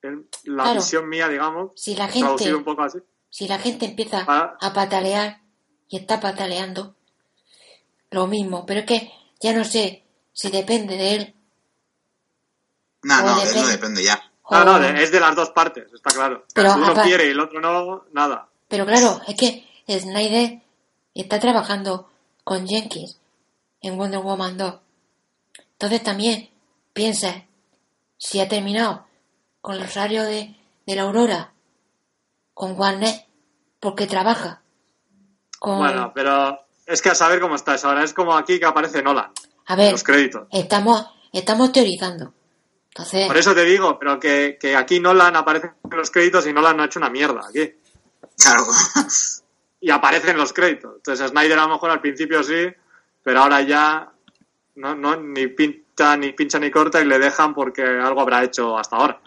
[0.00, 0.80] en la Claro.
[0.80, 2.98] visión mía, digamos, si la traducido gente un poco así.
[3.28, 4.56] si la gente empieza Ah.
[4.60, 5.42] a patalear
[5.88, 6.96] y está pataleando
[8.10, 9.10] lo mismo pero es que
[9.40, 11.34] ya no sé si depende de él
[13.02, 13.58] No, O no, depende.
[13.58, 14.31] él no depende ya.
[14.50, 16.44] No, no, de- es de las dos partes, está claro.
[16.54, 18.48] Pero si uno aparte- quiere y el otro no, nada.
[18.68, 20.60] Pero claro, es que Snyder
[21.14, 22.08] está trabajando
[22.44, 23.18] con Jenkins
[23.80, 24.74] en Wonder Woman 2.
[25.72, 26.50] Entonces también
[26.92, 27.44] piensa
[28.18, 29.04] si ha terminado
[29.60, 30.54] con el rosario de,
[30.86, 31.52] de la Aurora,
[32.54, 33.26] con Warner,
[33.80, 34.62] porque trabaja
[35.58, 35.78] con...
[35.78, 38.04] Bueno, pero es que a saber cómo está eso ahora.
[38.04, 39.30] Es como aquí que aparece Nolan,
[39.66, 40.46] a ver, los créditos.
[40.50, 42.32] estamos, estamos teorizando.
[42.94, 46.52] Entonces, Por eso te digo, pero que, que aquí Nolan aparece en los créditos y
[46.52, 47.72] Nolan no ha hecho una mierda aquí.
[48.36, 48.66] Claro.
[49.80, 50.96] Y aparece en los créditos.
[50.96, 52.68] Entonces Snyder a lo mejor al principio sí,
[53.22, 54.12] pero ahora ya
[54.76, 58.78] no, no ni pinta ni pincha ni corta y le dejan porque algo habrá hecho
[58.78, 59.20] hasta ahora.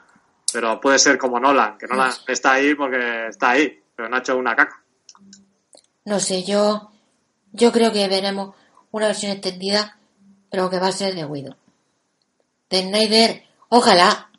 [0.54, 4.20] Pero puede ser como Nolan, que Nolan está ahí porque está ahí, pero no ha
[4.20, 4.82] hecho una caca.
[6.06, 6.92] no sé, yo,
[7.52, 8.56] yo creo que veremos
[8.92, 9.98] una versión extendida,
[10.50, 11.56] pero que va a ser de Widow.
[12.70, 14.30] De Snyder, ojalá,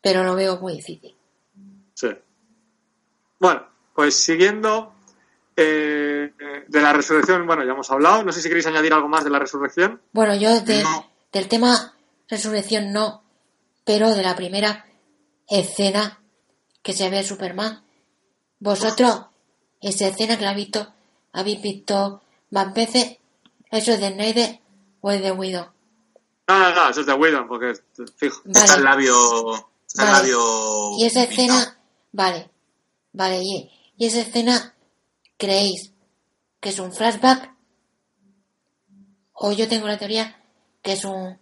[0.00, 1.14] pero lo veo muy difícil.
[1.94, 2.08] Sí.
[3.38, 4.92] Bueno, pues siguiendo
[5.56, 6.32] eh,
[6.68, 8.22] de la resurrección, bueno, ya hemos hablado.
[8.24, 10.00] No sé si queréis añadir algo más de la resurrección.
[10.12, 11.10] Bueno, yo de- No.
[11.32, 11.94] del tema
[12.28, 13.22] resurrección no,
[13.84, 14.86] pero de la primera
[15.48, 16.20] escena
[16.82, 17.82] que se ve Superman.
[18.58, 19.26] Vosotros,
[19.80, 20.92] esa escena que la habéis visto,
[21.32, 23.18] habéis visto más veces,
[23.70, 24.60] ¿eso es de Snyder
[25.00, 25.66] o es de Widow?
[26.48, 27.74] No, no, no, eso es de Whedon, porque
[28.16, 28.42] fijo.
[28.46, 29.52] Está el labio.
[29.86, 30.90] Está el labio.
[30.98, 31.58] y esa pintado.
[31.58, 31.78] escena,
[32.12, 32.50] vale,
[33.12, 34.74] vale, y, y esa escena,
[35.36, 35.92] ¿creéis
[36.60, 37.52] que es un flashback?
[39.32, 40.40] O yo tengo la teoría
[40.82, 41.38] que es un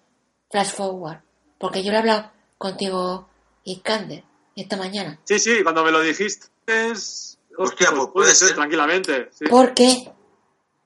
[0.51, 1.18] flash forward,
[1.59, 3.28] porque yo lo he hablado contigo,
[3.64, 4.24] Iskander,
[4.56, 5.20] esta mañana.
[5.24, 7.39] Sí, sí, cuando me lo dijiste, es...
[7.56, 9.31] Hostia, pues puede ser, tranquilamente.
[9.32, 9.44] Sí.
[9.47, 10.10] ¿Por qué?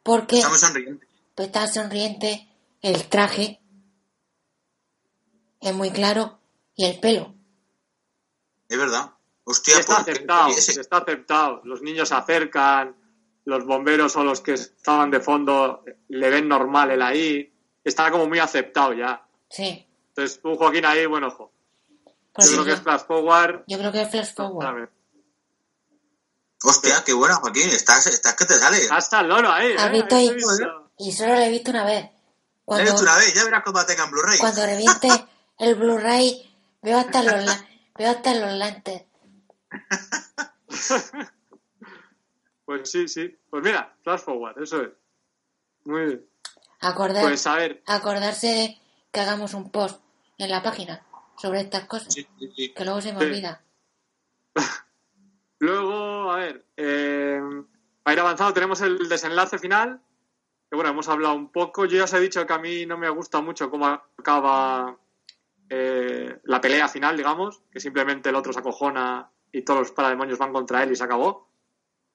[0.03, 1.07] Porque Está muy sonriente.
[1.37, 2.47] está sonriente,
[2.83, 3.61] el traje
[5.61, 6.39] es muy claro
[6.75, 7.35] y el pelo.
[8.69, 9.11] Es verdad.
[9.47, 11.63] Está pues, aceptado, ese- está aceptado.
[11.65, 12.95] Los niños se acercan,
[13.45, 17.53] los bomberos o los que estaban de fondo le ven normal él ahí.
[17.83, 19.27] Está como muy aceptado ya.
[19.49, 19.87] Sí.
[20.11, 21.51] Entonces, un Joaquín ahí, buen ojo.
[22.35, 23.65] Pues Yo creo que es flash forward.
[23.67, 24.67] yo creo que es flash forward.
[24.67, 24.91] A ver.
[26.63, 27.69] Hostia, qué buena, Joaquín.
[27.71, 28.79] Estás, estás que te sale.
[28.91, 29.73] Hasta el loro ahí.
[29.79, 29.91] ¿Has ¿eh?
[29.91, 30.29] visto Ahí ahí?
[30.29, 30.91] te he visto.
[30.99, 32.11] Y solo lo he visto una vez.
[32.65, 34.39] Cuando, tú una vez, ya verás cómo tenga en Blu-ray.
[34.39, 35.09] cuando reviente
[35.59, 37.65] el Blu-ray, veo hasta los,
[37.97, 39.05] veo hasta los lentes.
[42.65, 43.35] Pues sí, sí.
[43.49, 44.91] Pues mira, flash forward, eso es.
[45.87, 46.27] Muy bien.
[46.83, 48.79] Acordar, Pues a ver, acordarse de
[49.11, 50.03] que hagamos un post
[50.37, 51.03] en la página
[51.39, 52.75] sobre estas cosas, Sí, sí, sí.
[52.75, 53.63] que luego se me olvida.
[55.61, 57.41] luego, a ver, eh,
[58.05, 60.03] a ir avanzando, tenemos el desenlace final.
[60.69, 61.87] Que bueno, hemos hablado un poco.
[61.87, 64.95] Yo ya os he dicho que a mí no me gusta mucho cómo acaba
[65.71, 70.39] eh, la pelea final, digamos, que simplemente el otro se acojona y todos los parademonios
[70.39, 71.49] van contra él y se acabó.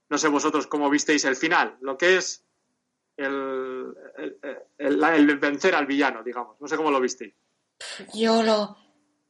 [0.09, 2.43] No sé vosotros cómo visteis el final, lo que es
[3.17, 3.93] el,
[4.77, 6.59] el, el- vencer al villano, digamos.
[6.59, 7.33] No sé cómo lo visteis.
[8.13, 8.77] Yo lo,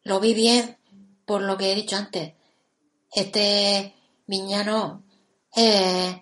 [0.04, 0.78] lo vi bien
[1.26, 2.34] por lo que he dicho antes.
[3.14, 3.94] Este
[4.28, 5.04] viñano
[5.54, 6.16] es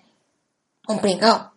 [0.87, 1.53] un pringao.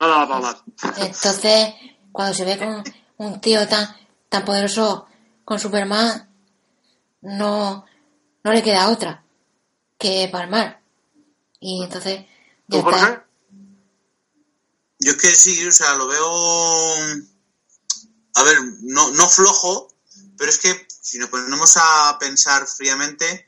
[0.00, 0.64] No daba para más.
[0.98, 1.74] Entonces,
[2.12, 2.82] cuando se ve con
[3.18, 3.86] un tío tan,
[4.28, 5.06] tan poderoso
[5.44, 6.28] con Superman,
[7.22, 7.84] no,
[8.44, 9.24] no le queda otra
[9.98, 10.80] que palmar.
[11.60, 12.26] Y entonces,
[12.66, 13.00] ya ¿Tú, Jorge?
[13.00, 13.26] está.
[15.00, 16.30] Yo es que sí, o sea, lo veo.
[18.34, 19.92] A ver, no, no flojo,
[20.36, 23.46] pero es que si nos ponemos a pensar fríamente,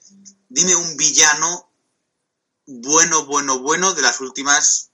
[0.48, 1.72] dime un villano
[2.66, 4.90] bueno, bueno, bueno de las últimas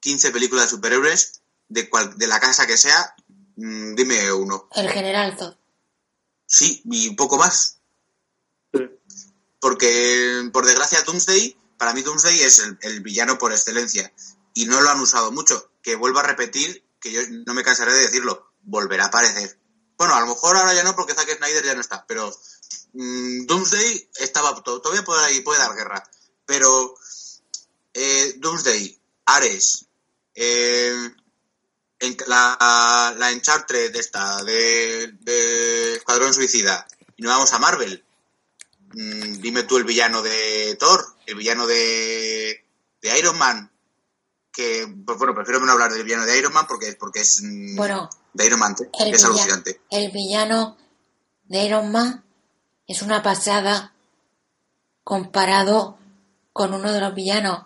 [0.00, 3.14] 15 películas de superhéroes, de, cual, de la casa que sea,
[3.56, 4.68] mm, dime uno.
[4.74, 5.56] El general Zod.
[6.52, 7.78] Sí, y poco más.
[8.74, 8.80] Sí.
[9.60, 14.12] Porque, por desgracia, Doomsday, para mí Doomsday es el, el villano por excelencia.
[14.54, 15.70] Y no lo han usado mucho.
[15.80, 19.56] Que vuelvo a repetir, que yo no me cansaré de decirlo, volverá a aparecer.
[19.96, 22.34] Bueno, a lo mejor ahora ya no, porque Zack Snyder ya no está, pero
[22.94, 26.02] mm, Doomsday estaba, to- todavía puede dar guerra.
[26.46, 26.96] Pero
[27.94, 29.86] eh, Doomsday, Ares,
[30.34, 31.10] eh,
[32.00, 36.86] en- la, la Encharted esta de, de Escuadrón Suicida,
[37.16, 38.04] y nos vamos a Marvel.
[38.92, 42.64] Mm, dime tú el villano de Thor, el villano de,
[43.02, 43.70] de Iron Man,
[44.52, 47.76] que, pues bueno, prefiero no hablar del villano de Iron Man porque, porque es mm,
[47.76, 49.80] Bueno, de Iron Man, el, es alucinante.
[49.90, 50.76] el villano
[51.44, 52.24] de Iron Man
[52.88, 53.94] es una pasada
[55.04, 55.98] comparado
[56.52, 57.64] con uno de los villanos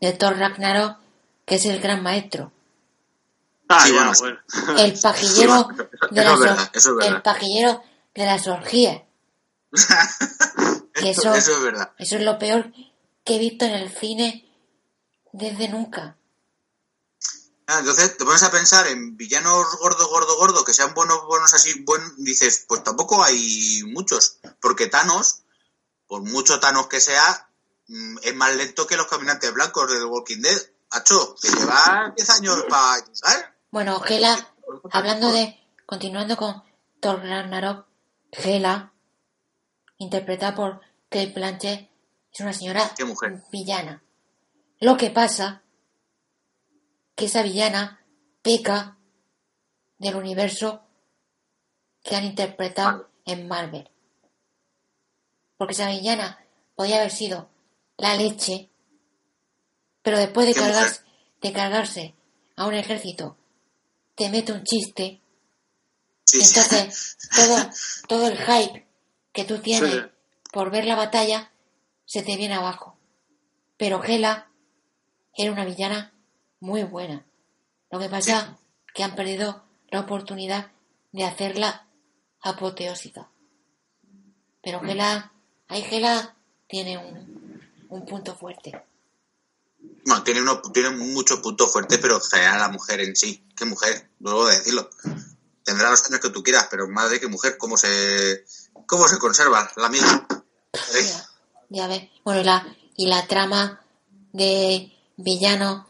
[0.00, 0.96] de Thor Ragnarok,
[1.44, 2.52] que es el gran maestro.
[3.76, 4.78] Ah, Sí, ya, bueno, bueno.
[4.80, 5.68] El pajillero
[6.10, 7.16] de las es verdad, or- eso es verdad.
[7.16, 7.82] el pajillero
[8.14, 9.02] de las orgías.
[10.94, 11.92] Que eso, eso- eso es verdad.
[11.98, 12.72] Eso es lo peor
[13.24, 14.48] que he visto en el cine
[15.32, 16.16] desde nunca.
[17.66, 21.54] Ah, Entonces te pones a pensar en villanos gordo, gordo, gordo, que sean buenos, buenos
[21.54, 25.40] así, buen, dices, pues tampoco hay muchos, porque Thanos,
[26.06, 27.48] por mucho Thanos que sea,
[27.88, 30.60] mm, es más lento que los caminantes blancos de The Walking Dead.
[30.90, 33.46] Hacho, que lleva 10 años para ¿sabes?
[33.74, 34.54] Bueno, Gela,
[34.92, 36.62] hablando de, continuando con
[37.00, 37.88] Thor Ragnarok,
[38.30, 38.92] Gela,
[39.98, 41.90] interpretada por Kate Blanchett,
[42.32, 43.42] es una señora Qué mujer.
[43.50, 44.00] villana.
[44.78, 45.64] Lo que pasa
[47.16, 48.00] que esa villana
[48.42, 48.96] peca
[49.98, 50.84] del universo
[52.04, 53.90] que han interpretado en Marvel.
[55.56, 56.46] Porque esa villana
[56.76, 57.48] podía haber sido
[57.96, 58.70] la leche,
[60.00, 61.02] pero después de, cargarse,
[61.42, 62.14] de cargarse
[62.54, 63.36] a un ejército,
[64.14, 65.20] te mete un chiste,
[66.24, 66.46] Sí, sí.
[66.58, 67.70] entonces todo,
[68.08, 68.86] todo el hype
[69.32, 70.00] que tú tienes Sí.
[70.52, 71.50] por ver la batalla
[72.06, 72.96] se te viene abajo.
[73.76, 74.48] Pero Gela
[75.36, 76.12] era una villana
[76.60, 77.24] muy buena.
[77.90, 78.56] Lo que pasa
[78.94, 80.70] que han perdido la oportunidad
[81.12, 81.86] de hacerla
[82.40, 83.28] apoteósica.
[84.62, 85.32] Pero Gela,
[85.68, 86.36] ahí Gela
[86.68, 88.80] tiene un, un punto fuerte.
[90.06, 93.64] Bueno, tiene, uno, tiene muchos puntos fuertes, pero en general la mujer en sí, qué
[93.64, 94.90] mujer, luego de decirlo.
[95.64, 98.44] Tendrá los años que tú quieras, pero madre que mujer, cómo se,
[98.86, 99.86] cómo se conserva la.
[99.88, 101.24] Eh, Ya,
[101.70, 102.02] ya ves.
[102.22, 103.80] Bueno, y la, y la trama
[104.32, 105.88] de villano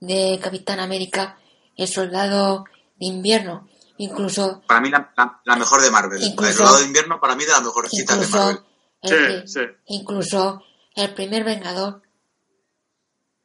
[0.00, 1.38] de Capitán América,
[1.76, 2.64] el soldado
[2.98, 3.68] de invierno,
[3.98, 6.22] incluso, Para mí la, la- la mejor de Marvel.
[6.22, 8.60] Incluso- el soldado de invierno para mí de las mejores citas de Marvel.
[9.02, 9.66] el, Sí, sí.
[9.88, 10.62] incluso
[10.94, 12.00] el primer Vengador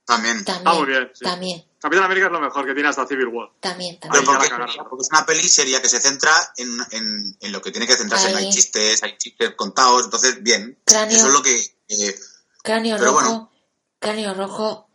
[0.08, 0.44] También.
[0.46, 1.24] también, Ah, muy bien, sí.
[1.26, 3.50] también, Capitán América es lo mejor que tiene hasta Civil War.
[3.60, 4.24] también, también.
[4.26, 7.96] porque, es una peli seria que se centra en, en, en lo que tiene que
[7.96, 8.32] centrarse.
[8.32, 10.80] No hay chistes, hay chistes contados, entonces bien.
[10.86, 11.16] Cráneo.
[11.18, 11.56] Eso es lo que...
[11.90, 12.16] eh,
[12.64, 13.52] Cráneo Pero rojo, bueno.
[14.00, 14.90] Cráneo rojo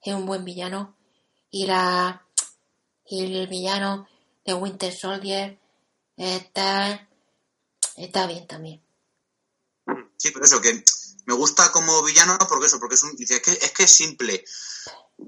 [0.00, 0.96] es un buen villano
[1.50, 2.24] y la
[3.04, 4.08] y el villano
[4.46, 5.58] de Winter Soldier
[6.16, 7.08] está
[7.96, 8.80] está bien también.
[10.16, 10.84] Sí, pero eso, que
[11.24, 13.90] me gusta como villano porque eso, porque es un, dice, es que, es que es
[13.90, 14.44] simple.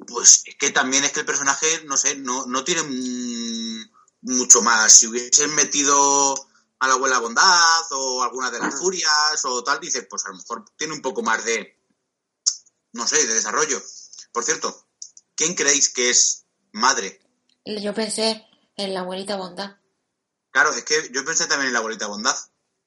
[0.06, 3.90] Pues es que también es que el personaje, no sé, no, no tiene mm,
[4.22, 4.92] mucho más.
[4.92, 6.34] Si hubiesen metido
[6.78, 10.36] a la abuela bondad o alguna de las furias o tal, dice, pues a lo
[10.36, 11.78] mejor tiene un poco más de,
[12.92, 13.80] no sé, de desarrollo.
[14.32, 14.86] Por cierto,
[15.36, 17.20] ¿quién creéis que es madre?
[17.64, 18.44] Yo pensé
[18.76, 19.76] en la abuelita bondad.
[20.50, 22.36] Claro, es que yo pensé también en la abuelita bondad.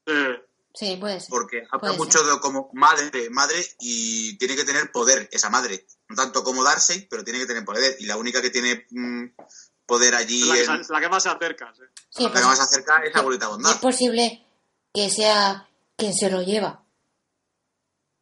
[0.05, 0.46] Eh,
[0.77, 1.29] Sí, puede ser.
[1.29, 2.27] Porque habla Puede mucho ser.
[2.27, 5.87] de como madre, madre, y tiene que tener poder esa madre.
[6.09, 7.95] No tanto como Darcy, pero tiene que tener poder.
[7.99, 9.25] Y la única que tiene mm,
[9.87, 11.73] poder allí es la, que, en, se- la que más se acerca.
[11.75, 11.81] sí.
[12.09, 13.71] Sí, la que pues, más acerca es la abuelita y bondad.
[13.71, 14.45] es posible
[14.93, 16.83] que sea quien se lo lleva.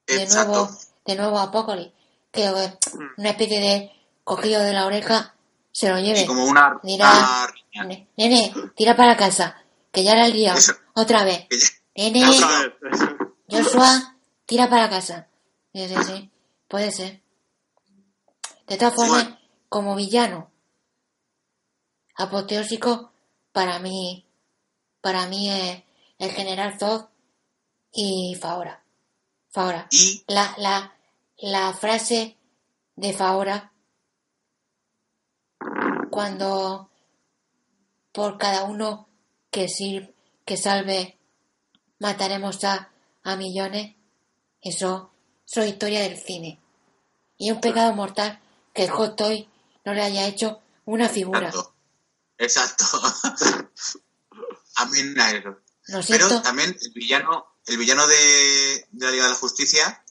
[0.07, 0.51] De Exacto.
[0.51, 1.93] nuevo, de nuevo Apocalypse.
[2.31, 2.77] Que eh,
[3.17, 3.91] una especie de
[4.23, 5.35] cogido de la oreja
[5.71, 6.21] se lo lleve.
[6.21, 6.79] Y como una.
[6.83, 9.61] Nene, Nene, tira para casa,
[9.91, 10.57] que ya la he liado.
[10.57, 10.73] Eso.
[10.93, 11.47] Otra vez.
[11.95, 12.25] Nene.
[13.49, 14.15] Joshua,
[14.45, 15.27] tira para casa.
[15.73, 16.31] Sí, sí, sí,
[16.67, 17.21] puede ser.
[18.67, 19.39] De todas formas, Bueno.
[19.69, 20.51] como villano,
[22.15, 23.11] apoteósico,
[23.51, 24.25] para mí,
[25.01, 25.83] para mí es
[26.17, 27.05] el general Zod
[27.91, 28.83] y Faora.
[29.49, 29.87] Faora.
[29.91, 30.95] Y La, la,
[31.37, 32.37] la frase
[32.95, 33.71] de Faora,
[36.09, 36.89] cuando
[38.11, 39.07] por cada uno
[39.51, 40.13] que, sir-
[40.45, 41.17] que salve
[41.99, 42.89] mataremos a,
[43.23, 43.95] a millones,
[44.61, 45.11] eso,
[45.47, 46.59] eso es historia del cine.
[47.37, 48.39] Y es un pecado mortal
[48.73, 49.49] que el Hot Toy
[49.85, 51.47] no le haya hecho una figura.
[51.49, 51.73] Exacto.
[52.37, 52.85] Exacto.
[54.77, 55.57] Amén a eso.
[55.87, 60.03] ¿No es Pero también el villano, el villano de, de la Liga de la Justicia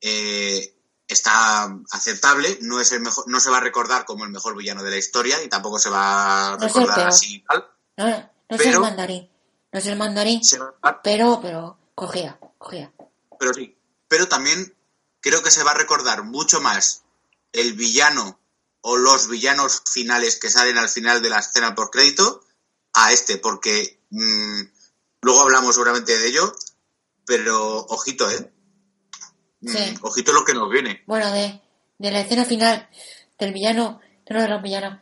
[0.00, 0.74] eh,
[1.06, 4.82] está aceptable, no es el mejor, no se va a recordar como el mejor villano
[4.82, 7.66] de la historia y tampoco se va a No recordar así y tal.
[7.98, 9.30] No, no es el pero- mandarín.
[9.72, 12.92] No es el mandarín, Se va- pero, pero, cogía, cogía.
[13.38, 13.76] pero sí.
[14.08, 14.74] Pero también
[15.20, 17.02] creo que se va a recordar mucho más
[17.52, 18.38] el villano
[18.80, 22.42] o los villanos finales que salen al final de la escena por crédito
[22.94, 24.60] a este, porque mm,
[25.22, 26.54] luego hablamos seguramente de ello,
[27.24, 28.52] pero ojito, ¿eh?
[29.60, 29.94] Mm, Sí.
[30.02, 31.02] Ojito lo que nos viene.
[31.06, 31.60] Bueno, de,
[31.98, 32.88] de la escena final
[33.38, 35.00] del villano, de uno de los villanos,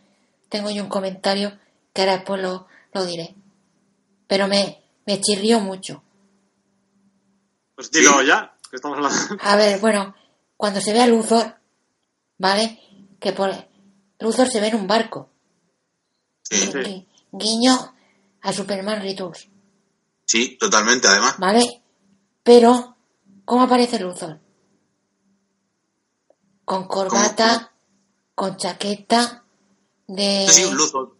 [0.48, 1.58] tengo yo un comentario
[1.92, 3.34] que ahora después lo, lo diré.
[4.26, 6.02] Pero me, me chirrió mucho.
[7.74, 8.26] Pues dilo Sí.
[8.26, 9.36] ya, que estamos hablando.
[9.40, 10.14] A ver, bueno,
[10.56, 11.56] cuando se ve a Luthor,
[12.38, 12.80] ¿vale?
[13.20, 13.50] Que por
[14.20, 15.28] Luthor se ve en un barco.
[16.42, 16.68] Sí, Sí.
[16.72, 17.94] Gui- Guiño
[18.42, 19.48] a Superman Returns,
[20.24, 21.34] sí, totalmente, además.
[21.38, 21.82] ¿vale?
[22.44, 22.96] Pero,
[23.44, 24.38] ¿cómo aparece Luthor?
[26.64, 27.72] Con corbata,
[28.34, 29.44] con chaqueta
[30.06, 30.46] de...
[30.48, 30.64] Sí,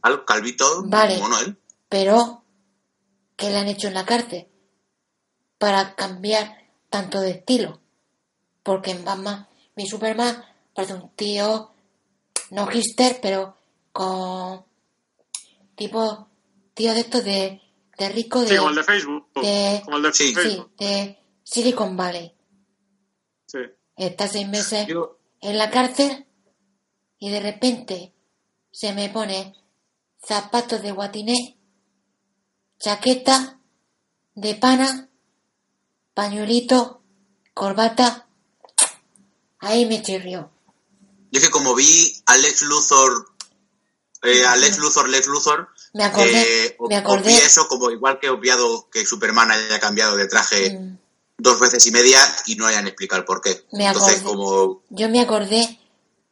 [0.03, 1.19] al- calvito, Vale.
[1.19, 1.59] mono él.
[1.89, 2.44] Pero,
[3.37, 4.49] ¿qué le han hecho en la cárcel?
[5.59, 6.59] Para cambiar
[6.91, 7.81] tanto de estilo.
[8.63, 9.47] Porque en Batman,
[9.77, 10.45] mi Superman
[10.75, 11.71] parece un tío,
[12.51, 13.57] no hipster, pero
[13.93, 14.65] con
[15.75, 16.29] tipo,
[16.75, 17.61] tío de estos de,
[17.99, 19.29] de rico de, Sí, como el de Facebook.
[19.43, 20.35] de- Como el de Sí.
[20.79, 22.33] de Silicon Valley.
[23.47, 23.59] Sí.
[23.97, 26.27] Está seis meses Yo- en la cárcel
[27.19, 28.13] y de repente
[28.73, 29.55] se me pone
[30.27, 31.57] zapatos de guatiné,
[32.89, 33.59] chaqueta
[34.35, 35.09] de pana,
[36.13, 37.01] pañuelito,
[37.55, 38.27] corbata.
[39.61, 40.51] Ahí me chirrió.
[41.31, 43.31] Yo que como vi a Lex Luthor,
[44.23, 47.23] eh, a Lex Luthor, Lex Luthor, Me acordé, eh, me acordé.
[47.23, 50.99] obvié eso como igual que he obviado que Superman haya cambiado de traje Mm,
[51.39, 53.65] dos veces y media y no hayan explicado el por qué.
[53.73, 54.37] Me Entonces, acordé.
[54.37, 55.81] como Yo me acordé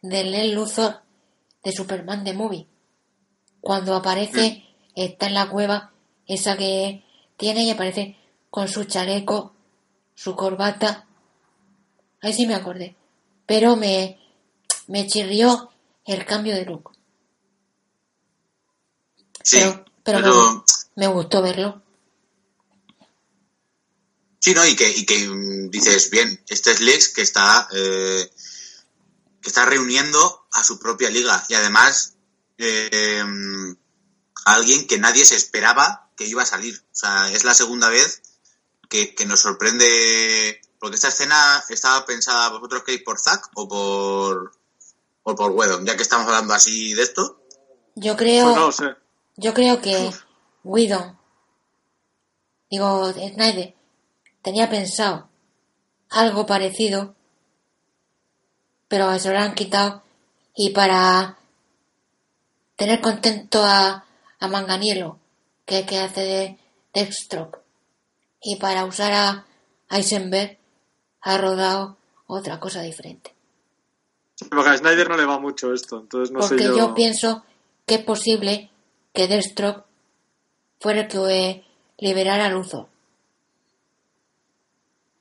[0.03, 1.01] del Lex Luthor
[1.65, 2.69] de Superman de Movie.
[3.63, 5.92] Cuando aparece, está en la cueva,
[6.27, 7.05] esa que
[7.37, 8.17] tiene y aparece
[8.51, 9.55] con su chaleco,
[10.15, 11.07] su corbata.
[12.21, 12.95] Ahí sí me acordé.
[13.47, 14.19] Pero me,
[14.87, 15.71] me chirrió
[16.05, 16.91] el cambio de look.
[19.43, 20.65] sí, pero pero me, pero- gu-
[20.97, 21.83] me gustó verlo.
[24.41, 24.67] sí, ¿no?
[24.67, 28.31] Y que, y que mm, dices, bien, este es Lex que está, eh,
[29.41, 32.15] que está reuniendo a su propia liga y además
[32.59, 33.77] eh, mm,
[34.45, 36.77] a alguien que nadie se esperaba que iba a salir.
[36.93, 38.23] O sea, es la segunda vez
[38.89, 44.53] que, que nos sorprende, porque esta escena estaba pensada, ¿vosotros queréis por Zack o por,
[45.23, 45.87] o por Whedon?
[45.87, 47.41] Ya que estamos hablando así de esto.
[47.95, 48.95] Yo creo, Pues no lo sé.
[49.37, 50.13] yo creo que
[50.65, 51.19] Whedon,
[52.71, 53.75] digo, Snyder,
[54.43, 55.29] tenía pensado
[56.11, 57.15] algo parecido,
[58.89, 60.03] pero se lo han quitado
[60.55, 61.39] y para
[62.77, 64.05] tener contento a,
[64.43, 65.19] a Manganiello,
[65.65, 66.59] que, que hace de
[66.93, 67.61] Deathstroke,
[68.43, 69.47] y para usar a
[69.89, 70.59] Eisenberg,
[71.21, 71.97] ha rodado
[72.27, 73.33] otra cosa diferente.
[74.51, 76.77] Porque a Snyder no le va mucho esto, entonces no Porque sé yo.
[76.77, 77.45] yo pienso
[77.87, 78.69] que es posible
[79.15, 79.85] que Deathstroke
[80.81, 81.65] fuera el que
[81.99, 82.89] liberara a Luthor.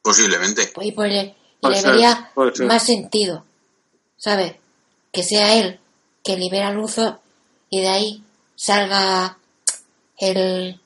[0.02, 0.72] Posiblemente.
[0.73, 3.45] Pues, y pues le, le ser, más sentido,
[4.18, 4.56] ¿sabes?
[5.11, 5.80] Que sea él
[6.23, 7.19] que libera a Luthor
[7.69, 8.23] y de ahí
[8.61, 9.39] salga
[10.19, 10.79] el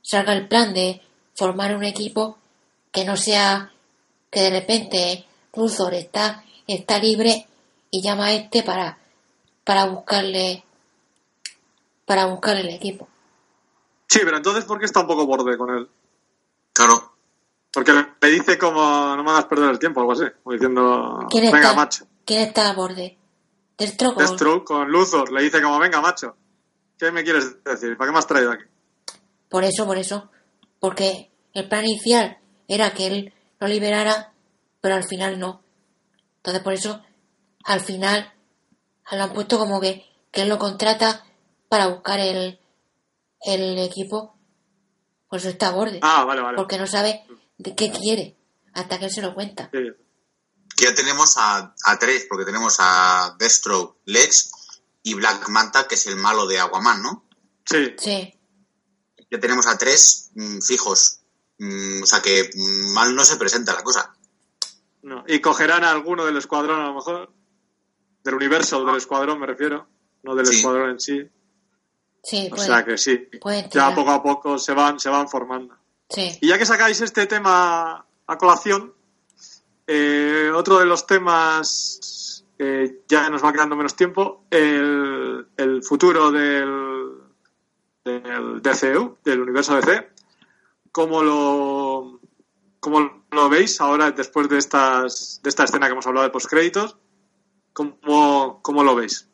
[0.00, 1.02] salga el plan de
[1.34, 2.38] formar un equipo
[2.92, 3.72] que no sea
[4.30, 5.26] que de repente
[5.56, 7.48] Luthor está está libre
[7.90, 8.96] y llama a este para
[9.64, 10.62] para buscarle
[12.06, 13.08] para buscarle el equipo.
[14.08, 15.88] Sí, pero entonces, ¿por qué está un poco borde con él?
[16.72, 17.12] Claro.
[17.72, 18.80] Porque le dice como,
[19.14, 20.24] no me hagas perder el tiempo, algo así.
[20.42, 21.74] Como diciendo, ¿Quién venga, está?
[21.74, 22.06] macho.
[22.24, 23.16] ¿Quién está a borde?
[23.78, 26.34] Deathstroke Deathstroke con Luthor le dice como, venga, macho.
[27.00, 27.96] ¿Qué me quieres decir?
[27.96, 28.64] ¿Para qué me has traído aquí?
[29.48, 30.30] Por eso, por eso.
[30.78, 34.34] Porque el plan inicial era que él lo liberara,
[34.82, 35.62] pero al final no.
[36.36, 37.02] Entonces, por eso,
[37.64, 38.30] al final,
[39.10, 41.24] lo han puesto como que, que él lo contrata
[41.70, 42.60] para buscar el,
[43.40, 44.36] el equipo.
[45.26, 46.00] Por eso está a borde.
[46.02, 46.56] Ah, vale, vale.
[46.56, 47.24] Porque no sabe
[47.56, 48.36] de qué quiere
[48.74, 49.70] hasta que él se lo cuenta.
[49.72, 49.90] Sí.
[50.76, 54.50] Que ya tenemos a, a tres, porque tenemos a Deathstroke, Lex
[55.02, 57.24] y Black Manta, que es el malo de Aquaman, ¿no?
[57.64, 57.94] Sí.
[57.98, 58.34] Sí,
[59.30, 61.20] Ya tenemos a tres mm, fijos.
[61.58, 64.14] Mm, o sea que mm, mal no se presenta la cosa.
[65.02, 65.24] No.
[65.26, 67.32] Y cogerán a alguno del escuadrón, a lo mejor.
[68.24, 69.88] Del universo del escuadrón, me refiero.
[70.22, 70.56] No del Sí.
[70.56, 71.22] escuadrón en sí.
[72.22, 73.28] sí, O puede, sea que sí.
[73.72, 75.74] Ya poco a poco se van, se van formando.
[76.10, 78.92] Sí, Y ya que sacáis este tema a colación,
[79.86, 81.98] eh, otro de los temas,
[82.62, 87.14] eh, ya nos va quedando menos tiempo, el, el futuro del,
[88.04, 90.10] del DCU, del universo DC.
[90.92, 92.20] ¿Cómo lo,
[92.78, 96.98] cómo lo veis ahora después de, estas, de esta escena que hemos hablado de postcréditos?
[97.72, 99.30] ¿Cómo, ¿Cómo lo veis?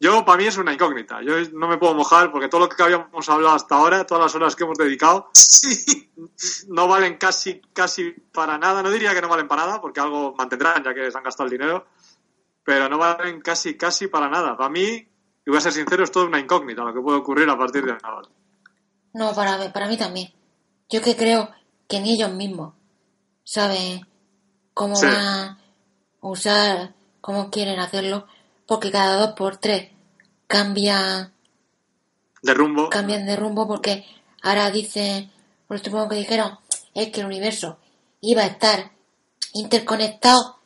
[0.00, 1.20] Yo, para mí es una incógnita.
[1.22, 4.34] Yo no me puedo mojar porque todo lo que habíamos hablado hasta ahora, todas las
[4.34, 6.10] horas que hemos dedicado, Sí.
[6.68, 8.82] no valen casi casi para nada.
[8.82, 11.46] No diría que no valen para nada, porque algo mantendrán ya que se han gastado
[11.46, 11.86] el dinero,
[12.68, 14.54] pero no valen casi casi para nada.
[14.54, 15.08] Para mí, y
[15.46, 17.96] voy a ser sincero, es todo una incógnita lo que puede ocurrir a partir de
[18.02, 18.28] ahora.
[19.14, 20.30] No, para, mí- para mí también.
[20.90, 21.48] Yo que creo
[21.88, 22.74] que ni ellos mismos
[23.42, 24.06] saben
[24.74, 25.06] cómo Sí.
[25.06, 25.58] van a
[26.20, 26.92] usar,
[27.22, 28.26] cómo quieren hacerlo,
[28.66, 29.90] porque cada dos por tres
[30.46, 31.32] cambian,
[32.42, 32.90] De rumbo.
[32.90, 34.04] cambian de rumbo, porque
[34.42, 35.32] ahora dicen,
[35.66, 36.58] por último que dijeron,
[36.92, 37.78] es que el universo
[38.20, 38.92] iba a estar
[39.54, 40.58] interconectado,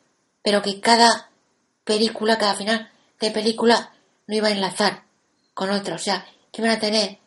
[0.43, 1.29] pero que cada
[1.83, 3.93] película, cada final de película
[4.27, 5.03] no iba a enlazar
[5.53, 5.95] con otra.
[5.95, 7.19] O sea, que iban a tener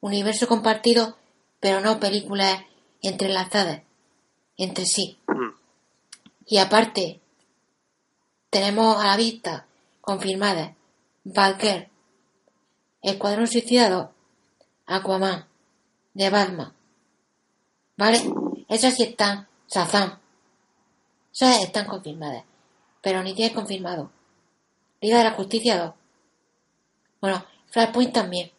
[0.00, 1.16] universo compartido,
[1.60, 2.62] pero no películas
[3.02, 3.82] entrelazadas
[4.56, 5.18] entre sí.
[5.26, 5.54] Mm.
[6.46, 7.20] Y aparte,
[8.50, 9.66] tenemos a la vista
[10.00, 10.72] confirmadas
[11.24, 11.88] Valkyr,
[13.02, 14.12] Escuadrón Suicidado,
[14.86, 15.46] Aquaman,
[16.14, 16.72] de Batman.
[17.96, 18.20] ¿Vale?
[18.68, 20.18] Esas sí están, Shazam.
[21.32, 22.44] Esas están confirmadas.
[23.02, 24.10] Pero ni tiene confirmado.
[25.00, 25.94] Liga de la Justicia 2.
[27.20, 28.50] Bueno, Flashpoint también.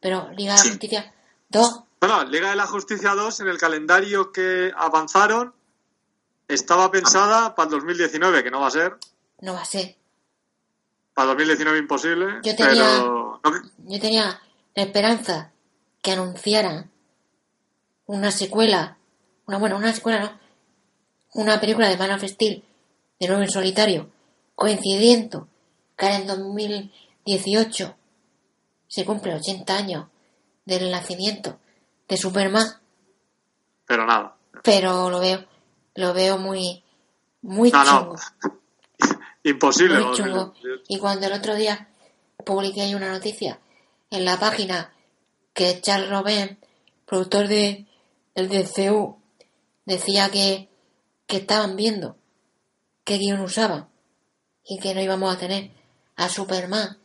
[0.00, 0.70] Pero Liga de la.
[0.70, 1.14] Justicia
[1.48, 5.54] 2, Bueno, Liga de la Justicia 2 en el calendario que avanzaron
[6.48, 8.96] estaba pensada para el 2019, que no va a ser.
[9.40, 9.96] no va a ser.
[11.14, 12.26] Para el 2019 imposible.
[12.42, 13.40] Yo tenía- Pero
[13.78, 14.40] Yo tenía
[14.74, 15.50] la esperanza
[16.02, 16.90] que anunciaran
[18.06, 18.98] una secuela,
[19.46, 20.38] una bueno, una secuela no,
[21.42, 22.62] una película de Man of Steel
[23.18, 24.10] de nuevo en solitario,
[24.54, 25.48] coincidiendo
[25.96, 27.94] que en 2018
[28.88, 30.06] se cumple 80 años
[30.64, 31.58] del nacimiento
[32.08, 32.66] de Superman,
[33.86, 34.36] pero nada.
[34.62, 35.44] pero lo veo,
[35.94, 36.82] lo veo muy,
[37.42, 38.00] muy No, no.
[38.00, 38.16] chungo,
[39.44, 40.00] Imposible.
[40.00, 40.54] muy chungo.
[40.88, 41.88] Y cuando el otro día
[42.44, 43.60] publiqué ahí una noticia
[44.10, 44.92] en la página
[45.52, 46.58] que Charles Robin,
[47.06, 47.86] productor de
[48.34, 49.16] el DCU,
[49.84, 50.68] decía que,
[51.26, 52.16] que estaban viendo
[53.06, 53.88] qué guion usaban
[54.64, 55.70] y que no íbamos a tener
[56.16, 56.98] a Superman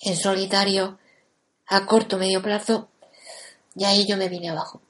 [0.00, 0.98] en solitario
[1.68, 2.88] a corto o medio plazo,
[3.76, 4.82] y ahí yo me vine abajo.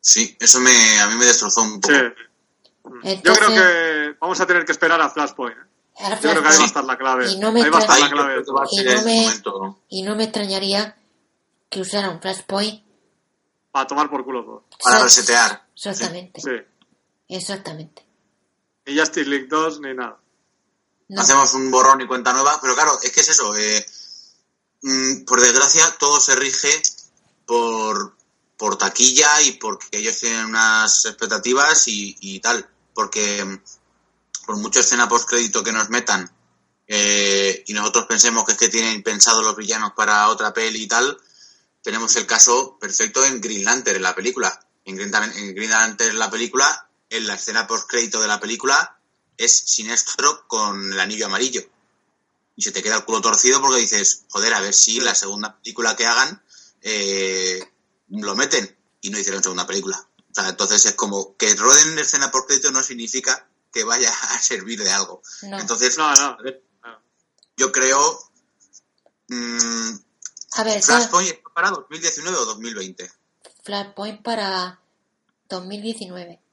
[0.00, 0.70] Sí, eso me,
[1.00, 1.94] a mí me destrozó un poco.
[1.94, 3.20] Sí.
[3.22, 5.56] Yo creo que vamos a tener que esperar a Flashpoint.
[5.56, 6.18] ¿eh?
[6.22, 7.30] Yo creo que ahí va a estar la clave.
[7.32, 8.42] Y no me ahí va a estar la clave.
[8.72, 9.78] Y no me- momento.
[9.88, 10.96] y no me extrañaría
[11.68, 12.82] que usaran Flashpoint
[13.70, 14.64] Para tomar por culo todo.
[14.82, 15.64] Para resetear.
[15.74, 16.40] Exactamente.
[16.40, 16.50] Sí.
[17.28, 18.03] Exactamente.
[18.86, 20.18] Ni Justice League 2 ni nada.
[21.08, 21.20] No.
[21.20, 23.54] Hacemos un borrón y cuenta nueva, pero claro, es que es eso.
[23.56, 23.86] eh,
[24.82, 26.82] mm, por desgracia, todo se rige
[27.46, 28.16] por,
[28.56, 32.68] por taquilla y porque ellos tienen unas expectativas y, y tal.
[32.94, 33.58] porque mm,
[34.46, 36.30] por mucha escena post crédito que nos metan
[36.86, 40.86] eh, y nosotros pensemos que es que tienen pensado los villanos para otra peli y
[40.86, 41.18] tal,
[41.82, 44.60] tenemos el caso perfecto en Green Lantern, en la película.
[44.84, 48.40] En Green, en Green Lantern, en la película, en la escena post crédito de la
[48.40, 48.98] película,
[49.36, 51.62] es Sinestro con el anillo amarillo.
[52.56, 55.56] Y se te queda el culo torcido porque dices, joder, a ver si la segunda
[55.56, 56.42] película que hagan
[56.82, 57.72] eh,
[58.08, 60.08] lo meten y no hicieron segunda película.
[60.30, 64.40] O sea, entonces es como que roden escena por crédito no significa que vaya a
[64.40, 65.22] servir de algo.
[65.42, 66.36] Entonces, no, no.
[67.56, 68.30] yo creo.
[69.28, 69.96] Mmm,
[70.56, 73.10] a ver, Flashpoint para 2019 o 2020.
[73.64, 74.80] Flashpoint para
[75.48, 76.43] 2019.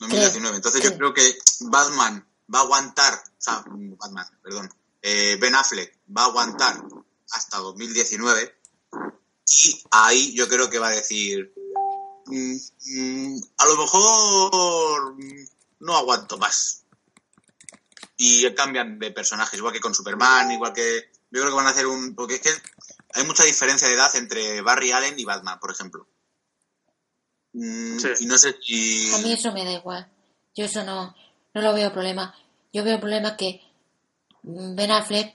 [0.00, 0.56] 2019.
[0.56, 4.70] Entonces yo creo que Batman va a aguantar, o sea, Batman, perdón,
[5.02, 6.82] eh, Ben Affleck va a aguantar
[7.30, 8.60] hasta 2019
[9.46, 11.52] y ahí yo creo que va a decir,
[12.26, 12.56] mm,
[12.86, 15.16] mm, a lo mejor
[15.80, 16.84] no aguanto más.
[18.16, 21.10] Y cambian de personajes, igual que con Superman, igual que...
[21.30, 22.14] Yo creo que van a hacer un...
[22.14, 22.50] Porque es que
[23.14, 26.06] hay mucha diferencia de edad entre Barry Allen y Batman, por ejemplo.
[27.52, 29.12] Mm, y no sé si...
[29.14, 30.08] A mí eso me da igual.
[30.54, 31.14] Yo eso no,
[31.54, 32.34] no lo veo problema.
[32.72, 33.62] Yo veo problema que
[34.42, 35.34] Ben Affleck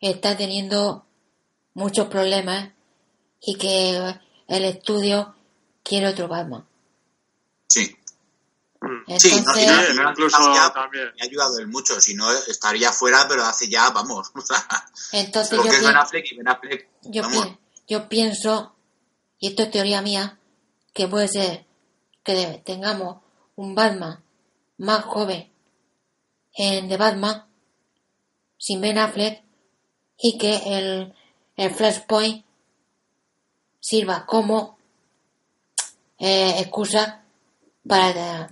[0.00, 1.06] está teniendo
[1.74, 2.70] muchos problemas
[3.40, 4.14] y que
[4.48, 5.34] el estudio
[5.82, 6.66] quiere otro Batman.
[7.68, 7.94] Sí.
[8.80, 9.18] Mm.
[9.18, 10.38] sí, no, incluso
[10.72, 11.06] también.
[11.16, 14.30] Me ha ayudado él mucho, si no estaría fuera, pero hace ya, vamos.
[15.12, 16.88] Entonces porque yo es Ben Affleck y Ben Affleck.
[17.02, 17.22] Yo,
[17.88, 18.76] yo pienso,
[19.38, 20.38] y esto es teoría mía,
[20.92, 21.66] que puede ser
[22.22, 23.22] que tengamos
[23.56, 24.22] un Batman
[24.78, 25.50] más joven
[26.54, 27.44] en The Batman
[28.58, 29.42] sin Ben Affleck
[30.18, 31.14] y que el,
[31.56, 32.44] el Flashpoint
[33.80, 34.78] sirva como
[36.18, 37.22] eh, excusa
[37.86, 38.50] para,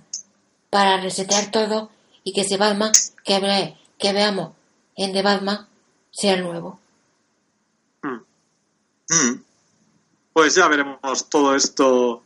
[0.69, 1.91] para resetear todo
[2.23, 2.91] y que ese Batman
[3.23, 4.53] que, que veamos
[4.95, 5.67] en The Batman
[6.11, 6.79] sea nuevo.
[8.01, 8.23] Hmm.
[9.09, 9.43] Hmm.
[10.33, 12.23] Pues ya veremos todo esto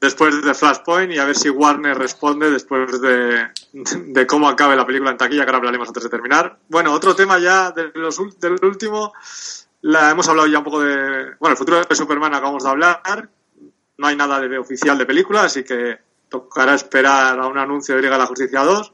[0.00, 5.10] después de Flashpoint y a ver si Warner responde después de, cómo acabe la película
[5.10, 6.58] en taquilla, que ahora hablaremos antes de terminar.
[6.68, 9.12] Bueno, otro tema ya de los, del último,
[9.82, 11.34] la, hemos hablado ya un poco de...
[11.38, 13.30] Bueno, el futuro de Superman acabamos de hablar,
[13.96, 15.98] no hay nada de oficial de película, así que
[16.28, 18.92] tocará esperar a un anuncio de Liga de la Justicia 2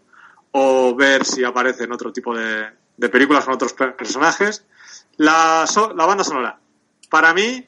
[0.53, 4.65] o ver si aparece en otro tipo de, de películas con otros personajes.
[5.17, 5.65] La,
[5.95, 6.59] la banda sonora.
[7.11, 7.67] Para mí,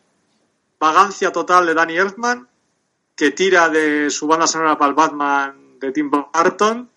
[0.78, 2.48] vagancia total de Danny Elfman,
[3.16, 6.88] que tira de su banda sonora para el Batman de Tim Burton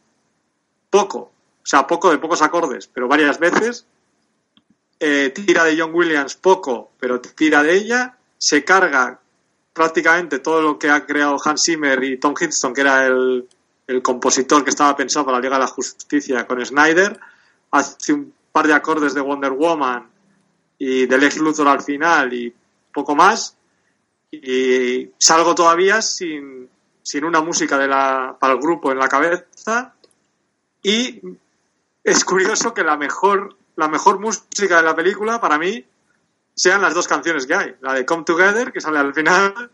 [0.89, 3.85] poco, o sea, poco de pocos acordes, pero varias veces.
[4.99, 8.17] Eh, tira de John Williams poco, pero tira de ella.
[8.37, 9.19] Se carga
[9.71, 13.47] prácticamente todo lo que ha creado Hans Zimmer y Tom Hiddleston, que era el,
[13.87, 17.17] el compositor que estaba pensado para la Liga de la Justicia con Snyder.
[17.71, 20.09] Hace un par de acordes de Wonder Woman
[20.77, 22.53] y del Lex Luthor al final y
[22.91, 23.55] poco más
[24.31, 26.69] y salgo todavía sin,
[27.01, 29.93] sin una música de la, para el grupo en la cabeza.
[30.83, 31.21] Y
[32.03, 35.83] es curioso que la mejor, la mejor música de la película para mí
[36.53, 39.71] sean las dos canciones que hay, la de Come Together, que sale al final,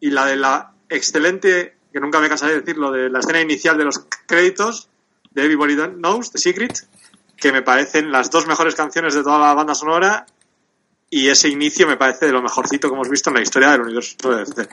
[0.00, 3.76] y la de la excelente, que nunca me cansaré de decirlo, de la escena inicial
[3.76, 4.88] de los créditos
[5.30, 6.88] de Everybody Knows, The Secret,
[7.36, 10.26] que me parecen las dos mejores canciones de toda la banda sonora
[11.16, 13.82] y ese inicio me parece de lo mejorcito que hemos visto en la historia del
[13.82, 14.68] universo de DC.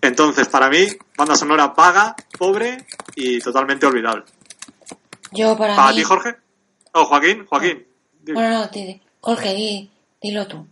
[0.00, 4.24] Entonces, para mí, banda sonora paga, pobre y totalmente olvidable.
[5.32, 6.36] Yo para, ¿Para ti, Jorge?
[6.94, 7.44] ¿O Joaquín?
[7.44, 7.86] Joaquín.
[8.32, 8.70] Bueno, no,
[9.20, 9.90] Jorge,
[10.22, 10.66] dilo tú.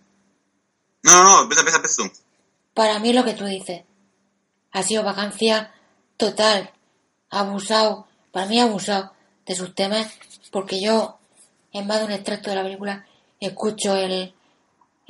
[1.02, 2.10] No, no, no, empieza, empieza, empieza tú.
[2.72, 3.82] Para mí lo que tú dices
[4.72, 5.74] ha sido vacancia
[6.16, 6.70] total,
[7.28, 9.12] abusado, para mí abusado
[9.44, 10.10] de sus temas,
[10.50, 11.18] porque yo,
[11.70, 13.06] en más de un extracto de la película,
[13.40, 14.32] escucho el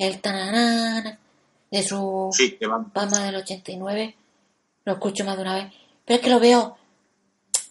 [0.07, 1.19] el tananana
[1.71, 4.15] de su sí, del 89
[4.85, 5.73] lo escucho más de una vez.
[6.05, 6.77] Pero es que lo veo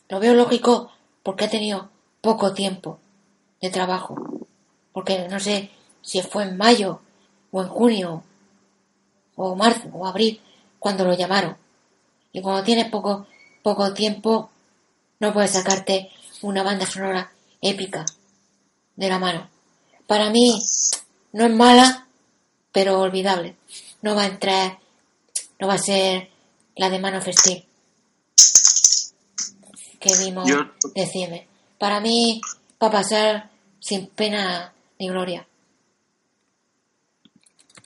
[0.08, 0.90] lo veo lógico
[1.22, 1.90] porque ha tenido
[2.20, 2.98] poco tiempo
[3.60, 4.16] de trabajo.
[4.92, 5.70] Porque no sé
[6.02, 7.00] si fue en mayo
[7.50, 8.24] o en junio
[9.36, 10.40] o marzo o abril
[10.78, 11.56] cuando lo llamaron.
[12.32, 13.26] Y cuando tienes poco
[13.62, 14.50] poco tiempo
[15.20, 16.10] no puedes sacarte
[16.42, 17.30] una banda sonora
[17.60, 18.04] épica
[18.96, 19.48] de la mano.
[20.06, 20.60] Para mí
[21.32, 22.06] no es mala
[22.72, 23.56] pero olvidable.
[24.00, 24.78] No va a entrar,
[25.60, 26.30] no va a ser
[26.76, 27.62] la de mano festiva
[30.02, 30.50] que vimos
[30.94, 31.46] decirme.
[31.78, 32.40] Para mí
[32.82, 33.50] va a pasar
[33.80, 35.46] sin pena ni gloria.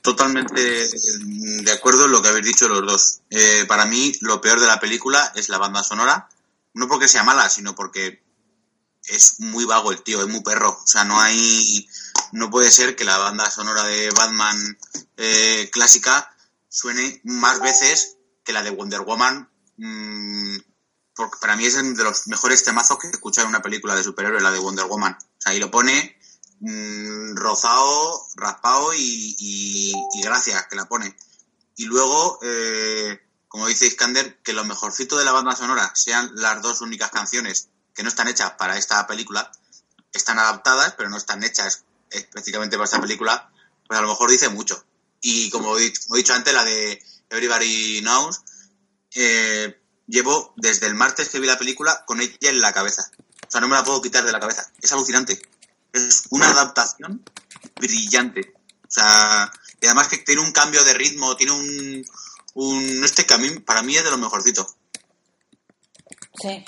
[0.01, 3.19] Totalmente de acuerdo en lo que habéis dicho los dos.
[3.29, 6.29] Eh, para mí lo peor de la película es la banda sonora.
[6.73, 8.21] no porque sea mala, sino porque
[9.07, 10.79] es muy vago el tío, es muy perro.
[10.83, 11.87] O sea, no hay.
[12.33, 14.77] No puede ser que la banda sonora de Batman
[15.17, 16.35] eh, clásica
[16.69, 19.49] suene más veces que la de Wonder Woman.
[19.77, 20.57] mm,
[21.15, 24.03] porque para mí es de los mejores temazos que he escuchado en una película de
[24.03, 25.13] superhéroes, la de Wonder Woman.
[25.19, 26.15] O sea, ahí lo pone
[26.59, 31.15] mm, rozado, raspado y, y- y gracias que la pone.
[31.75, 36.61] Y luego, eh, como dice Iskander, que lo mejorcito de la banda sonora sean las
[36.61, 39.51] dos únicas canciones que no están hechas para esta película,
[40.13, 43.51] están adaptadas, pero no están hechas específicamente para esta película,
[43.87, 44.85] pues a lo mejor dice mucho.
[45.19, 48.41] Y como he como he dicho antes, la de Everybody Knows,
[49.15, 53.09] eh, llevo desde el martes que vi la película con ella en la cabeza.
[53.47, 54.71] O sea, no me la puedo quitar de la cabeza.
[54.79, 55.41] Es alucinante.
[55.91, 57.23] Es una adaptación
[57.77, 58.53] brillante.
[58.83, 59.51] O sea,
[59.81, 62.05] y además que tiene un cambio de ritmo, tiene un...
[62.53, 64.67] un este mí- para mí es de lo mejorcito.
[66.39, 66.63] Sí.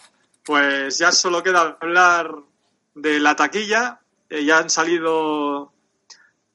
[0.50, 2.38] Pues ya solo queda hablar
[2.96, 4.02] de la taquilla.
[4.28, 5.72] Eh, ya han salido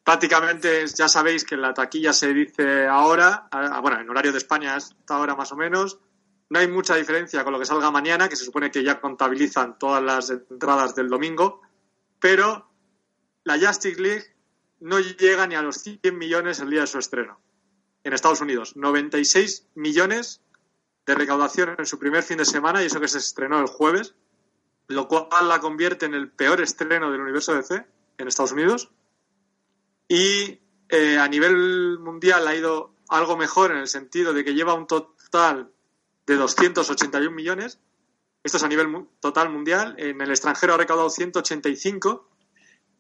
[0.03, 3.49] prácticamente, ya sabéis que la taquilla se dice ahora,
[3.81, 6.01] bueno, en horario de España hasta ahora más o menos.
[6.51, 9.79] No hay mucha diferencia con lo que salga mañana, que se supone que ya contabilizan
[9.79, 11.63] todas las entradas del domingo,
[12.19, 12.69] pero
[13.45, 14.25] la Justice League
[14.81, 17.41] no llega ni a los 100 millones el día de su estreno.
[18.03, 20.44] En Estados Unidos, 96 millones
[21.07, 24.15] de recaudación en su primer fin de semana y eso que se estrenó el jueves,
[24.89, 27.85] lo cual la convierte en el peor estreno del universo DC
[28.19, 28.91] en Estados Unidos.
[30.09, 34.75] Y eh, a nivel mundial ha ido algo mejor en el sentido de que lleva
[34.75, 35.71] un total
[36.27, 37.79] de 281 millones.
[38.43, 39.95] Esto es a nivel total mundial.
[39.99, 42.29] En el extranjero ha recaudado 185.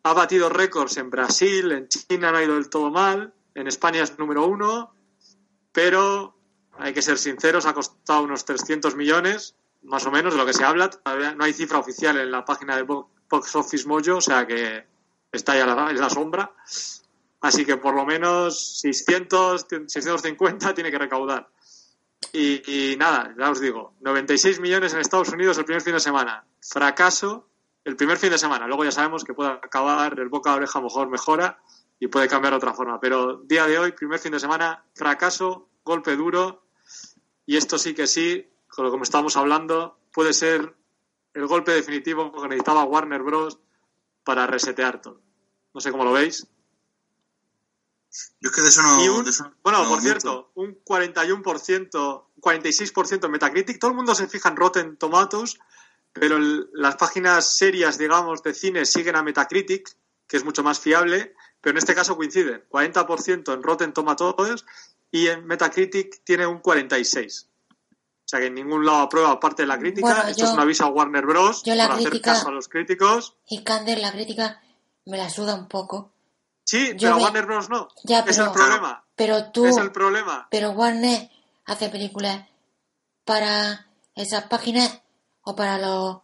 [0.02, 4.02] Ha batido récords en Brasil, en China no ha ido del todo mal, en España
[4.02, 4.94] es número uno,
[5.72, 6.33] pero
[6.78, 10.52] hay que ser sinceros, ha costado unos 300 millones, más o menos, de lo que
[10.52, 10.90] se habla.
[11.36, 14.86] No hay cifra oficial en la página de Bo- Box Office Mojo, o sea que
[15.32, 16.52] está ahí a la, en la sombra.
[17.40, 21.48] Así que por lo menos 600, 650 tiene que recaudar.
[22.32, 26.44] Y, nada, ya os digo, 96 millones en Estados Unidos el primer fin de semana.
[26.60, 27.48] Fracaso
[27.84, 28.66] el primer fin de semana.
[28.66, 31.58] Luego ya sabemos que puede acabar el boca a oreja, mejor mejora
[32.00, 32.98] y puede cambiar de otra forma.
[32.98, 36.63] Pero día de hoy, primer fin de semana, fracaso, golpe duro.
[37.46, 40.74] Y esto sí que sí, con lo que estamos hablando, puede ser
[41.34, 43.58] el golpe definitivo que necesitaba Warner Bros.
[44.24, 45.20] para resetear todo.
[45.74, 46.46] No sé cómo lo veis.
[48.40, 49.04] Yo es que de eso no...
[49.04, 53.78] Y un- de eso bueno, no por cierto, un 41%, 46% en Metacritic.
[53.80, 55.58] Todo el mundo se fija en Rotten Tomatoes,
[56.12, 59.90] pero el- las páginas serias, digamos, de cine siguen a Metacritic,
[60.28, 62.64] que es mucho más fiable, pero en este caso coinciden.
[62.68, 64.64] 40% en Rotten Tomatoes
[65.16, 67.46] y en Metacritic tiene un 46%.
[67.46, 70.06] O sea que en ningún lado aprueba aparte de la crítica.
[70.08, 71.62] Bueno, Esto yo- es un aviso a Warner Bros.
[71.62, 73.36] yo la por hacer crítica- caso a los críticos.
[73.48, 74.60] Y Kander, la crítica,
[75.04, 76.10] me la suda un poco.
[76.64, 77.68] Sí, Yo pero me- Warner Bros.
[77.68, 77.88] no.
[78.04, 79.04] Ya, es pero- el problema.
[79.14, 80.48] Pero tú, Es el problema.
[80.50, 81.30] pero Warner
[81.66, 82.48] hace películas
[83.24, 85.00] para esas páginas
[85.42, 86.18] o para los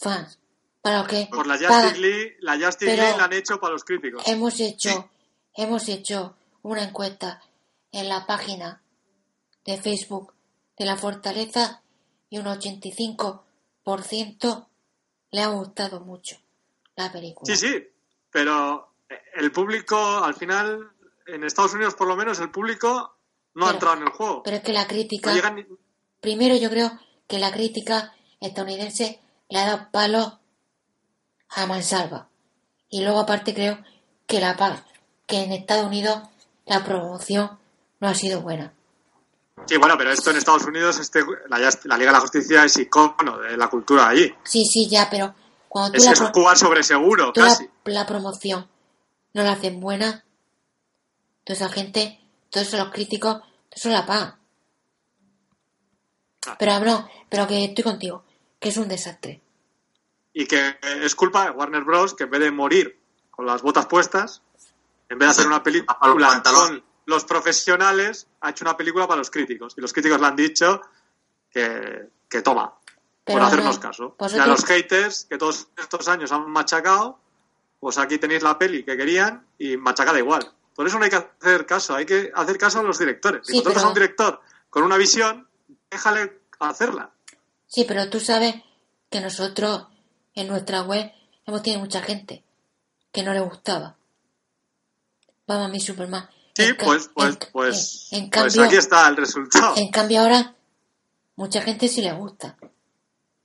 [0.00, 0.38] fans.
[0.82, 1.56] Para los que Por la.
[1.56, 4.22] Justice League, la Justice League la han hecho para los críticos.
[4.26, 5.08] Hemos hecho,
[5.54, 7.40] hemos hecho una encuesta
[7.92, 8.82] en la página
[9.64, 10.34] de Facebook
[10.76, 11.82] de la Fortaleza
[12.30, 14.66] y un 85%
[15.30, 16.36] le ha gustado mucho
[16.96, 17.54] la película.
[17.54, 17.84] Sí, sí,
[18.30, 18.92] pero
[19.34, 20.90] el público, al final,
[21.26, 23.14] en Estados Unidos por lo menos, el público
[23.54, 24.42] no ha entrado en el juego.
[24.42, 25.66] Pero es que la crítica, No llegan ni-
[26.20, 26.92] primero yo creo
[27.26, 30.38] que la crítica estadounidense le ha dado palo
[31.50, 32.28] a Mansalva.
[32.90, 33.78] Y luego aparte creo
[34.26, 34.56] que la
[35.26, 36.20] que en Estados Unidos
[36.66, 37.57] la promoción
[38.00, 38.72] no ha sido buena.
[39.66, 43.38] Sí, bueno, pero esto en Estados Unidos, este, la, Liga de la Justicia es icono
[43.38, 44.32] de la cultura allí.
[44.44, 45.34] Sí, sí, ya, pero
[45.68, 47.68] cuando tú Es, la, es jugar sobre seguro, tú la- casi.
[47.84, 48.66] la promoción
[49.34, 50.24] no la hacen buena,
[51.44, 52.20] toda esa gente,
[52.50, 54.36] todos los críticos, todo eso la pagan.
[56.46, 56.56] Ah.
[56.58, 58.24] Pero no, pero que estoy contigo,
[58.58, 59.42] que es un desastre.
[60.32, 62.14] Y que es culpa de Warner Bros.
[62.14, 62.98] que en vez de morir
[63.30, 64.40] con las botas puestas,
[65.08, 65.96] en vez de hacer una película
[67.08, 69.74] los profesionales, ha hecho una película para los críticos.
[69.76, 70.82] Y los críticos le han dicho
[71.50, 72.74] que, que toma,
[73.24, 74.14] Pero por hacernos no, caso.
[74.18, 77.18] pues y a los haters que todos estos años han machacado,
[77.80, 80.52] pues aquí tenéis la peli que querían y machacada igual.
[80.74, 83.46] Por eso no hay que hacer caso, hay que hacer caso a los directores.
[83.46, 85.48] Si Sí, contratas pero- a un director con una visión,
[85.90, 87.10] déjale hacerla.
[87.66, 88.54] Sí, pero tú sabes
[89.10, 89.86] que nosotros
[90.34, 91.10] en nuestra web
[91.46, 92.44] hemos tenido mucha gente
[93.10, 93.96] que no le gustaba.
[95.46, 96.28] Vamos a mi Superman.
[96.58, 99.74] Sí, En ca- pues, pues, en- pues, en, en pues cambio, aquí está el resultado.
[99.76, 100.54] en cambio ahora
[101.36, 102.56] mucha gente sí le gusta.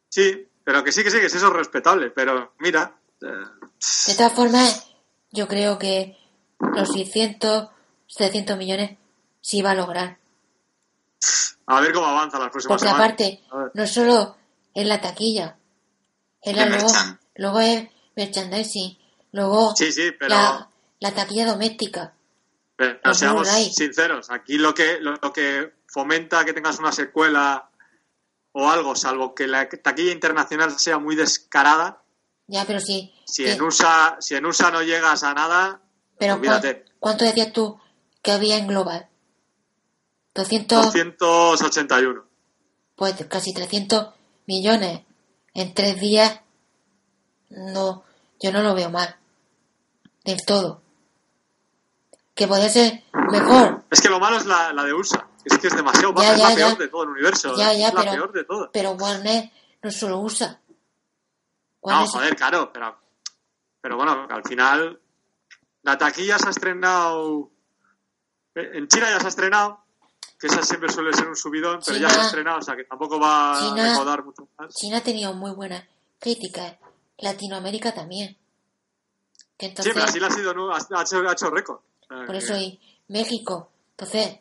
[0.10, 2.10] Sí, pero que sí, que sí, que eso es respetable.
[2.10, 3.27] Pero mira, eh,
[4.07, 4.88] De todas formas,
[5.31, 6.18] yo creo que
[6.60, 7.69] los 600,
[8.07, 8.98] 700 millones
[9.41, 10.18] sí va a lograr.
[11.68, 13.06] a ver cómo avanza las próximas Porque semanas.
[13.14, 13.44] aparte,
[13.76, 14.35] no solo
[14.73, 15.56] es la taquilla,
[16.41, 17.19] es la luego, merchan.
[17.35, 18.98] luego es merchandising,
[19.34, 20.69] luego Sí, sí, pero, la,
[20.99, 22.12] la taquilla doméstica.
[22.75, 24.29] Pero los seamos sinceros.
[24.29, 27.69] Aquí lo que, lo, lo que fomenta que tengas una secuela
[28.51, 32.03] o algo, salvo que la taquilla internacional sea muy descarada,
[32.47, 33.13] Ya, pero sí.
[33.25, 35.81] si en USA, si en USA no llegas a nada,
[36.19, 36.83] pero olvídate.
[36.83, 37.79] ¿cuán- ¿cuánto decías tú
[38.21, 39.09] que había en global?
[40.35, 42.25] 200, 281.
[42.95, 44.09] pues casi 300
[44.45, 45.01] millones
[45.53, 46.39] en tres días.
[47.49, 48.03] No,
[48.39, 49.15] yo no lo veo mal.
[50.23, 50.81] Del todo.
[52.35, 55.27] Que podría ser mejor, Es que lo malo es la, la de USA.
[55.45, 57.55] Es que es demasiado Ya, es ya, la peor de todo el universo.
[57.57, 58.69] Ya, ya, es la pero- peor de todo.
[58.72, 59.51] pero Warner
[59.84, 60.60] no solo usa.
[61.85, 62.97] No, joder, claro, pero,
[63.81, 64.99] pero bueno, al final
[65.84, 67.51] la taquilla se ha estrenado.
[68.55, 69.84] eh, En China ya se ha estrenado,
[70.39, 72.85] que esa siempre suele ser un subidón, pero ya se ha estrenado, o sea que
[72.85, 74.73] tampoco va China- a recaudar mucho más.
[74.73, 75.84] China ha tenido muy buenas
[76.19, 76.77] críticas.
[77.18, 78.38] Latinoamérica también.
[79.60, 81.80] Sí, Brasil ha, sido, ha hecho, ha hecho récord.
[82.18, 83.72] Sea por eso y México.
[83.91, 84.40] Entonces,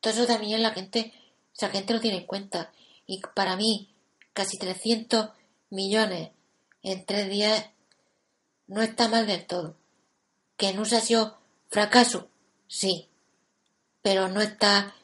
[0.00, 1.12] todo eso también la gente,
[1.52, 2.72] o sea, la gente lo tiene en cuenta.
[3.06, 3.94] Y para mí,
[4.32, 5.30] casi 300
[5.70, 6.30] millones
[6.82, 7.70] en tres días
[8.66, 9.76] no está mal del todo.
[10.56, 11.38] Que en USA ha sido
[11.70, 12.28] fracaso,
[12.68, 13.08] sí.
[14.02, 14.94] Pero no está.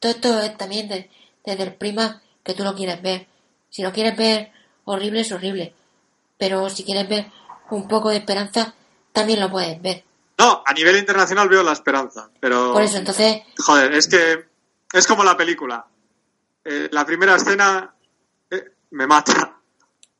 [0.00, 1.10] Todo esto es también de-
[1.44, 3.26] desde el prima que tú lo quieres ver.
[3.70, 4.52] Si lo quieres ver
[4.84, 5.74] horrible, es horrible.
[6.38, 7.26] Pero si quieres ver
[7.70, 8.74] un poco de esperanza,
[9.12, 10.04] también lo puedes ver.
[10.38, 12.72] No, a nivel internacional veo la esperanza, pero.
[12.72, 14.44] Por eso, entonces, Joder, es que
[14.92, 15.86] es como la película.
[16.64, 17.94] Eh, la primera escena
[18.50, 19.58] eh, me mata.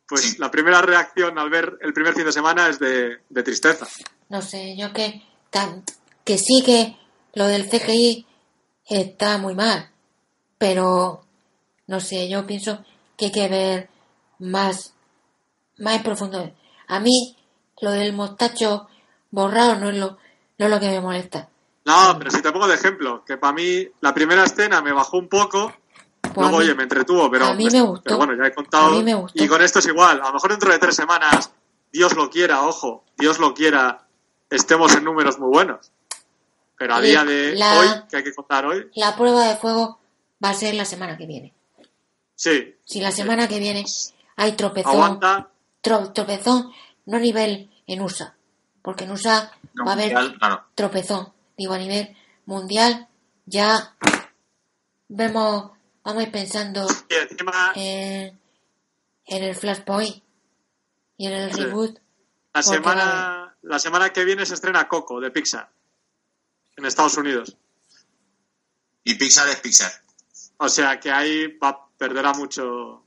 [0.07, 3.87] Pues la primera reacción al ver el primer fin de semana es de, de tristeza.
[4.29, 5.83] no sé, yo que, tan,
[6.25, 6.97] que sí que
[7.33, 8.27] lo del CGI
[8.87, 9.91] está muy mal.
[10.59, 11.25] Pero,
[11.87, 12.85] no sé, yo pienso
[13.17, 13.89] que hay que ver
[14.39, 14.95] más,
[15.79, 16.55] más en profundo.
[16.87, 17.37] A mí,
[17.81, 18.89] lo del mostacho
[19.35, 20.17] borrado no es lo,
[20.59, 21.49] no es lo que me molesta.
[21.85, 25.19] No, pero si te pongo de ejemplo, que para mí la primera escena me bajó
[25.19, 25.73] un poco,
[26.23, 28.05] Pues luego mí- oye, me entretuvo, pero, a mí me gustó.
[28.05, 28.87] pero bueno, ya he contado.
[28.87, 29.43] A mí me gustó.
[29.43, 31.51] Y con esto es igual, a lo mejor dentro de tres semanas,
[31.93, 34.07] Dios lo quiera, ojo, Dios lo quiera,
[34.49, 35.91] estemos en números muy buenos.
[36.79, 39.57] Pero a Y día de la- hoy, que hay que contar hoy, La prueba de
[39.57, 39.99] fuego
[40.43, 41.53] va a ser la semana que viene.
[42.35, 43.85] sí, Si la semana que viene
[44.37, 45.49] hay tropezón, aguanta.
[45.83, 46.73] tro- tropezón,
[47.07, 48.34] no nivel en USA,
[48.85, 50.65] porque en USA No, va a haber claro.
[50.75, 51.33] tropezón.
[51.57, 53.09] Digo, a nivel mundial
[53.47, 53.95] ya
[55.09, 55.73] vemos,
[56.05, 58.39] vamos a ir pensando encima, en,
[59.27, 60.23] en el Flashpoint
[61.17, 61.63] y en el Sí.
[61.63, 61.99] reboot.
[62.53, 65.69] La semana, la semana que viene se estrena Coco de Pixar
[66.77, 67.57] en Estados Unidos.
[69.03, 69.91] Y Pixar es Pixar.
[70.59, 73.03] O sea que ahí va, perderá mucho.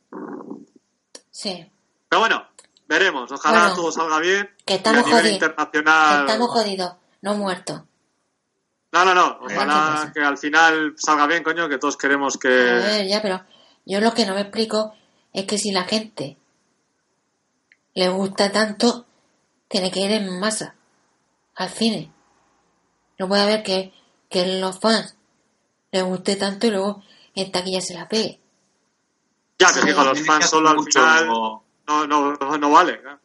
[1.31, 1.69] Sí,
[2.09, 2.47] Pero bueno,
[2.88, 3.31] veremos.
[3.31, 4.49] Ojalá Bueno, todo salga bien.
[4.65, 5.31] que estamos a jodidos.
[5.31, 6.19] internacional.
[6.27, 7.81] estamos jodidos, no muertos.
[8.91, 9.22] No, no, no.
[9.22, 12.47] A Ojalá que al final salga bien, coño, que todos queremos A que.
[12.47, 13.41] ver, ya, pero
[13.85, 14.93] yo lo que no me explico
[15.34, 16.38] es que si la gente
[17.93, 19.05] le gusta tanto,
[19.68, 20.76] tiene que ir en masa
[21.55, 22.11] al cine.
[23.19, 23.93] No puede haber que,
[24.30, 25.15] que los fans
[25.91, 27.03] les guste tanto y luego
[27.35, 28.39] en taquilla se la pegue.
[29.59, 31.30] Ya, pero es que con los fans solo al final
[31.88, 33.01] no, no, no vale.
[33.03, 33.19] ¿no?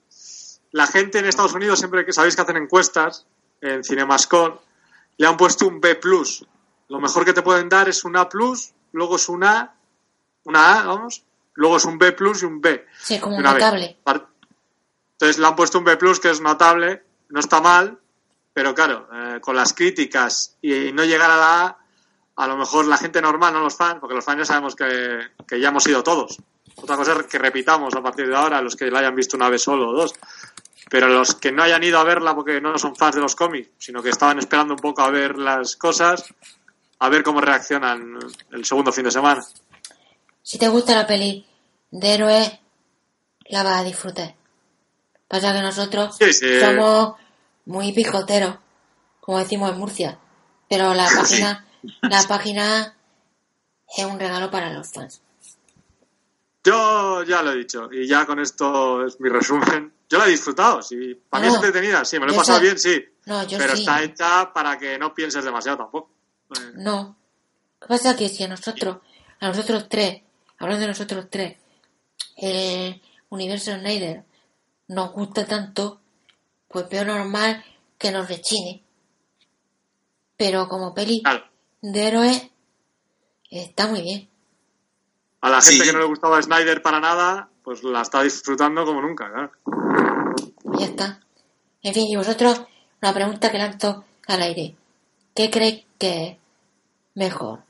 [0.72, 3.26] La gente en Estados Unidos, siempre que sabéis que hacen encuestas
[3.60, 4.58] en Cinemascore,
[5.18, 6.00] le han puesto un B.
[6.88, 8.28] Lo mejor que te pueden dar es un A,
[8.92, 9.74] luego es un A,
[10.44, 11.24] una A, vamos,
[11.54, 12.86] luego es un B y un B.
[13.00, 13.98] Sí, como una notable.
[15.12, 17.98] Entonces le han puesto un B, que es notable, no está mal,
[18.52, 21.78] pero claro, eh, con las críticas y no llegar a la A,
[22.36, 25.20] a lo mejor la gente normal, no los fans, porque los fans ya sabemos que,
[25.46, 26.38] que ya hemos ido todos.
[26.76, 29.48] Otra cosa es que repitamos a partir de ahora, los que la hayan visto una
[29.48, 30.14] vez solo o dos.
[30.90, 33.70] Pero los que no hayan ido a verla porque no son fans de los cómics,
[33.78, 36.24] sino que estaban esperando un poco a ver las cosas,
[36.98, 38.18] a ver cómo reaccionan
[38.50, 39.42] el segundo fin de semana.
[40.42, 41.46] Si te gusta la peli
[41.90, 42.52] de héroes,
[43.46, 44.34] la vas a disfrutar.
[45.28, 46.60] Pasa que nosotros Sí, sí.
[46.60, 47.14] somos
[47.64, 48.56] muy pijoteros,
[49.20, 50.18] como decimos en Murcia.
[50.68, 51.64] Pero la página,
[52.02, 52.94] la página
[53.96, 55.22] es un regalo para los fans.
[56.64, 59.92] Yo ya lo he dicho, y ya con esto es mi resumen.
[60.08, 61.14] Yo la he disfrutado, sí.
[61.28, 63.04] Para mí No, es entretenida, sí, me lo he pasado sé- bien, sí.
[63.26, 63.80] No, yo pero sí.
[63.80, 66.10] está hecha para que no pienses demasiado tampoco.
[66.56, 67.16] Eh, No.
[67.80, 68.98] Lo que pasa es que si a nosotros,
[69.40, 70.22] a nosotros tres,
[70.58, 71.56] hablando de nosotros tres,
[72.36, 74.24] el universo Snyder
[74.88, 76.00] nos gusta tanto,
[76.68, 77.64] pues veo normal
[77.98, 78.84] que nos rechine.
[80.36, 81.44] Pero como peli Claro.
[81.80, 82.50] de héroes
[83.50, 84.28] está muy bien.
[85.42, 85.90] A la gente Sí.
[85.90, 89.52] que no le gustaba Snyder para nada, pues la está disfrutando como nunca, claro.
[90.78, 91.20] Ya está.
[91.82, 92.62] En fin, y vosotros,
[93.02, 94.76] una pregunta que lanzo al aire.
[95.34, 96.36] ¿Qué creéis que es
[97.14, 97.60] mejor?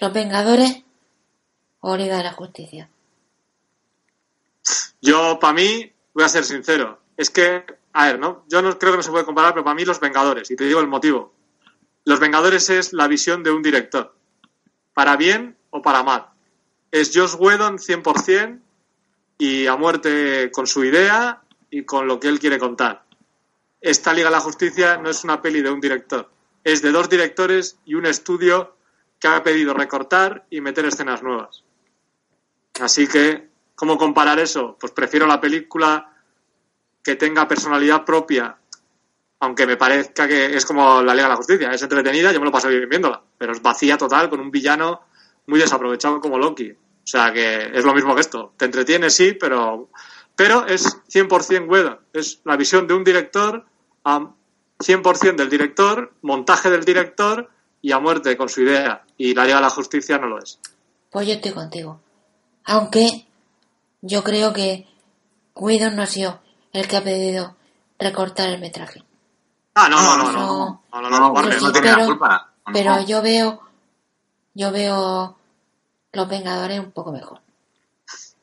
[0.00, 0.82] ¿Los Vengadores
[1.80, 2.88] o Liga de la Justicia?
[5.00, 8.44] Yo, para mí, voy a ser sincero, es que, a ver, ¿no?
[8.48, 10.64] Yo no creo que no se puede comparar, pero para mí Los Vengadores, y te
[10.64, 11.32] digo el motivo.
[12.04, 14.14] Los Vengadores es la visión de un director,
[14.94, 16.26] para bien o para mal.
[16.90, 18.60] Es Josh Whedon 100%
[19.38, 23.04] y a muerte con su idea y con lo que él quiere contar.
[23.80, 26.28] Esta Liga de la Justicia no es una peli de un director,
[26.64, 28.76] es de dos directores y un estudio
[29.20, 31.62] que ha pedido recortar y meter escenas nuevas.
[32.80, 34.76] Así que, ¿cómo comparar eso?
[34.80, 36.12] Pues prefiero la película
[37.02, 38.56] que tenga personalidad propia,
[39.40, 42.46] aunque me parezca que es como la Liga de la Justicia, es entretenida, yo me
[42.46, 45.02] lo paso bien viéndola, pero es vacía total con un villano
[45.48, 46.70] muy desaprovechado como Loki.
[46.70, 46.76] O
[47.10, 48.52] sea que es lo mismo que esto.
[48.56, 49.88] Te entretiene, sí, pero,
[50.36, 51.98] pero es 100% Whedon.
[52.12, 53.64] Es la visión de un director
[54.04, 54.20] a
[54.78, 57.50] 100% del director, montaje del director
[57.82, 59.04] y a muerte con su idea.
[59.16, 60.60] Y la Liga de la Justicia no lo es.
[61.10, 62.00] Pues yo estoy contigo.
[62.64, 63.26] Aunque
[64.02, 64.86] yo creo que
[65.54, 66.40] Whedon no ha sido
[66.72, 67.56] el que ha pedido
[67.98, 69.02] recortar el metraje.
[69.74, 70.32] Ah, no, no, no, No.
[70.32, 70.82] no.
[70.92, 72.50] No, no, No, no, no, Warner, porque sí, no tiene pero- la culpa.
[72.66, 73.06] No, Pero no.
[73.06, 73.60] yo veo,
[74.58, 75.38] yo veo
[76.12, 77.40] los Vengadores un poco mejor.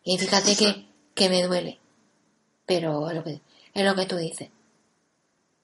[0.04, 1.80] Y fíjate que, que me duele.
[2.66, 3.42] Pero es lo que,
[3.74, 4.50] es lo que tú dices.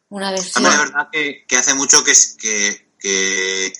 [0.09, 0.63] Una versión.
[0.63, 3.71] También es verdad que, que hace mucho que, es- que, que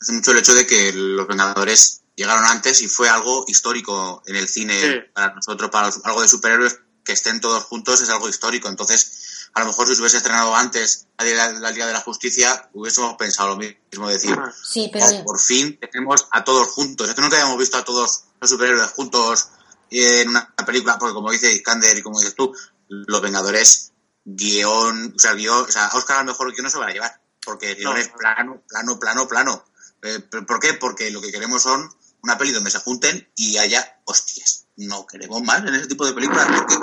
[0.00, 4.36] hace mucho el hecho de que los Vengadores llegaron antes y fue algo histórico en
[4.36, 4.98] el cine Sí.
[5.14, 8.68] para nosotros, para los- algo de superhéroes que estén todos juntos es algo histórico.
[8.68, 9.25] Entonces,
[9.56, 13.16] a lo mejor si se hubiese estrenado antes la, la Liga de la Justicia, hubiésemos
[13.16, 17.08] pensado lo mismo, decir, Sí, pero "Oh, por fin tenemos a todos juntos.
[17.08, 19.48] Es que nunca habíamos visto a todos los superhéroes juntos
[19.90, 22.54] en una película, porque como dice Iskander y como dices tú,
[22.88, 23.92] los Vengadores,
[24.26, 26.92] guion, o sea, guion, o sea, Oscar a lo mejor guion no se van a
[26.92, 27.98] llevar, porque el guion No.
[27.98, 29.64] es plano, plano, plano, plano.
[30.02, 30.74] Eh, ¿pero ¿Por qué?
[30.74, 31.88] Porque lo que queremos son
[32.22, 34.66] una peli donde se junten y haya hostias.
[34.76, 36.74] No queremos más en ese tipo de películas, porque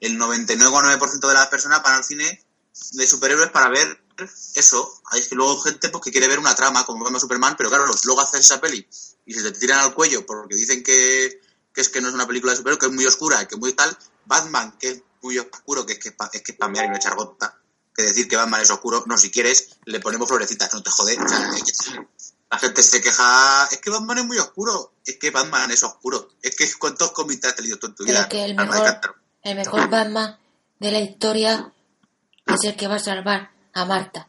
[0.00, 2.44] el 99,9% de las personas van al cine
[2.92, 4.02] de superhéroes para ver
[4.54, 5.00] eso.
[5.10, 7.86] Hay que luego gente pues, que quiere ver una trama como Batman Superman, pero claro,
[7.86, 8.86] los- luego haces esa peli
[9.26, 11.40] y se te tiran al cuello porque dicen que,
[11.72, 13.60] que es que no es una película de superhéroes, que es muy oscura, que es
[13.60, 13.96] muy tal.
[14.26, 17.14] Batman, que es muy oscuro, que es que es, que es pamear y no echar
[17.16, 17.56] gota.
[17.94, 21.18] Que decir que Batman es oscuro, no, si quieres, le ponemos florecitas, no te jode.
[21.20, 21.50] O sea,
[22.50, 26.30] la gente se queja, es que Batman es muy oscuro, es que Batman es oscuro.
[26.42, 28.28] Es que cuántos cómics te has leído tú en tu vida.
[28.28, 29.19] que el mejor-.
[29.42, 30.36] El mejor Batman
[30.78, 31.72] de la historia
[32.46, 34.28] es el que va a salvar a Marta.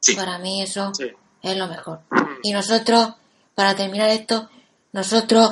[0.00, 0.14] Sí.
[0.14, 1.10] Para mí eso Sí.
[1.42, 2.00] es lo mejor.
[2.42, 3.14] Y nosotros,
[3.54, 4.48] para terminar esto,
[4.92, 5.50] nosotros,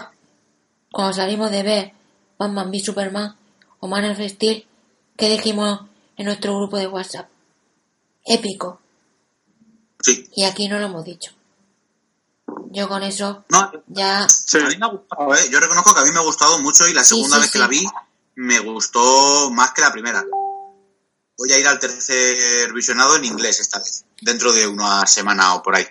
[0.93, 1.93] cuando salimos de ver
[2.39, 3.36] Batman v Superman
[3.81, 4.66] o Man of Steel,
[5.16, 5.81] ¿qué dijimos
[6.16, 7.28] en nuestro grupo de WhatsApp?
[8.24, 8.81] Épico.
[10.02, 10.28] Sí.
[10.35, 11.32] Y aquí no lo hemos dicho.
[12.70, 14.26] Yo con eso No, ya...
[14.28, 14.58] Sí.
[14.58, 15.48] A mí me ha gustado, ¿eh?
[15.50, 17.50] Yo reconozco que a mí me ha gustado mucho y la Sí, segunda sí, vez
[17.50, 17.62] que sí.
[17.62, 17.86] la vi
[18.36, 20.24] me gustó más que la primera.
[21.38, 25.62] Voy a ir al tercer visionado en inglés esta vez, dentro de una semana o
[25.62, 25.86] por ahí.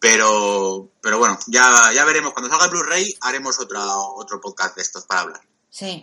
[0.00, 2.32] Pero, pero bueno, ya, ya veremos.
[2.32, 5.40] Cuando salga el Blu-ray haremos otra, otro podcast de estos para hablar.
[5.70, 6.00] Sí.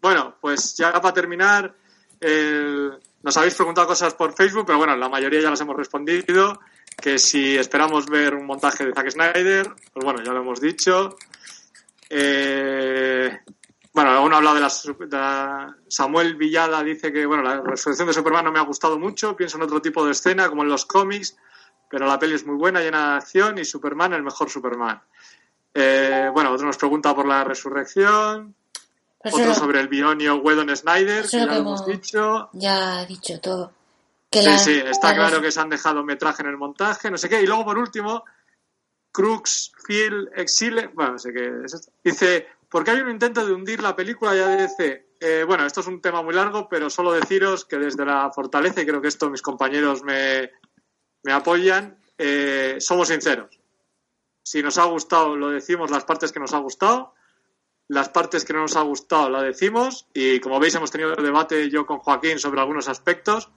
[0.00, 1.74] Bueno, pues ya para terminar,
[2.18, 6.60] el- nos habéis preguntado cosas por Facebook, pero bueno, la mayoría ya las hemos respondido.
[6.96, 11.16] Que si esperamos ver un montaje de Zack Snyder, pues bueno, ya lo hemos dicho.
[12.08, 13.38] Eh,
[13.92, 18.14] bueno, uno ha hablado de, de la- Samuel Villada dice que bueno, la resurrección de
[18.14, 20.86] Superman no me ha gustado mucho, pienso en otro tipo de escena, como en los
[20.86, 21.36] cómics,
[21.88, 25.00] pero la peli es muy buena, llena de acción y Superman el mejor Superman.
[25.72, 28.54] Eh, bueno, otro nos pregunta por la resurrección.
[29.22, 32.48] Pero Otro sobre el binomio Whedon-Snyder, Eso que ya lo hemos dicho.
[32.54, 33.72] ya he dicho todo.
[34.30, 37.10] Que Sí, la- sí, está la- claro que se han dejado metraje en el montaje,
[37.10, 37.42] no sé qué.
[37.42, 38.24] Y luego, por último,
[39.12, 41.92] Crux, Phil, Exile, bueno, no sé qué es esto.
[42.02, 45.06] Dice, ¿por qué hay un intento de hundir la película ya de DC?
[45.20, 48.80] Eh, bueno, esto es un tema muy largo, pero solo deciros que desde la fortaleza,
[48.80, 50.50] y creo que esto mis compañeros me,
[51.24, 53.58] me apoyan, eh, somos sinceros.
[54.42, 57.14] Si nos ha gustado, lo decimos las partes que nos ha gustado.
[57.90, 60.06] Las partes que no nos ha gustado, la decimos.
[60.14, 63.50] Y como veis, hemos tenido debate yo con Joaquín sobre algunos aspectos.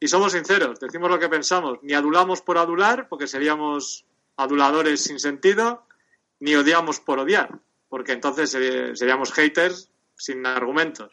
[0.00, 1.78] Y somos sinceros, decimos lo que pensamos.
[1.82, 4.04] Ni adulamos por adular, porque seríamos
[4.36, 5.82] aduladores sin sentido,
[6.38, 7.58] ni odiamos por odiar,
[7.88, 11.10] porque entonces seri- seríamos haters sin argumentos.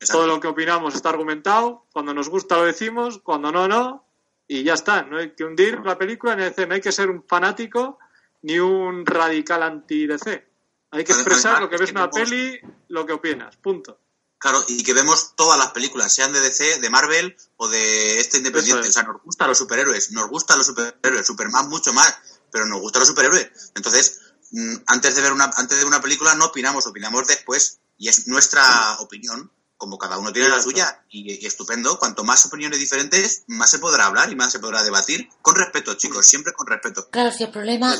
[0.00, 0.22] Exacto.
[0.24, 4.04] Todo lo que opinamos está argumentado, cuando nos gusta lo decimos, cuando no, no,
[4.48, 5.02] y ya está.
[5.02, 8.00] No hay que hundir la película, ni decir, no hay que ser un fanático
[8.42, 10.44] ni un radical anti-DC.
[10.96, 13.56] Hay que Además, expresar lo que es ves en una vemos- peli, lo que opinas,
[13.56, 14.00] punto.
[14.38, 18.38] Claro, y que vemos todas las películas, sean de DC, de Marvel o de este
[18.38, 18.82] independiente.
[18.82, 18.90] Es.
[18.90, 22.14] O sea, nos gustan los superhéroes, nos gustan los superhéroes, Superman mucho más,
[22.52, 23.48] pero nos gustan los superhéroes.
[23.74, 24.20] Entonces,
[24.52, 28.28] mm, antes de ver una, antes de una película no opinamos, opinamos después, y es
[28.28, 31.98] nuestra opinión, como cada uno tiene la suya, y, y estupendo.
[31.98, 35.28] Cuanto más opiniones diferentes, más se podrá hablar y más se podrá debatir.
[35.40, 37.08] Con respeto, chicos, siempre con respeto.
[37.10, 37.94] Claro, si el problema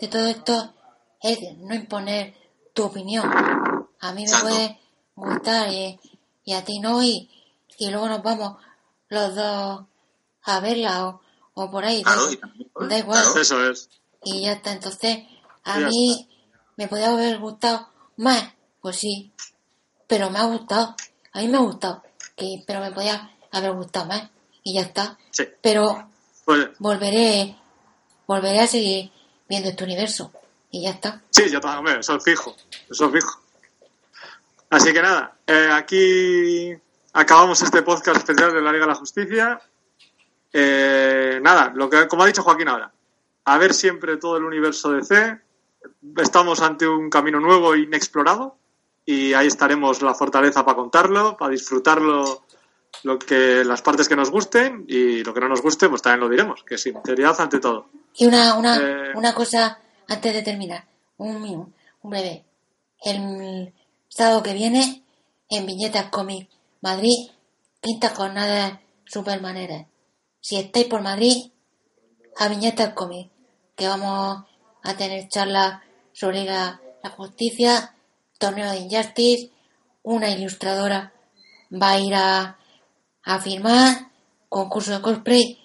[0.00, 0.74] de todo esto
[1.20, 2.34] es no imponer
[2.74, 3.28] tu opinión.
[4.00, 4.80] A mí me puede
[5.14, 5.98] gustar y,
[6.44, 7.30] y a ti no, y,
[7.78, 8.56] y luego nos vamos
[9.08, 9.84] los dos
[10.44, 11.20] a verla o,
[11.54, 12.02] o por ahí.
[12.02, 12.34] da Claro, igual.
[12.34, 13.22] y también- Da igual.
[13.22, 13.40] claro.
[13.40, 13.88] Eso es.
[14.24, 14.72] Y ya está.
[14.72, 15.18] Entonces,
[15.64, 16.28] a ya mí
[16.76, 19.32] me podía haber gustado más, pues sí,
[20.06, 20.94] pero me ha gustado.
[21.32, 22.02] A mí me ha gustado,
[22.36, 24.30] que, pero me podía haber gustado más.
[24.62, 25.18] Y ya está.
[25.30, 25.44] Sí.
[25.60, 26.08] Pero
[26.44, 27.56] Pues, volveré,
[28.26, 29.10] volveré a seguir
[29.48, 30.32] viendo este universo.
[30.70, 31.22] Y ya está.
[31.30, 32.54] Sí, ya está, hombre, eso es fijo,
[32.90, 33.40] eso es fijo.
[34.70, 36.74] Así que nada, eh, aquí
[37.14, 39.60] acabamos este podcast especial de la Liga de la Justicia.
[40.52, 42.92] Eh, nada, lo que, como ha dicho Joaquín ahora,
[43.44, 45.40] a ver siempre todo el universo de C.
[46.18, 48.56] Estamos ante un camino nuevo e inexplorado
[49.06, 52.44] y ahí estaremos la fortaleza para contarlo, para disfrutarlo
[53.04, 56.20] lo que las partes que nos gusten y lo que no nos guste pues también
[56.20, 57.88] lo diremos, que sinceridad ante todo.
[58.16, 59.12] Y una, una, Eh.
[59.14, 59.78] una cosa
[60.08, 60.86] antes de terminar,
[61.16, 61.72] un, minu-
[62.02, 62.44] un breve.
[63.00, 63.72] El
[64.08, 65.04] sábado que viene,
[65.50, 66.48] en Viñetas Comic
[66.80, 67.30] Madrid,
[67.80, 69.86] quinta jornada Supermaneras.
[70.40, 71.50] Si estáis por Madrid,
[72.36, 73.30] a Viñetas Comic,
[73.76, 74.44] que vamos
[74.82, 75.80] a tener charlas
[76.12, 77.94] sobre la, la justicia,
[78.38, 79.50] torneo de Injustice,
[80.02, 81.12] una ilustradora
[81.70, 82.58] va a ir a,
[83.24, 84.10] a firmar,
[84.48, 85.58] concurso de cosplay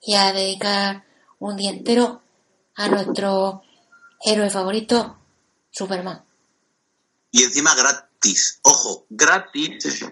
[0.00, 1.04] y a dedicar
[1.38, 2.22] un día entero
[2.74, 3.62] a nuestro
[4.24, 5.18] héroe favorito,
[5.70, 6.24] Superman.
[7.30, 8.60] Y encima gratis.
[8.62, 10.04] Ojo, gratis.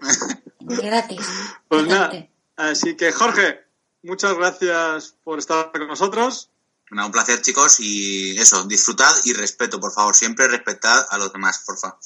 [0.61, 1.21] Gratis.
[1.69, 3.61] Pues nada, así que Jorge,
[4.03, 6.51] muchas gracias por estar con nosotros.
[6.91, 10.15] Nada, un placer, chicos, y eso, disfrutad y respeto, por favor.
[10.15, 11.99] Siempre respetad a los demás, por favor.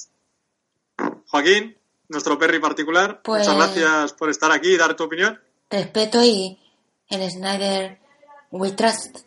[1.27, 1.77] Joaquín,
[2.09, 5.39] nuestro perry particular, Pues- muchas gracias por estar aquí y dar tu opinión.
[5.69, 6.59] Respeto y
[7.11, 8.01] en Snyder
[8.51, 9.19] We Trust.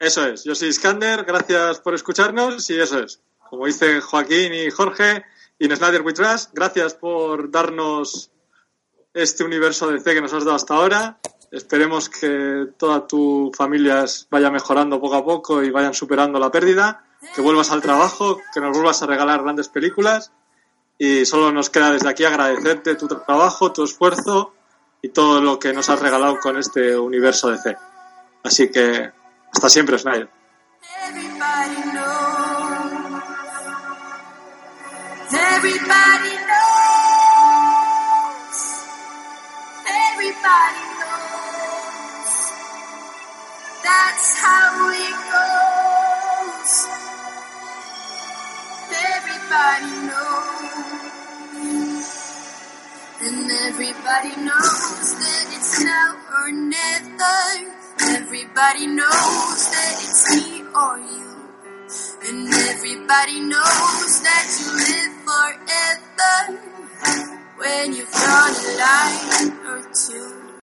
[0.00, 3.20] Eso es, yo soy Iskander, gracias por escucharnos y eso es.
[3.50, 5.26] Como dicen Joaquín y Jorge,
[5.58, 8.30] y Snyder We Trust, gracias por darnos
[9.12, 11.18] este universo de C que nos has dado hasta ahora.
[11.52, 17.04] Esperemos que toda tu familia vaya mejorando poco a poco y vayan superando la pérdida,
[17.34, 20.32] que vuelvas al trabajo, que nos vuelvas a regalar grandes películas
[20.96, 24.54] y solo nos queda desde aquí agradecerte tu trabajo, tu esfuerzo
[25.02, 27.76] y todo lo que nos has regalado con este universo de C.
[28.42, 29.19] Así que
[29.54, 29.96] hasta siempre.
[29.96, 33.22] Everybody knows.
[35.32, 36.70] Everybody knows.
[39.86, 42.32] Everybody knows.
[43.84, 46.72] That's how it goes.
[48.92, 50.70] Everybody knows.
[53.22, 57.79] And everybody knows that it's now or never.
[58.02, 61.50] Everybody knows that it's me or you.
[62.26, 66.60] And everybody knows that you live forever
[67.58, 70.39] when you've drawn a line or two.